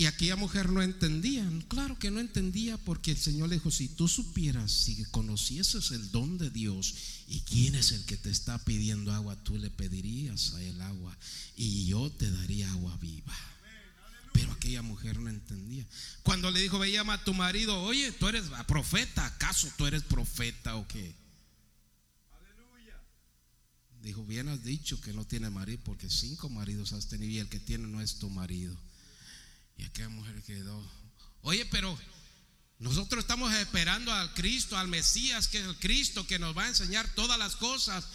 Y 0.00 0.06
aquella 0.06 0.34
mujer 0.34 0.70
no 0.70 0.80
entendía, 0.80 1.46
claro 1.68 1.98
que 1.98 2.10
no 2.10 2.20
entendía 2.20 2.78
porque 2.78 3.10
el 3.10 3.18
Señor 3.18 3.50
le 3.50 3.56
dijo, 3.56 3.70
si 3.70 3.86
tú 3.86 4.08
supieras, 4.08 4.72
si 4.72 5.04
conocieses 5.10 5.90
el 5.90 6.10
don 6.10 6.38
de 6.38 6.48
Dios 6.48 6.94
y 7.28 7.40
quién 7.40 7.74
es 7.74 7.92
el 7.92 8.06
que 8.06 8.16
te 8.16 8.30
está 8.30 8.56
pidiendo 8.64 9.12
agua, 9.12 9.36
tú 9.44 9.58
le 9.58 9.68
pedirías 9.68 10.54
a 10.54 10.62
él 10.62 10.80
agua 10.80 11.14
y 11.54 11.84
yo 11.84 12.10
te 12.12 12.30
daría 12.30 12.70
agua 12.70 12.96
viva. 12.96 13.36
Pero 14.32 14.50
aquella 14.52 14.80
mujer 14.80 15.18
no 15.18 15.28
entendía. 15.28 15.86
Cuando 16.22 16.50
le 16.50 16.62
dijo, 16.62 16.78
ve 16.78 16.90
llama 16.90 17.12
a 17.12 17.24
tu 17.24 17.34
marido, 17.34 17.78
oye, 17.82 18.10
tú 18.12 18.26
eres 18.26 18.44
profeta, 18.66 19.26
¿acaso 19.26 19.70
tú 19.76 19.84
eres 19.86 20.02
profeta 20.02 20.76
o 20.76 20.88
qué? 20.88 21.14
Dijo, 24.02 24.24
bien 24.24 24.48
has 24.48 24.64
dicho 24.64 24.98
que 25.02 25.12
no 25.12 25.26
tiene 25.26 25.50
marido, 25.50 25.78
porque 25.84 26.08
cinco 26.08 26.48
maridos 26.48 26.94
has 26.94 27.08
tenido 27.08 27.32
y 27.32 27.38
el 27.38 27.50
que 27.50 27.60
tiene 27.60 27.86
no 27.86 28.00
es 28.00 28.14
tu 28.14 28.30
marido. 28.30 28.74
Y 29.76 29.84
aquella 29.84 30.08
mujer 30.08 30.42
quedó, 30.42 30.82
oye, 31.42 31.64
pero 31.66 31.98
nosotros 32.78 33.24
estamos 33.24 33.52
esperando 33.54 34.12
al 34.12 34.32
Cristo, 34.34 34.76
al 34.76 34.88
Mesías, 34.88 35.48
que 35.48 35.58
es 35.58 35.66
el 35.66 35.78
Cristo 35.78 36.26
que 36.26 36.38
nos 36.38 36.56
va 36.56 36.64
a 36.64 36.68
enseñar 36.68 37.12
todas 37.14 37.38
las 37.38 37.56
cosas. 37.56 38.06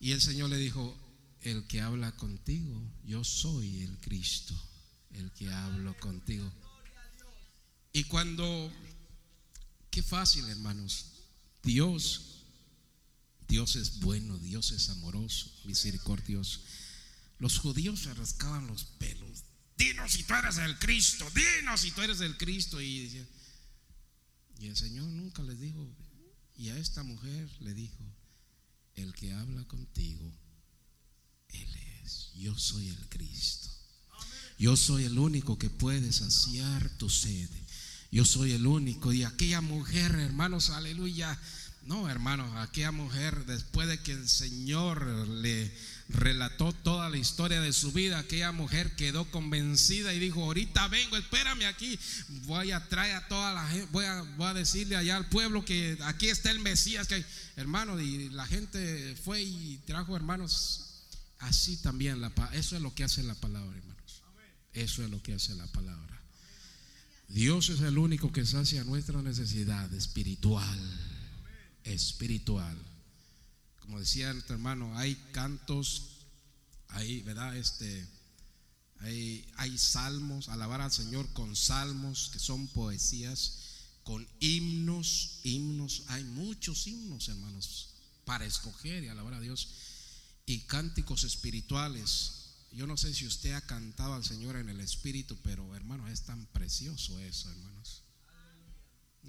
Y 0.00 0.12
el 0.12 0.20
Señor 0.20 0.50
le 0.50 0.56
dijo, 0.56 0.96
el 1.42 1.66
que 1.66 1.80
habla 1.80 2.12
contigo, 2.12 2.80
yo 3.04 3.24
soy 3.24 3.82
el 3.82 3.98
Cristo, 4.00 4.54
el 5.12 5.32
que 5.32 5.52
hablo 5.52 5.96
contigo. 5.98 6.50
Y 7.92 8.04
cuando, 8.04 8.72
qué 9.90 10.02
fácil 10.02 10.48
hermanos, 10.48 11.06
Dios 11.62 12.34
Dios 13.48 13.76
es 13.76 14.00
bueno, 14.00 14.38
Dios 14.38 14.72
es 14.72 14.88
amoroso, 14.88 15.50
misericordioso. 15.64 16.60
Los 17.38 17.58
judíos 17.58 18.00
se 18.00 18.14
rascaban 18.14 18.66
los 18.66 18.84
pelos. 18.84 19.44
Dinos 19.76 20.12
si 20.12 20.22
tú 20.22 20.34
eres 20.34 20.58
el 20.58 20.78
Cristo, 20.78 21.28
dinos 21.34 21.80
si 21.80 21.90
tú 21.90 22.02
eres 22.02 22.20
el 22.20 22.36
Cristo. 22.36 22.80
Y, 22.80 23.26
y 24.58 24.66
el 24.66 24.76
Señor 24.76 25.06
nunca 25.06 25.42
les 25.42 25.58
dijo, 25.58 25.88
y 26.56 26.68
a 26.70 26.78
esta 26.78 27.02
mujer 27.02 27.48
le 27.60 27.74
dijo, 27.74 27.98
el 28.94 29.12
que 29.14 29.32
habla 29.32 29.64
contigo, 29.64 30.32
Él 31.48 31.76
es, 32.04 32.30
yo 32.34 32.56
soy 32.56 32.88
el 32.88 33.08
Cristo. 33.08 33.70
Yo 34.56 34.76
soy 34.76 35.04
el 35.04 35.18
único 35.18 35.58
que 35.58 35.68
puede 35.68 36.12
saciar 36.12 36.88
tu 36.96 37.10
sed. 37.10 37.50
Yo 38.12 38.24
soy 38.24 38.52
el 38.52 38.68
único. 38.68 39.12
Y 39.12 39.24
aquella 39.24 39.60
mujer, 39.60 40.12
hermanos, 40.12 40.70
aleluya 40.70 41.36
no, 41.86 42.08
hermanos, 42.08 42.50
aquella 42.56 42.92
mujer, 42.92 43.44
después 43.44 43.86
de 43.88 44.00
que 44.00 44.12
el 44.12 44.26
Señor 44.26 45.06
le 45.28 45.70
relató 46.14 46.72
toda 46.72 47.10
la 47.10 47.16
historia 47.16 47.60
de 47.60 47.72
su 47.72 47.92
vida, 47.92 48.18
aquella 48.18 48.52
mujer 48.52 48.96
quedó 48.96 49.30
convencida 49.30 50.14
y 50.14 50.18
dijo, 50.18 50.42
ahorita 50.42 50.88
vengo, 50.88 51.16
espérame 51.16 51.66
aquí, 51.66 51.98
voy 52.46 52.72
a 52.72 52.88
traer 52.88 53.16
a 53.16 53.28
toda 53.28 53.52
la 53.52 53.68
gente, 53.68 53.88
voy 53.92 54.04
a, 54.04 54.22
voy 54.36 54.46
a 54.46 54.54
decirle 54.54 54.96
allá 54.96 55.16
al 55.16 55.28
pueblo 55.28 55.64
que 55.64 55.98
aquí 56.04 56.28
está 56.28 56.50
el 56.50 56.60
Mesías, 56.60 57.06
que 57.06 57.24
hermano, 57.56 58.00
y 58.00 58.30
la 58.30 58.46
gente 58.46 59.16
fue 59.24 59.42
y 59.42 59.80
trajo 59.86 60.16
hermanos, 60.16 61.02
así 61.40 61.76
también, 61.76 62.20
la, 62.20 62.32
eso 62.52 62.76
es 62.76 62.82
lo 62.82 62.94
que 62.94 63.04
hace 63.04 63.22
la 63.22 63.34
palabra, 63.34 63.76
hermanos, 63.76 64.22
eso 64.72 65.04
es 65.04 65.10
lo 65.10 65.22
que 65.22 65.34
hace 65.34 65.54
la 65.54 65.66
palabra. 65.66 66.22
Dios 67.28 67.68
es 67.68 67.80
el 67.80 67.98
único 67.98 68.32
que 68.32 68.46
sacia 68.46 68.84
nuestra 68.84 69.20
necesidad 69.20 69.92
espiritual 69.92 70.78
espiritual. 71.84 72.76
Como 73.84 74.00
decía 74.00 74.30
el 74.30 74.42
hermano, 74.48 74.96
hay 74.96 75.14
cantos, 75.32 76.26
hay, 76.88 77.20
¿verdad? 77.22 77.56
Este, 77.56 78.06
hay, 79.00 79.46
hay 79.56 79.76
salmos, 79.76 80.48
alabar 80.48 80.80
al 80.80 80.92
Señor 80.92 81.30
con 81.34 81.54
salmos 81.54 82.30
que 82.32 82.38
son 82.38 82.66
poesías, 82.68 83.58
con 84.02 84.26
himnos, 84.40 85.40
himnos, 85.42 86.04
hay 86.08 86.24
muchos 86.24 86.86
himnos, 86.86 87.28
hermanos, 87.28 87.90
para 88.24 88.46
escoger 88.46 89.04
y 89.04 89.08
alabar 89.08 89.34
a 89.34 89.40
Dios, 89.40 89.68
y 90.46 90.60
cánticos 90.60 91.24
espirituales. 91.24 92.44
Yo 92.72 92.86
no 92.86 92.96
sé 92.96 93.12
si 93.14 93.26
usted 93.26 93.52
ha 93.52 93.60
cantado 93.60 94.14
al 94.14 94.24
Señor 94.24 94.56
en 94.56 94.68
el 94.68 94.80
Espíritu, 94.80 95.36
pero 95.42 95.74
hermano, 95.74 96.08
es 96.08 96.22
tan 96.22 96.46
precioso 96.46 97.18
eso, 97.20 97.50
hermanos. 97.50 98.02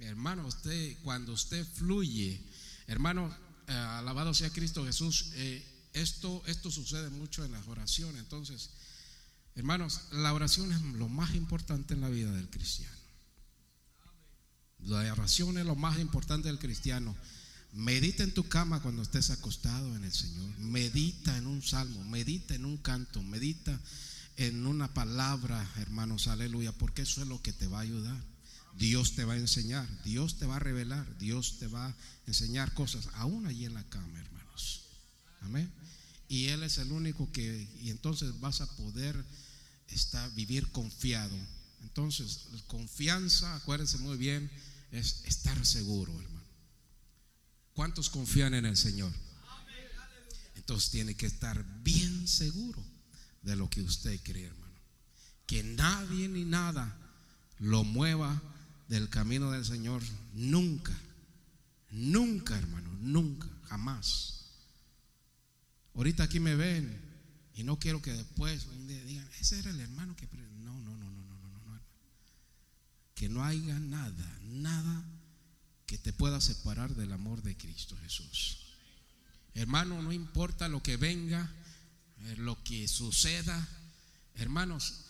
Hermano, 0.00 0.46
usted, 0.46 0.96
cuando 1.02 1.32
usted 1.32 1.66
fluye, 1.66 2.42
hermano, 2.86 3.34
eh, 3.68 3.72
alabado 3.72 4.34
sea 4.34 4.50
Cristo 4.50 4.84
Jesús, 4.84 5.30
eh, 5.34 5.64
esto, 5.92 6.42
esto 6.46 6.70
sucede 6.70 7.10
mucho 7.10 7.44
en 7.44 7.52
las 7.52 7.66
oraciones. 7.66 8.20
Entonces, 8.20 8.70
hermanos, 9.54 10.02
la 10.12 10.32
oración 10.32 10.72
es 10.72 10.80
lo 10.80 11.08
más 11.08 11.34
importante 11.34 11.94
en 11.94 12.00
la 12.00 12.08
vida 12.08 12.30
del 12.32 12.48
cristiano. 12.48 12.96
La 14.80 15.12
oración 15.12 15.58
es 15.58 15.66
lo 15.66 15.74
más 15.74 15.98
importante 15.98 16.48
del 16.48 16.58
cristiano. 16.58 17.16
Medita 17.72 18.22
en 18.22 18.32
tu 18.32 18.48
cama 18.48 18.80
cuando 18.80 19.02
estés 19.02 19.30
acostado 19.30 19.96
en 19.96 20.04
el 20.04 20.12
Señor. 20.12 20.58
Medita 20.58 21.36
en 21.36 21.46
un 21.46 21.62
salmo, 21.62 22.04
medita 22.04 22.54
en 22.54 22.64
un 22.64 22.76
canto, 22.76 23.22
medita 23.22 23.78
en 24.36 24.66
una 24.66 24.92
palabra, 24.92 25.66
hermanos, 25.76 26.28
aleluya, 26.28 26.72
porque 26.72 27.02
eso 27.02 27.22
es 27.22 27.26
lo 27.26 27.42
que 27.42 27.52
te 27.52 27.66
va 27.66 27.78
a 27.78 27.82
ayudar. 27.82 28.35
Dios 28.76 29.14
te 29.14 29.24
va 29.24 29.34
a 29.34 29.38
enseñar, 29.38 29.86
Dios 30.04 30.38
te 30.38 30.46
va 30.46 30.56
a 30.56 30.60
revelar, 30.60 31.06
Dios 31.18 31.58
te 31.58 31.66
va 31.66 31.86
a 31.86 31.96
enseñar 32.26 32.74
cosas, 32.74 33.08
aún 33.14 33.46
allí 33.46 33.64
en 33.64 33.74
la 33.74 33.84
cama, 33.84 34.20
hermanos. 34.20 34.82
Amén. 35.40 35.70
Y 36.28 36.46
Él 36.46 36.62
es 36.62 36.78
el 36.78 36.92
único 36.92 37.30
que, 37.32 37.68
y 37.80 37.90
entonces 37.90 38.38
vas 38.40 38.60
a 38.60 38.76
poder 38.76 39.16
estar, 39.88 40.30
vivir 40.34 40.70
confiado. 40.72 41.36
Entonces, 41.82 42.40
confianza, 42.66 43.54
acuérdense 43.56 43.98
muy 43.98 44.18
bien, 44.18 44.50
es 44.90 45.22
estar 45.24 45.64
seguro, 45.64 46.12
hermano. 46.12 46.46
¿Cuántos 47.72 48.10
confían 48.10 48.54
en 48.54 48.66
el 48.66 48.76
Señor? 48.76 49.12
Entonces 50.54 50.90
tiene 50.90 51.14
que 51.14 51.26
estar 51.26 51.64
bien 51.82 52.26
seguro 52.26 52.82
de 53.42 53.56
lo 53.56 53.70
que 53.70 53.82
usted 53.82 54.18
cree, 54.22 54.46
hermano. 54.46 54.74
Que 55.46 55.62
nadie 55.62 56.28
ni 56.28 56.44
nada 56.44 56.94
lo 57.58 57.84
mueva 57.84 58.42
del 58.88 59.08
camino 59.08 59.50
del 59.50 59.64
Señor 59.64 60.02
nunca, 60.34 60.96
nunca, 61.90 62.56
hermano, 62.56 62.90
nunca, 63.00 63.48
jamás. 63.64 64.44
Ahorita 65.94 66.24
aquí 66.24 66.40
me 66.40 66.54
ven 66.54 67.00
y 67.54 67.64
no 67.64 67.78
quiero 67.78 68.02
que 68.02 68.12
después 68.12 68.66
un 68.66 68.86
día 68.86 69.02
digan, 69.04 69.28
ese 69.40 69.58
era 69.58 69.70
el 69.70 69.80
hermano 69.80 70.14
que... 70.14 70.28
No, 70.62 70.78
no, 70.80 70.96
no, 70.96 71.10
no, 71.10 71.24
no, 71.24 71.38
no, 71.38 71.74
no, 71.74 71.80
Que 73.14 73.28
no 73.28 73.44
haya 73.44 73.78
nada, 73.78 74.38
nada 74.42 75.04
que 75.86 75.98
te 75.98 76.12
pueda 76.12 76.40
separar 76.40 76.94
del 76.94 77.12
amor 77.12 77.42
de 77.42 77.56
Cristo 77.56 77.96
Jesús. 78.02 78.58
Hermano, 79.54 80.02
no 80.02 80.12
importa 80.12 80.68
lo 80.68 80.82
que 80.82 80.96
venga, 80.96 81.50
eh, 82.24 82.36
lo 82.36 82.62
que 82.62 82.86
suceda. 82.88 83.66
Hermanos, 84.34 85.04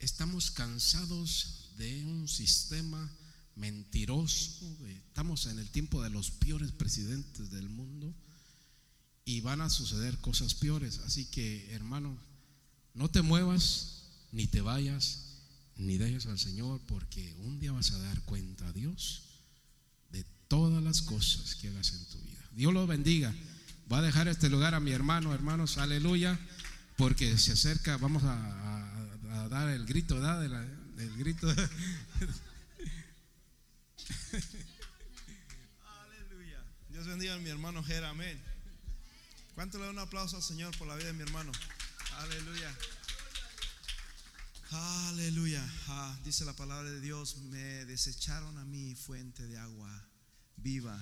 estamos 0.00 0.50
cansados 0.50 1.70
de 1.76 2.04
un 2.04 2.26
sistema 2.26 3.10
mentiroso. 3.56 4.66
Estamos 5.08 5.46
en 5.46 5.58
el 5.58 5.68
tiempo 5.70 6.02
de 6.02 6.10
los 6.10 6.30
peores 6.30 6.72
presidentes 6.72 7.50
del 7.50 7.68
mundo 7.68 8.12
y 9.24 9.40
van 9.40 9.60
a 9.60 9.70
suceder 9.70 10.18
cosas 10.18 10.54
peores. 10.54 11.00
Así 11.06 11.26
que, 11.26 11.72
hermano, 11.74 12.16
no 12.94 13.10
te 13.10 13.22
muevas, 13.22 14.04
ni 14.32 14.46
te 14.46 14.60
vayas, 14.60 15.38
ni 15.76 15.98
dejes 15.98 16.26
al 16.26 16.38
Señor, 16.38 16.80
porque 16.86 17.34
un 17.40 17.58
día 17.58 17.72
vas 17.72 17.92
a 17.92 17.98
dar 17.98 18.20
cuenta 18.22 18.66
a 18.68 18.72
Dios 18.72 19.22
de 20.10 20.24
todas 20.48 20.82
las 20.82 21.02
cosas 21.02 21.54
que 21.56 21.68
hagas 21.68 21.92
en 21.92 22.04
tu 22.06 22.18
vida. 22.18 22.48
Dios 22.54 22.72
lo 22.72 22.86
bendiga. 22.86 23.34
Va 23.92 23.98
a 23.98 24.02
dejar 24.02 24.28
este 24.28 24.48
lugar 24.48 24.74
a 24.74 24.80
mi 24.80 24.92
hermano, 24.92 25.34
hermanos, 25.34 25.76
aleluya, 25.76 26.38
porque 26.96 27.36
se 27.36 27.52
acerca, 27.52 27.96
vamos 27.98 28.22
a, 28.24 29.48
dar 29.50 29.68
el 29.68 29.84
grito, 29.84 30.14
¿verdad? 30.14 30.64
el 30.98 31.16
grito. 31.16 31.48
Aleluya. 35.84 36.64
Dios 36.88 37.06
bendiga 37.06 37.34
a 37.34 37.38
mi 37.38 37.50
hermano 37.50 37.84
Jera, 37.84 38.08
amén. 38.10 38.42
¿Cuánto 39.54 39.78
le 39.78 39.84
da 39.84 39.90
un 39.90 39.98
aplauso 39.98 40.36
al 40.36 40.42
Señor 40.42 40.74
por 40.78 40.88
la 40.88 40.96
vida 40.96 41.08
de 41.08 41.12
mi 41.12 41.22
hermano? 41.22 41.52
Aleluya. 42.16 42.74
Aleluya. 44.70 45.62
Ah, 45.88 46.18
dice 46.24 46.46
la 46.46 46.54
palabra 46.54 46.90
de 46.90 47.00
Dios, 47.00 47.36
me 47.50 47.84
desecharon 47.84 48.56
a 48.56 48.64
mí 48.64 48.94
fuente 48.94 49.46
de 49.46 49.58
agua 49.58 50.08
viva 50.56 50.98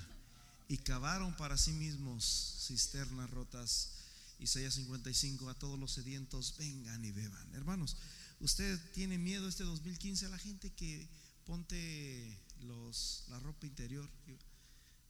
y 0.67 0.79
cavaron 0.79 1.37
para 1.37 1.57
sí 1.57 1.71
mismos 1.71 2.65
cisternas 2.67 3.31
rotas. 3.31 3.93
Isaías 4.41 4.75
55, 4.75 5.49
a 5.49 5.55
todos 5.55 5.79
los 5.79 5.93
sedientos, 5.93 6.57
vengan 6.59 7.05
y 7.05 7.13
beban. 7.13 7.55
Hermanos, 7.55 7.97
¿usted 8.41 8.81
tiene 8.93 9.19
miedo 9.19 9.49
este 9.49 9.63
2015 9.63 10.27
a 10.27 10.31
la 10.31 10.39
gente 10.39 10.73
que 10.73 11.09
ponte 11.45 12.41
los, 12.63 13.25
la 13.29 13.39
ropa 13.41 13.67
interior 13.67 14.09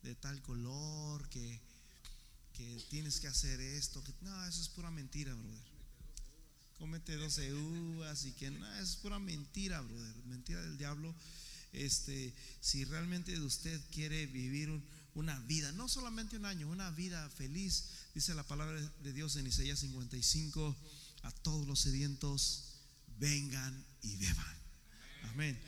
de 0.02 0.14
tal 0.14 0.40
color, 0.42 1.28
que, 1.28 1.60
que 2.52 2.82
tienes 2.88 3.20
que 3.20 3.28
hacer 3.28 3.60
esto. 3.60 4.02
no, 4.22 4.44
eso 4.46 4.62
es 4.62 4.68
pura 4.68 4.90
mentira, 4.90 5.34
brother. 5.34 5.70
Comete 6.78 7.16
12 7.16 7.52
uvas 7.52 8.24
y 8.24 8.32
que 8.32 8.50
no, 8.50 8.74
es 8.76 8.96
pura 8.96 9.18
mentira, 9.18 9.80
brother. 9.80 10.16
Mentira 10.26 10.60
del 10.62 10.78
diablo. 10.78 11.14
Este, 11.72 12.34
si 12.60 12.84
realmente 12.84 13.38
usted 13.38 13.80
quiere 13.90 14.26
vivir 14.26 14.70
una 15.14 15.38
vida, 15.40 15.72
no 15.72 15.88
solamente 15.88 16.36
un 16.36 16.46
año, 16.46 16.68
una 16.68 16.90
vida 16.90 17.28
feliz, 17.30 17.84
dice 18.14 18.34
la 18.34 18.42
palabra 18.42 18.80
de 19.02 19.12
Dios 19.12 19.36
en 19.36 19.46
Isaías 19.46 19.80
55, 19.80 20.76
a 21.22 21.30
todos 21.30 21.66
los 21.66 21.80
sedientos, 21.80 22.64
vengan 23.18 23.84
y 24.02 24.16
beban. 24.16 24.56
Amén. 25.30 25.60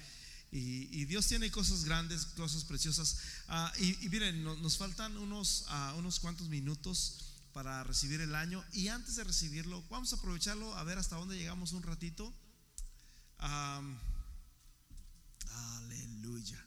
Y, 0.54 1.06
Dios 1.06 1.26
tiene 1.26 1.50
cosas 1.50 1.84
grandes, 1.84 2.26
cosas 2.26 2.64
preciosas. 2.64 3.16
Ah, 3.48 3.72
y, 3.78 4.06
miren, 4.10 4.44
nos 4.44 4.76
faltan 4.76 5.16
unos, 5.16 5.64
ah, 5.68 5.94
unos 5.96 6.20
cuantos 6.20 6.48
minutos 6.48 7.40
para 7.54 7.82
recibir 7.84 8.20
el 8.20 8.34
año. 8.34 8.62
Y 8.72 8.88
antes 8.88 9.16
de 9.16 9.24
recibirlo, 9.24 9.82
vamos 9.88 10.12
a 10.12 10.16
aprovecharlo 10.16 10.76
a 10.76 10.84
ver 10.84 10.98
hasta 10.98 11.16
dónde 11.16 11.38
llegamos 11.38 11.72
un 11.72 11.82
ratito. 11.82 12.30
aleluya. 15.78 16.62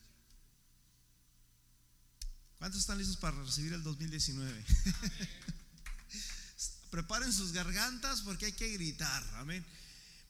¿Cuántos 2.58 2.82
están 2.82 2.98
listos 2.98 3.18
para 3.18 3.40
recibir 3.44 3.74
el 3.74 3.84
2019? 3.84 4.66
Preparen 6.90 7.32
sus 7.32 7.52
gargantas 7.52 8.22
porque 8.22 8.48
hay 8.48 8.54
que 8.54 8.70
gritar. 8.70 9.24
Amén. 9.36 9.64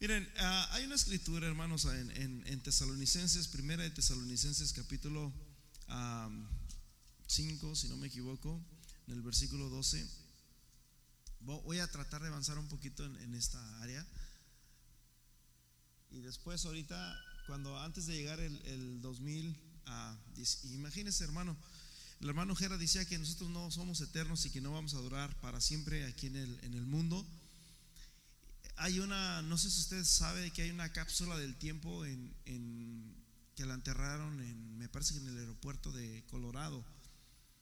Miren, 0.07 0.29
ah, 0.37 0.69
hay 0.73 0.85
una 0.85 0.93
escritura, 0.93 1.47
hermanos, 1.47 1.85
en, 1.85 2.61
Tesalonicenses, 2.61 3.47
primera 3.47 3.81
de 3.81 3.89
Tesalonicenses, 3.89 4.71
capítulo 4.71 5.33
5, 7.25 7.75
si 7.75 7.89
no 7.89 7.97
me 7.97 8.05
equivoco, 8.05 8.63
en 9.07 9.15
el 9.15 9.23
versículo 9.23 9.67
12. 9.67 10.07
Voy 11.39 11.79
a 11.79 11.87
tratar 11.87 12.21
de 12.21 12.27
avanzar 12.27 12.59
un 12.59 12.67
poquito 12.67 13.03
en, 13.03 13.33
esta 13.33 13.81
área. 13.81 14.05
Y 16.11 16.19
después, 16.19 16.63
ahorita, 16.65 17.19
cuando 17.47 17.75
antes 17.79 18.05
de 18.05 18.15
llegar 18.15 18.39
el, 18.39 18.61
el 18.67 19.01
2000, 19.01 19.59
imagínense, 20.65 21.23
hermano, 21.23 21.57
el 22.19 22.29
hermano 22.29 22.55
Jera 22.55 22.77
decía 22.77 23.05
que 23.05 23.17
nosotros 23.17 23.49
no 23.49 23.71
somos 23.71 23.99
eternos 24.01 24.45
y 24.45 24.51
que 24.51 24.61
no 24.61 24.71
vamos 24.71 24.93
a 24.93 24.99
durar 24.99 25.35
para 25.41 25.59
siempre 25.59 26.05
aquí 26.05 26.27
en 26.27 26.35
el, 26.35 26.59
en 26.61 26.75
el 26.75 26.85
mundo 26.85 27.25
hay 28.77 28.99
una, 28.99 29.41
no 29.41 29.57
sé 29.57 29.71
si 29.71 29.81
usted 29.81 30.03
sabe 30.03 30.51
que 30.51 30.63
hay 30.63 30.71
una 30.71 30.91
cápsula 30.91 31.37
del 31.37 31.55
tiempo 31.55 32.05
en, 32.05 33.15
que 33.55 33.65
la 33.65 33.73
enterraron 33.73 34.41
en, 34.41 34.77
me 34.77 34.89
parece 34.89 35.13
que 35.13 35.21
en 35.21 35.29
el 35.29 35.37
aeropuerto 35.37 35.91
de 35.91 36.23
Colorado, 36.27 36.83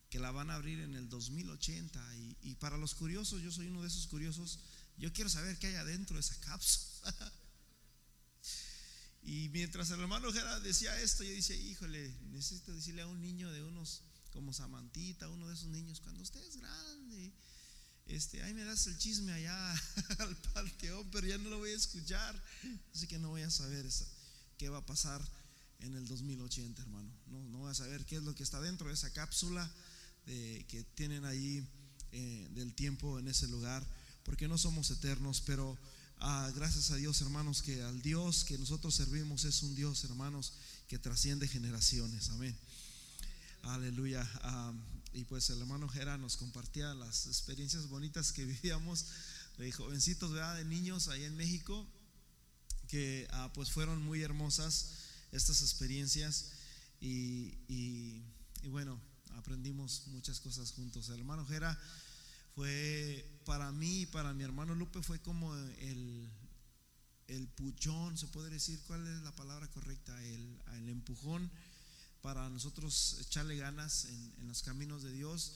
que 0.09 0.19
la 0.19 0.31
van 0.31 0.49
a 0.49 0.55
abrir 0.55 0.79
en 0.79 0.95
el 0.95 1.09
2080. 1.09 2.15
Y, 2.15 2.37
y 2.41 2.55
para 2.55 2.77
los 2.77 2.95
curiosos, 2.95 3.41
yo 3.41 3.51
soy 3.51 3.67
uno 3.67 3.81
de 3.81 3.87
esos 3.87 4.07
curiosos, 4.07 4.59
yo 4.97 5.13
quiero 5.13 5.29
saber 5.29 5.57
qué 5.59 5.67
hay 5.67 5.75
adentro 5.75 6.15
de 6.15 6.21
esa 6.21 6.39
cápsula. 6.41 7.13
y 9.23 9.49
mientras 9.49 9.91
el 9.91 9.99
hermano 9.99 10.31
Jera 10.31 10.59
decía 10.61 10.99
esto, 10.99 11.23
yo 11.23 11.31
decía, 11.31 11.55
híjole, 11.55 12.11
necesito 12.31 12.73
decirle 12.73 13.03
a 13.03 13.07
un 13.07 13.21
niño 13.21 13.51
de 13.51 13.63
unos 13.63 14.01
como 14.31 14.51
Samantita, 14.51 15.29
uno 15.29 15.47
de 15.47 15.53
esos 15.53 15.69
niños, 15.69 15.99
cuando 15.99 16.23
usted 16.23 16.43
es 16.43 16.57
grande 16.57 17.33
este, 18.07 18.43
ahí 18.43 18.53
me 18.53 18.63
das 18.63 18.87
el 18.87 18.97
chisme 18.97 19.31
allá 19.31 19.73
al 20.19 20.35
panteón, 20.53 21.09
pero 21.11 21.27
ya 21.27 21.37
no 21.37 21.49
lo 21.49 21.59
voy 21.59 21.71
a 21.71 21.75
escuchar. 21.75 22.41
Así 22.93 23.07
que 23.07 23.19
no 23.19 23.29
voy 23.29 23.41
a 23.41 23.49
saber 23.49 23.85
qué 24.57 24.69
va 24.69 24.79
a 24.79 24.85
pasar 24.85 25.21
en 25.79 25.95
el 25.95 26.07
2080, 26.07 26.81
hermano. 26.81 27.11
No, 27.27 27.43
no 27.49 27.57
voy 27.59 27.71
a 27.71 27.75
saber 27.75 28.05
qué 28.05 28.17
es 28.17 28.23
lo 28.23 28.35
que 28.35 28.43
está 28.43 28.61
dentro 28.61 28.87
de 28.87 28.93
esa 28.93 29.11
cápsula 29.11 29.69
que 30.25 30.85
tienen 30.95 31.25
ahí 31.25 31.67
eh, 32.11 32.47
del 32.51 32.73
tiempo 32.73 33.17
en 33.17 33.27
ese 33.27 33.47
lugar, 33.47 33.83
porque 34.23 34.47
no 34.47 34.57
somos 34.57 34.91
eternos, 34.91 35.41
pero 35.41 35.77
ah, 36.19 36.51
gracias 36.55 36.91
a 36.91 36.95
Dios, 36.95 37.19
hermanos, 37.21 37.63
que 37.63 37.81
al 37.81 38.03
Dios 38.03 38.43
que 38.43 38.57
nosotros 38.57 38.93
servimos 38.93 39.45
es 39.45 39.63
un 39.63 39.73
Dios, 39.73 40.03
hermanos, 40.03 40.53
que 40.87 40.99
trasciende 40.99 41.47
generaciones. 41.47 42.29
Amén. 42.29 42.55
Aleluya. 43.63 44.29
Ah, 44.43 44.73
y 45.13 45.25
pues 45.25 45.49
el 45.49 45.59
hermano 45.59 45.87
Jera 45.87 46.17
nos 46.17 46.37
compartía 46.37 46.93
las 46.95 47.27
experiencias 47.27 47.87
bonitas 47.87 48.31
que 48.33 48.45
vivíamos 48.63 49.05
de 49.57 49.71
jovencitos, 49.71 50.31
¿verdad? 50.31 50.57
de 50.57 50.65
niños 50.65 51.07
ahí 51.07 51.23
en 51.23 51.35
México, 51.37 51.87
que 52.87 53.27
ah, 53.31 53.51
pues 53.53 53.71
fueron 53.71 54.01
muy 54.01 54.23
hermosas 54.23 54.91
estas 55.31 55.61
experiencias 55.61 56.51
y, 56.99 57.57
y, 57.67 58.23
bueno, 58.69 58.99
aprendimos 59.35 60.07
muchas 60.07 60.39
cosas 60.39 60.71
juntos. 60.71 61.09
El 61.09 61.19
hermano 61.19 61.45
Jera 61.45 61.77
fue 62.55 63.39
para 63.45 63.71
mí, 63.71 64.05
para 64.07 64.33
mi 64.33 64.43
hermano 64.43 64.73
Lupe, 64.73 65.01
fue 65.03 65.19
como 65.19 65.53
el, 65.55 66.29
el 67.27 67.47
puchón, 67.49 68.17
se 68.17 68.27
puede 68.27 68.49
decir 68.49 68.79
cuál 68.87 69.05
es 69.07 69.21
la 69.21 69.35
palabra 69.35 69.69
correcta, 69.69 70.23
el, 70.23 70.61
el 70.75 70.89
empujón 70.89 71.51
para 72.23 72.49
nosotros 72.49 73.17
echarle 73.19 73.57
ganas 73.57 74.05
en, 74.05 74.47
los 74.47 74.63
caminos 74.63 75.03
de 75.03 75.11
Dios. 75.11 75.51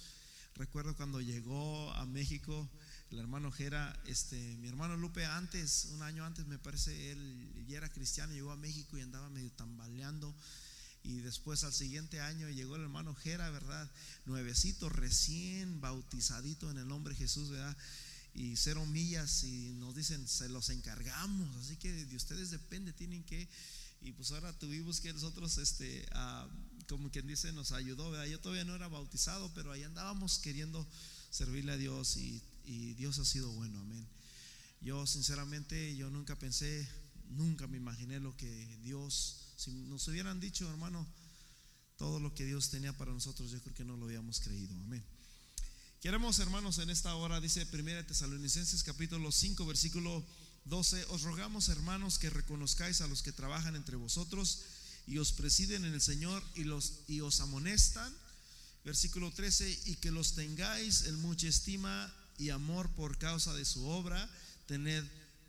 Recuerdo 0.55 0.97
cuando 0.97 1.21
llegó 1.21 1.93
a 1.93 2.05
México 2.05 2.69
el 3.09 3.19
hermano 3.19 3.53
Jera, 3.53 3.97
este, 4.05 4.35
mi 4.57 4.67
hermano 4.67 4.97
Lupe 4.97 5.25
antes, 5.25 5.85
un 5.93 6.01
año 6.01 6.25
antes 6.25 6.45
me 6.45 6.59
parece, 6.59 7.11
él 7.11 7.65
ya 7.69 7.77
era 7.77 7.89
cristiano, 7.89 8.33
llegó 8.33 8.51
a 8.51 8.57
México 8.57 8.97
y 8.97 9.01
andaba 9.01 9.29
medio 9.29 9.49
tambaleando. 9.51 10.35
Y 11.03 11.21
después 11.21 11.63
al 11.63 11.71
siguiente 11.71 12.19
año 12.19 12.49
llegó 12.49 12.75
el 12.75 12.81
hermano 12.81 13.15
Jera, 13.15 13.49
¿verdad? 13.49 13.89
Nuevecito, 14.25 14.89
recién 14.89 15.79
bautizadito 15.79 16.69
en 16.69 16.79
el 16.79 16.87
nombre 16.89 17.13
de 17.13 17.19
Jesús, 17.19 17.49
¿verdad? 17.49 17.77
Y 18.33 18.57
cero 18.57 18.85
millas 18.85 19.45
y 19.45 19.73
nos 19.75 19.95
dicen, 19.95 20.27
se 20.27 20.49
los 20.49 20.69
encargamos, 20.69 21.55
así 21.55 21.77
que 21.77 21.93
de 21.93 22.15
ustedes 22.17 22.51
depende, 22.51 22.91
tienen 22.91 23.23
que 23.23 23.47
y 24.01 24.11
pues 24.13 24.31
ahora 24.31 24.53
tuvimos 24.57 24.99
que 25.01 25.13
nosotros, 25.13 25.57
este, 25.57 26.05
como 26.87 27.11
quien 27.11 27.27
dice, 27.27 27.51
nos 27.51 27.71
ayudó. 27.71 28.11
¿verdad? 28.11 28.27
Yo 28.27 28.39
todavía 28.39 28.63
no 28.63 28.75
era 28.75 28.87
bautizado, 28.87 29.51
pero 29.53 29.71
ahí 29.71 29.83
andábamos 29.83 30.39
queriendo 30.39 30.87
servirle 31.29 31.73
a 31.73 31.77
Dios 31.77 32.17
y, 32.17 32.41
Dios 32.95 33.17
ha 33.19 33.25
sido 33.25 33.49
bueno, 33.53 33.79
amén. 33.79 34.05
Yo 34.81 35.07
sinceramente, 35.07 35.95
yo 35.95 36.09
nunca 36.09 36.37
pensé, 36.37 36.85
nunca 37.29 37.65
me 37.65 37.77
imaginé 37.77 38.19
lo 38.19 38.35
que 38.35 38.77
Dios, 38.83 39.53
si 39.55 39.71
nos 39.71 40.05
hubieran 40.09 40.41
dicho, 40.41 40.69
hermano, 40.69 41.07
todo 41.97 42.19
lo 42.19 42.33
que 42.35 42.43
Dios 42.45 42.69
tenía 42.69 42.91
para 42.97 43.13
nosotros, 43.13 43.51
yo 43.51 43.61
creo 43.61 43.73
que 43.73 43.85
no 43.85 43.95
lo 43.95 44.05
habíamos 44.05 44.41
creído, 44.41 44.75
amén. 44.81 45.01
Queremos, 46.01 46.39
hermanos, 46.39 46.77
en 46.79 46.89
esta 46.89 47.15
hora, 47.15 47.39
dice 47.39 47.65
1 47.71 48.05
Tesalonicenses 48.05 48.83
capítulo 48.83 49.31
5, 49.31 49.65
versículo 49.65 50.25
12, 50.69 51.05
os 51.09 51.21
rogamos 51.21 51.69
hermanos 51.69 52.19
que 52.19 52.29
reconozcáis 52.29 53.01
a 53.01 53.07
los 53.07 53.23
que 53.23 53.31
trabajan 53.31 53.75
entre 53.75 53.95
vosotros 53.95 54.63
y 55.07 55.17
os 55.19 55.31
presiden 55.31 55.85
en 55.85 55.93
el 55.93 56.01
Señor 56.01 56.43
y, 56.55 56.63
los, 56.63 57.03
y 57.07 57.21
os 57.21 57.39
amonestan. 57.39 58.13
Versículo 58.83 59.31
13, 59.31 59.81
y 59.85 59.95
que 59.95 60.11
los 60.11 60.35
tengáis 60.35 61.03
en 61.03 61.21
mucha 61.21 61.47
estima 61.47 62.13
y 62.37 62.49
amor 62.49 62.89
por 62.91 63.17
causa 63.17 63.53
de 63.53 63.65
su 63.65 63.85
obra, 63.87 64.29
tened 64.67 65.03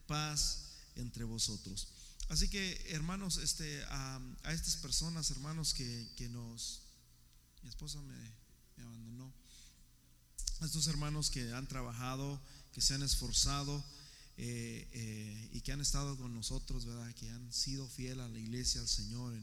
paz 0.06 0.70
entre 0.96 1.24
vosotros. 1.24 1.88
Así 2.28 2.48
que 2.48 2.86
hermanos, 2.90 3.38
este, 3.38 3.82
a, 3.90 4.20
estas 4.52 4.76
personas, 4.76 5.30
hermanos 5.30 5.74
que, 5.74 6.08
que, 6.16 6.28
nos, 6.28 6.80
mi 7.62 7.68
esposa 7.68 8.00
me, 8.02 8.18
me 8.76 8.84
abandonó, 8.84 9.32
a 10.60 10.66
estos 10.66 10.86
hermanos 10.88 11.30
que 11.30 11.52
han 11.52 11.66
trabajado, 11.66 12.40
que 12.72 12.80
se 12.80 12.94
han 12.94 13.02
esforzado, 13.02 13.84
eh, 14.40 14.88
eh, 14.92 15.48
y 15.52 15.60
que 15.62 15.72
han 15.72 15.80
estado 15.80 16.16
con 16.16 16.32
nosotros, 16.32 16.84
¿verdad? 16.84 17.12
Que 17.16 17.28
han 17.28 17.52
sido 17.52 17.88
fiel 17.88 18.20
a 18.20 18.28
la 18.28 18.38
iglesia, 18.38 18.80
al 18.80 18.86
Señor 18.86 19.34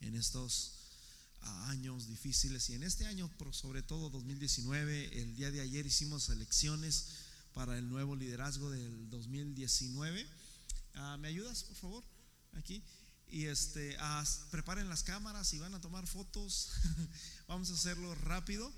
en, 0.00 0.14
estos 0.14 0.74
años 1.66 2.06
difíciles. 2.06 2.70
Y 2.70 2.74
en 2.74 2.84
este 2.84 3.04
año, 3.06 3.28
sobre 3.50 3.82
todo 3.82 4.10
2019, 4.10 5.20
el 5.20 5.34
día 5.34 5.50
de 5.50 5.60
ayer 5.60 5.84
hicimos 5.86 6.28
elecciones 6.28 7.06
para 7.52 7.76
el 7.76 7.88
nuevo 7.88 8.14
liderazgo 8.14 8.70
del 8.70 9.10
2019. 9.10 10.24
Ah, 10.94 11.16
¿Me 11.16 11.26
ayudas, 11.26 11.64
por 11.64 11.76
favor? 11.76 12.04
Aquí. 12.52 12.80
Y 13.26 13.46
este, 13.46 13.96
ah, 13.98 14.24
preparen 14.52 14.88
las 14.88 15.02
cámaras 15.02 15.52
y 15.52 15.58
van 15.58 15.74
a 15.74 15.80
tomar 15.80 16.06
fotos. 16.06 16.70
Vamos 17.48 17.70
a 17.70 17.74
hacerlo 17.74 18.14
rápido. 18.14 18.72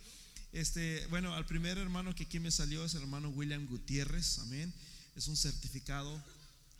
Este, 0.53 1.07
bueno, 1.09 1.35
al 1.35 1.45
primer 1.45 1.77
hermano 1.77 2.15
que 2.15 2.25
aquí 2.25 2.41
me 2.41 2.51
salió 2.51 2.83
es 2.83 2.95
el 2.95 3.03
hermano 3.03 3.29
William 3.29 3.67
Gutiérrez, 3.67 4.39
amén 4.39 4.73
es 5.17 5.29
un 5.29 5.37
certificado, 5.37 6.23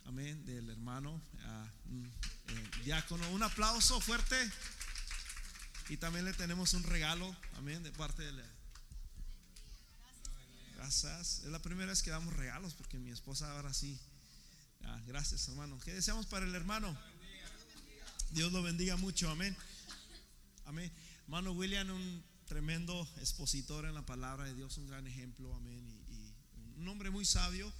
amén, 0.05 0.45
del 0.45 0.69
hermano 0.69 1.21
eh, 1.87 2.69
diácono. 2.83 3.29
Un 3.31 3.43
aplauso 3.43 3.99
fuerte. 3.99 4.35
Y 5.89 5.97
también 5.97 6.25
le 6.25 6.33
tenemos 6.33 6.73
un 6.73 6.83
regalo, 6.83 7.35
amén, 7.57 7.83
de 7.83 7.91
parte 7.91 8.23
de 8.23 8.31
la... 8.31 8.43
Gracias. 10.75 11.39
Es 11.39 11.51
la 11.51 11.61
primera 11.61 11.89
vez 11.89 12.01
que 12.01 12.09
damos 12.09 12.33
regalos 12.33 12.73
porque 12.73 12.97
mi 12.97 13.11
esposa 13.11 13.51
ahora 13.51 13.73
sí. 13.73 13.99
Ah, 14.83 15.01
gracias, 15.05 15.47
hermano. 15.49 15.77
¿Qué 15.83 15.93
deseamos 15.93 16.25
para 16.25 16.45
el 16.45 16.55
hermano? 16.55 16.97
Dios 18.31 18.51
lo 18.51 18.63
bendiga 18.63 18.95
mucho, 18.95 19.29
amén. 19.29 19.55
Amén. 20.65 20.91
Hermano 21.23 21.51
William, 21.51 21.89
un 21.89 22.23
tremendo 22.45 23.07
expositor 23.17 23.85
en 23.85 23.93
la 23.93 24.05
palabra 24.05 24.45
de 24.45 24.53
Dios, 24.53 24.77
un 24.77 24.87
gran 24.87 25.05
ejemplo, 25.05 25.53
amén. 25.55 25.85
y 26.09 26.79
un 26.79 26.87
hombre 26.87 27.09
muy 27.09 27.25
sabio 27.25 27.71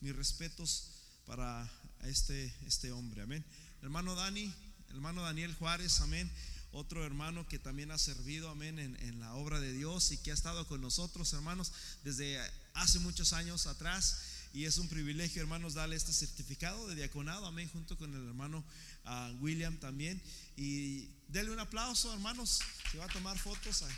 mis 0.00 0.16
respetos 0.16 0.90
para 1.26 1.70
este, 2.04 2.52
este 2.66 2.90
hombre, 2.90 3.22
amén. 3.22 3.44
Hermano 3.82 4.14
Dani, 4.14 4.52
hermano 4.90 5.22
Daniel 5.22 5.54
Juárez, 5.54 6.00
amén. 6.00 6.30
Otro 6.72 7.04
hermano 7.04 7.46
que 7.48 7.58
también 7.58 7.90
ha 7.90 7.98
servido, 7.98 8.48
amén, 8.48 8.78
en, 8.78 9.20
la 9.20 9.34
obra 9.34 9.60
de 9.60 9.72
Dios 9.72 10.12
y 10.12 10.16
que 10.18 10.30
ha 10.30 10.34
estado 10.34 10.66
con 10.68 10.80
nosotros, 10.80 11.32
hermanos, 11.34 11.72
desde 12.02 12.40
hace 12.74 12.98
muchos 13.00 13.32
años 13.32 13.66
atrás. 13.66 14.22
y 14.54 14.64
es 14.64 14.78
un 14.78 14.88
privilegio, 14.88 15.42
hermanos, 15.42 15.74
darle 15.74 15.96
este 15.96 16.12
certificado 16.12 16.88
de 16.88 16.94
diaconado, 16.94 17.46
amén, 17.46 17.68
junto 17.72 17.98
con 17.98 18.14
el 18.14 18.26
hermano 18.26 18.64
ah, 19.04 19.32
William 19.40 19.76
también. 19.78 20.20
Y 20.56 21.10
denle 21.28 21.52
un 21.52 21.60
aplauso, 21.60 22.12
hermanos, 22.12 22.60
se 22.90 22.98
va 22.98 23.04
a 23.04 23.08
tomar 23.08 23.38
fotos. 23.38 23.82
Ahí. 23.82 23.94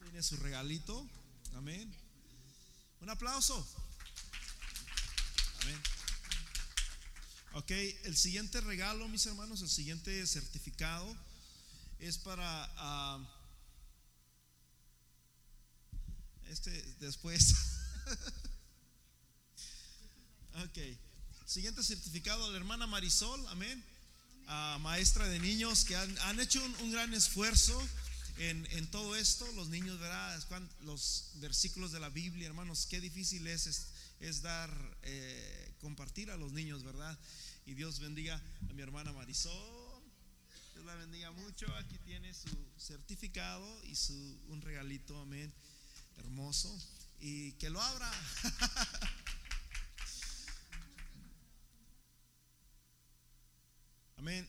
Tiene 0.00 0.22
su 0.22 0.36
regalito, 0.36 1.08
amén. 1.54 1.99
Un 3.00 3.08
aplauso. 3.08 3.66
Amén. 5.62 5.82
Ok, 7.54 7.70
el 8.04 8.16
siguiente 8.16 8.60
regalo, 8.60 9.08
mis 9.08 9.26
hermanos, 9.26 9.62
el 9.62 9.70
siguiente 9.70 10.26
certificado 10.26 11.16
es 11.98 12.18
para... 12.18 12.70
ah, 12.76 13.18
este 16.50 16.70
después. 17.00 17.54
ok. 20.64 20.78
Siguiente 21.46 21.82
certificado, 21.82 22.50
la 22.50 22.56
hermana 22.56 22.86
Marisol, 22.86 23.46
amén. 23.48 23.84
Ah, 24.46 24.78
maestra 24.80 25.28
de 25.28 25.38
niños 25.38 25.84
que 25.84 25.96
han, 25.96 26.18
han 26.18 26.40
hecho 26.40 26.62
un, 26.62 26.74
un 26.76 26.92
gran 26.92 27.14
esfuerzo 27.14 27.80
en, 28.40 28.90
todo 28.90 29.14
esto. 29.16 29.50
Los 29.52 29.68
niños, 29.68 29.98
¿verdad? 29.98 30.42
Los 30.80 31.32
versículos 31.34 31.92
de 31.92 32.00
la 32.00 32.08
Biblia, 32.08 32.46
hermanos, 32.46 32.86
qué 32.86 33.00
difícil 33.00 33.46
es, 33.46 33.66
es, 33.66 33.88
es 34.20 34.40
dar, 34.42 34.70
eh, 35.02 35.74
compartir 35.80 36.30
a 36.30 36.36
los 36.36 36.52
niños, 36.52 36.82
¿verdad? 36.82 37.18
Y 37.66 37.74
Dios 37.74 38.00
bendiga 38.00 38.40
a 38.68 38.72
mi 38.72 38.82
hermana 38.82 39.12
Marisol. 39.12 40.02
Dios 40.72 40.86
la 40.86 40.94
bendiga 40.94 41.30
mucho. 41.32 41.66
Aquí 41.76 41.98
tiene 41.98 42.32
su 42.32 42.48
certificado 42.78 43.84
y 43.84 43.94
su, 43.94 44.14
un 44.48 44.62
regalito, 44.62 45.20
amén. 45.20 45.52
Hermoso. 46.16 46.74
Y 47.20 47.52
que 47.52 47.68
lo 47.68 47.80
abra. 47.82 48.10
Amén. 54.16 54.46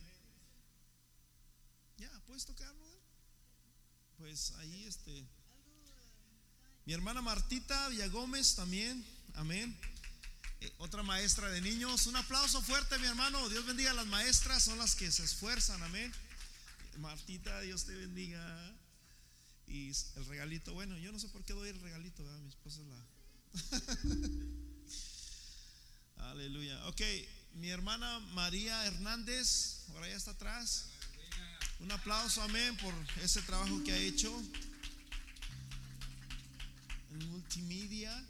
Ya, 1.96 2.10
¿puedes 2.26 2.44
tocarlo? 2.44 2.81
Pues 4.22 4.52
ahí 4.58 4.84
este. 4.84 5.26
Mi 6.86 6.92
hermana 6.92 7.20
Martita 7.20 7.88
Villagómez 7.88 8.54
también. 8.54 9.04
Amén. 9.34 9.76
Eh, 10.60 10.72
otra 10.78 11.02
maestra 11.02 11.50
de 11.50 11.60
niños. 11.60 12.06
Un 12.06 12.14
aplauso 12.14 12.62
fuerte, 12.62 12.96
mi 13.00 13.06
hermano. 13.08 13.48
Dios 13.48 13.66
bendiga 13.66 13.90
a 13.90 13.94
las 13.94 14.06
maestras, 14.06 14.62
son 14.62 14.78
las 14.78 14.94
que 14.94 15.10
se 15.10 15.24
esfuerzan. 15.24 15.82
Amén. 15.82 16.12
Martita, 16.98 17.62
Dios 17.62 17.84
te 17.84 17.96
bendiga. 17.96 18.40
Y 19.66 19.88
el 19.88 20.24
regalito, 20.26 20.72
bueno, 20.72 20.96
yo 20.98 21.10
no 21.10 21.18
sé 21.18 21.26
por 21.26 21.44
qué 21.44 21.52
doy 21.52 21.70
el 21.70 21.80
regalito, 21.80 22.22
¿verdad? 22.22 22.38
mi 22.42 22.48
esposa 22.48 22.80
es 22.80 22.86
la. 22.86 23.04
Aleluya. 26.30 26.86
Ok, 26.86 27.00
mi 27.54 27.70
hermana 27.70 28.20
María 28.34 28.86
Hernández, 28.86 29.80
por 29.92 30.04
allá 30.04 30.14
está 30.14 30.30
atrás. 30.30 30.91
Un 31.82 31.90
aplauso, 31.90 32.40
amén, 32.42 32.76
por 32.76 32.94
ese 33.22 33.42
trabajo 33.42 33.82
que 33.82 33.92
ha 33.92 33.96
hecho 33.98 34.32
en 37.10 37.30
multimedia. 37.30 38.24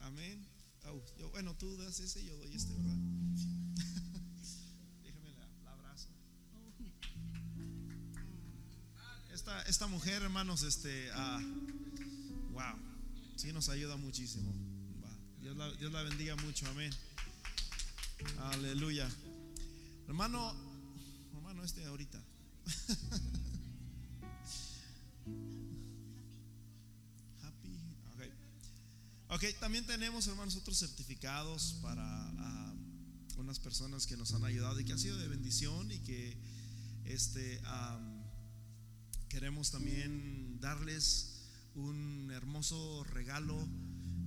Amén. 0.00 0.44
Au, 0.84 1.00
yo, 1.16 1.30
bueno, 1.30 1.54
tú 1.56 1.76
das 1.76 2.00
ese, 2.00 2.24
yo 2.24 2.36
doy 2.38 2.52
este, 2.52 2.72
¿verdad? 2.74 2.96
Déjame 5.04 5.30
la, 5.64 5.72
abrazo. 5.72 6.08
Esta, 9.32 9.62
esta 9.62 9.86
mujer, 9.86 10.22
hermanos, 10.22 10.64
este, 10.64 11.08
ah, 11.12 11.40
wow, 12.50 12.76
sí 13.36 13.52
nos 13.52 13.68
ayuda 13.68 13.96
muchísimo. 13.96 14.52
Dios 15.40 15.56
la, 15.56 15.70
Dios 15.74 15.92
la 15.92 16.02
bendiga 16.02 16.34
mucho, 16.36 16.68
amén. 16.68 16.92
Aleluya. 18.38 19.08
Hermano, 20.08 20.69
hermano, 21.50 21.66
este 21.66 21.84
ahorita. 21.84 22.16
Happy, 27.42 27.74
ok. 28.14 28.22
Ok, 29.30 29.44
también 29.58 29.84
tenemos, 29.84 30.28
hermanos, 30.28 30.54
otros 30.54 30.78
certificados 30.78 31.76
para 31.82 32.04
ah, 32.04 32.72
unas 33.38 33.58
personas 33.58 34.06
que 34.06 34.16
nos 34.16 34.32
han 34.32 34.44
ayudado 34.44 34.78
y 34.78 34.84
que 34.84 34.92
han 34.92 35.00
sido 35.00 35.18
de 35.18 35.26
bendición 35.26 35.90
y 35.90 35.98
que 35.98 36.38
este, 37.04 37.60
queremos 39.28 39.72
también 39.72 40.60
darles 40.60 41.48
un 41.74 42.30
hermoso 42.32 43.02
regalo 43.04 43.68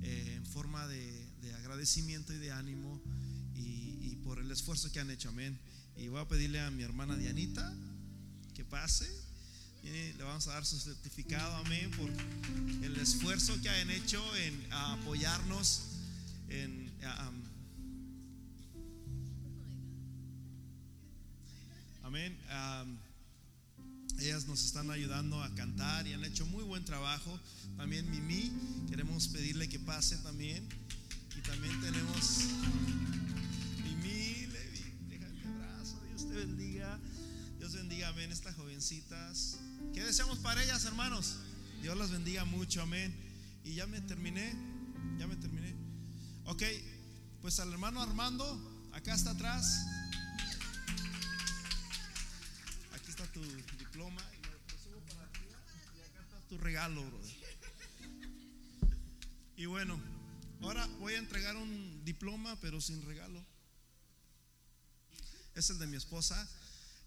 eh, 0.01 0.34
en 0.36 0.45
forma 0.45 0.88
de, 0.88 1.30
de 1.39 1.53
agradecimiento 1.53 2.34
y 2.34 2.38
de 2.39 2.51
ánimo 2.51 3.01
y, 3.55 4.11
y 4.11 4.17
por 4.17 4.39
el 4.39 4.51
esfuerzo 4.51 4.91
que 4.91 4.99
han 4.99 5.09
hecho, 5.09 5.30
amén. 5.30 5.57
Y 5.97 6.07
voy 6.07 6.21
a 6.21 6.27
pedirle 6.27 6.59
a 6.59 6.71
mi 6.71 6.83
hermana 6.83 7.15
Dianita 7.15 7.73
que 8.53 8.63
pase. 8.63 9.09
Le 9.83 10.23
vamos 10.23 10.47
a 10.47 10.53
dar 10.53 10.65
su 10.65 10.79
certificado, 10.79 11.57
amén, 11.57 11.91
por 11.91 12.09
el 12.83 12.95
esfuerzo 12.95 13.59
que 13.61 13.69
han 13.69 13.89
hecho 13.89 14.23
en 14.37 14.71
apoyarnos 14.71 15.93
amén. 22.03 22.37
am, 22.49 22.97
ellas 24.19 24.45
nos 24.45 24.63
están 24.63 24.91
ayudando 24.91 25.41
a 25.41 25.53
cantar 25.55 26.05
y 26.07 26.13
han 26.13 26.23
hecho 26.23 26.45
muy 26.45 26.63
buen 26.63 26.85
trabajo. 26.85 27.39
También 27.75 28.09
Mimi, 28.11 28.51
queremos 28.87 29.27
pedirle 29.27 29.67
que 29.67 29.79
pase 29.79 30.17
también. 30.17 30.67
Y 31.35 31.41
también 31.41 31.81
tenemos 31.81 32.45
te 36.34 36.39
bendiga. 36.39 36.99
Dios 37.59 37.73
bendiga, 37.73 38.07
amén, 38.07 38.31
estas 38.31 38.55
jovencitas. 38.55 39.59
¿Qué 39.93 40.03
deseamos 40.03 40.39
para 40.39 40.63
ellas, 40.63 40.84
hermanos? 40.86 41.38
Dios 41.81 41.95
las 41.95 42.09
bendiga 42.09 42.43
mucho, 42.43 42.81
amén. 42.81 43.13
Y 43.63 43.75
ya 43.75 43.86
me 43.86 44.01
terminé, 44.01 44.51
ya 45.19 45.27
me 45.27 45.36
terminé. 45.36 45.75
Ok, 46.45 46.63
pues 47.41 47.59
al 47.59 47.71
hermano 47.71 48.01
Armando, 48.01 48.89
acá 48.93 49.13
está 49.13 49.29
atrás. 49.29 49.86
Aquí 52.95 53.09
está 53.09 53.31
tu 53.31 53.43
diploma. 53.77 54.21
Y 54.34 54.47
acá 56.01 56.23
está 56.23 56.47
tu 56.49 56.57
regalo, 56.57 57.05
brother. 57.05 57.36
Y 59.55 59.67
bueno, 59.67 60.01
ahora 60.61 60.88
voy 60.99 61.13
a 61.13 61.19
entregar 61.19 61.55
un 61.55 62.03
diploma, 62.03 62.59
pero 62.59 62.81
sin 62.81 63.05
regalo. 63.05 63.52
Es 65.55 65.69
el 65.69 65.79
de 65.79 65.87
mi 65.87 65.97
esposa. 65.97 66.47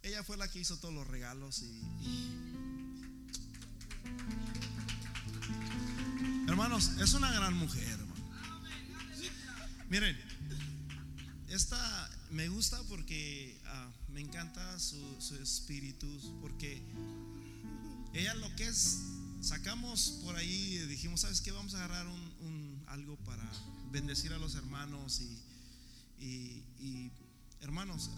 Ella 0.03 0.23
fue 0.23 0.37
la 0.37 0.49
que 0.49 0.61
hizo 0.61 0.77
todos 0.79 0.95
los 0.95 1.07
regalos 1.07 1.63
y, 1.63 1.83
Hermanos, 6.47 6.93
es 7.01 7.13
una 7.15 7.31
gran 7.33 7.55
mujer, 7.55 7.83
hermano. 7.83 8.25
Miren, 9.91 10.17
esta 11.49 12.11
me 12.31 12.49
gusta 12.49 12.81
porque 12.85 13.61
ah, 13.67 13.91
me 14.09 14.21
encanta 14.21 14.79
su, 14.79 15.37
espíritu, 15.43 16.07
porque 16.41 16.83
ella 18.15 18.35
lo 18.35 18.55
que 18.57 18.69
es, 18.69 19.01
sacamos 19.41 20.21
por 20.25 20.37
ahí, 20.37 20.79
dijimos, 20.87 21.21
¿sabes 21.21 21.41
qué? 21.41 21.51
Vamos 21.51 21.75
a 21.75 21.79
agarrar 21.79 22.07
un, 22.07 22.83
algo 22.87 23.17
para 23.25 23.45
bendecir 23.91 24.33
a 24.33 24.39
los 24.39 24.55
hermanos 24.55 25.21
y, 25.21 27.11
hermanos, 27.67 28.11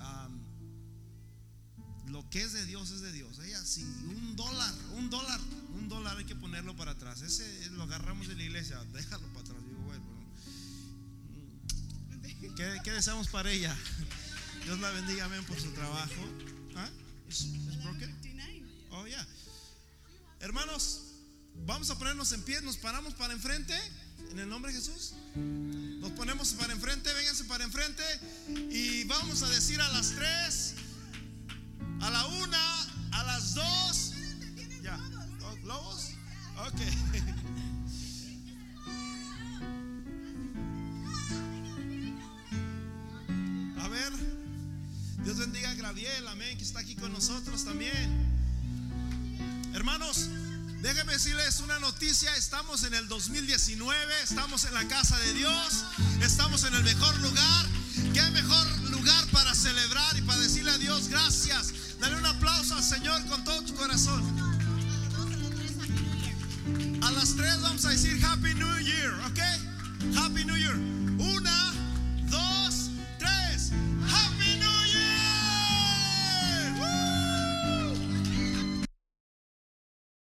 lo 2.09 2.29
que 2.29 2.43
es 2.43 2.53
de 2.53 2.67
Dios 2.67 2.91
es 2.91 3.01
de 3.01 3.13
Dios. 3.13 3.39
Ella, 3.39 3.65
si 3.65 3.83
un 3.83 4.37
dólar, 4.37 4.75
un 4.95 5.09
dólar, 5.09 5.41
un 5.75 5.89
dólar 5.89 6.19
hay 6.19 6.27
que 6.27 6.37
ponerlo 6.37 6.77
para 6.77 6.91
atrás. 6.91 7.23
Ese 7.23 7.71
lo 7.71 7.85
agarramos 7.85 8.29
de 8.29 8.35
la 8.35 8.43
iglesia, 8.43 8.79
déjalo 8.93 9.27
para 9.29 9.41
atrás. 9.41 9.57
Digo, 9.67 9.81
bueno, 9.81 10.05
mm, 12.51 12.83
¿qué, 12.85 12.93
deseamos 12.93 13.29
para 13.29 13.51
ella? 13.51 13.75
Dios 14.65 14.79
la 14.81 14.91
bendiga, 14.91 15.25
amén, 15.25 15.43
por 15.45 15.59
su 15.59 15.71
trabajo. 15.71 16.29
¿Ah? 16.77 16.91
¿Es? 17.31 17.49
Oh, 18.91 19.07
ya. 19.07 19.27
Hermanos, 20.41 21.05
vamos 21.65 21.89
a 21.89 21.99
ponernos 21.99 22.33
en 22.33 22.43
pie, 22.43 22.61
nos 22.61 22.77
paramos 22.77 23.15
para 23.15 23.33
enfrente, 23.33 23.75
en 24.31 24.39
el 24.41 24.49
nombre 24.49 24.73
de 24.73 24.79
Jesús. 24.79 25.15
Nos 26.09 26.17
ponemos 26.17 26.55
para 26.55 26.73
enfrente, 26.73 27.13
vénganse 27.13 27.45
para 27.45 27.65
enfrente 27.65 28.03
y 28.71 29.05
vamos 29.05 29.43
a 29.43 29.49
decir 29.51 29.79
a 29.79 29.89
las 29.89 30.13
tres, 30.13 30.73
a 32.01 32.09
la 32.09 32.27
una, 32.27 32.83
a 33.13 33.25
las 33.25 33.53
dos. 33.55 34.15
Ya. 34.83 34.99
¿Globos? 35.63 36.13
Ok. 36.67 36.81
A 43.79 43.89
ver, 43.89 44.13
Dios 45.25 45.37
bendiga 45.37 45.71
a 45.71 45.75
Graviel, 45.75 46.27
amén, 46.29 46.57
que 46.57 46.65
está 46.65 46.81
aquí 46.81 46.95
con 46.95 47.13
nosotros 47.13 47.67
también. 47.67 48.17
Hermanos, 49.75 50.31
Déjenme 50.81 51.13
decirles 51.13 51.59
una 51.61 51.81
noticia, 51.81 52.35
estamos 52.37 52.85
en 52.85 52.95
el 52.95 53.09
2019, 53.09 54.23
estamos 54.23 54.65
en 54.65 54.75
la 54.75 54.87
casa 54.87 55.19
de 55.19 55.35
Dios, 55.35 55.85
estamos 56.23 56.63
en 56.65 56.75
el 56.75 56.85
mejor 56.85 57.17
lugar. 57.19 57.67
¿Qué 58.15 58.23
mejor 58.31 58.67
lugar 58.91 59.27
para 59.33 59.55
celebrar 59.57 60.17
y 60.17 60.23
para 60.23 60.39
decirle 60.39 60.71
a 60.71 60.79
Dios 60.79 61.09
gracias? 61.09 61.73
Dale 61.99 62.17
un 62.17 62.27
aplauso 62.27 62.77
al 62.77 62.85
Señor 62.85 63.27
con 63.27 63.43
todo 63.43 63.61
tu 63.63 63.75
corazón. 63.75 64.23
A 67.03 67.11
las 67.11 67.35
tres 67.35 67.61
vamos 67.61 67.85
a 67.85 67.91
decir 67.91 68.25
Happy 68.25 68.55
New 68.55 68.79
Year, 68.79 69.15
¿ok? 69.27 69.41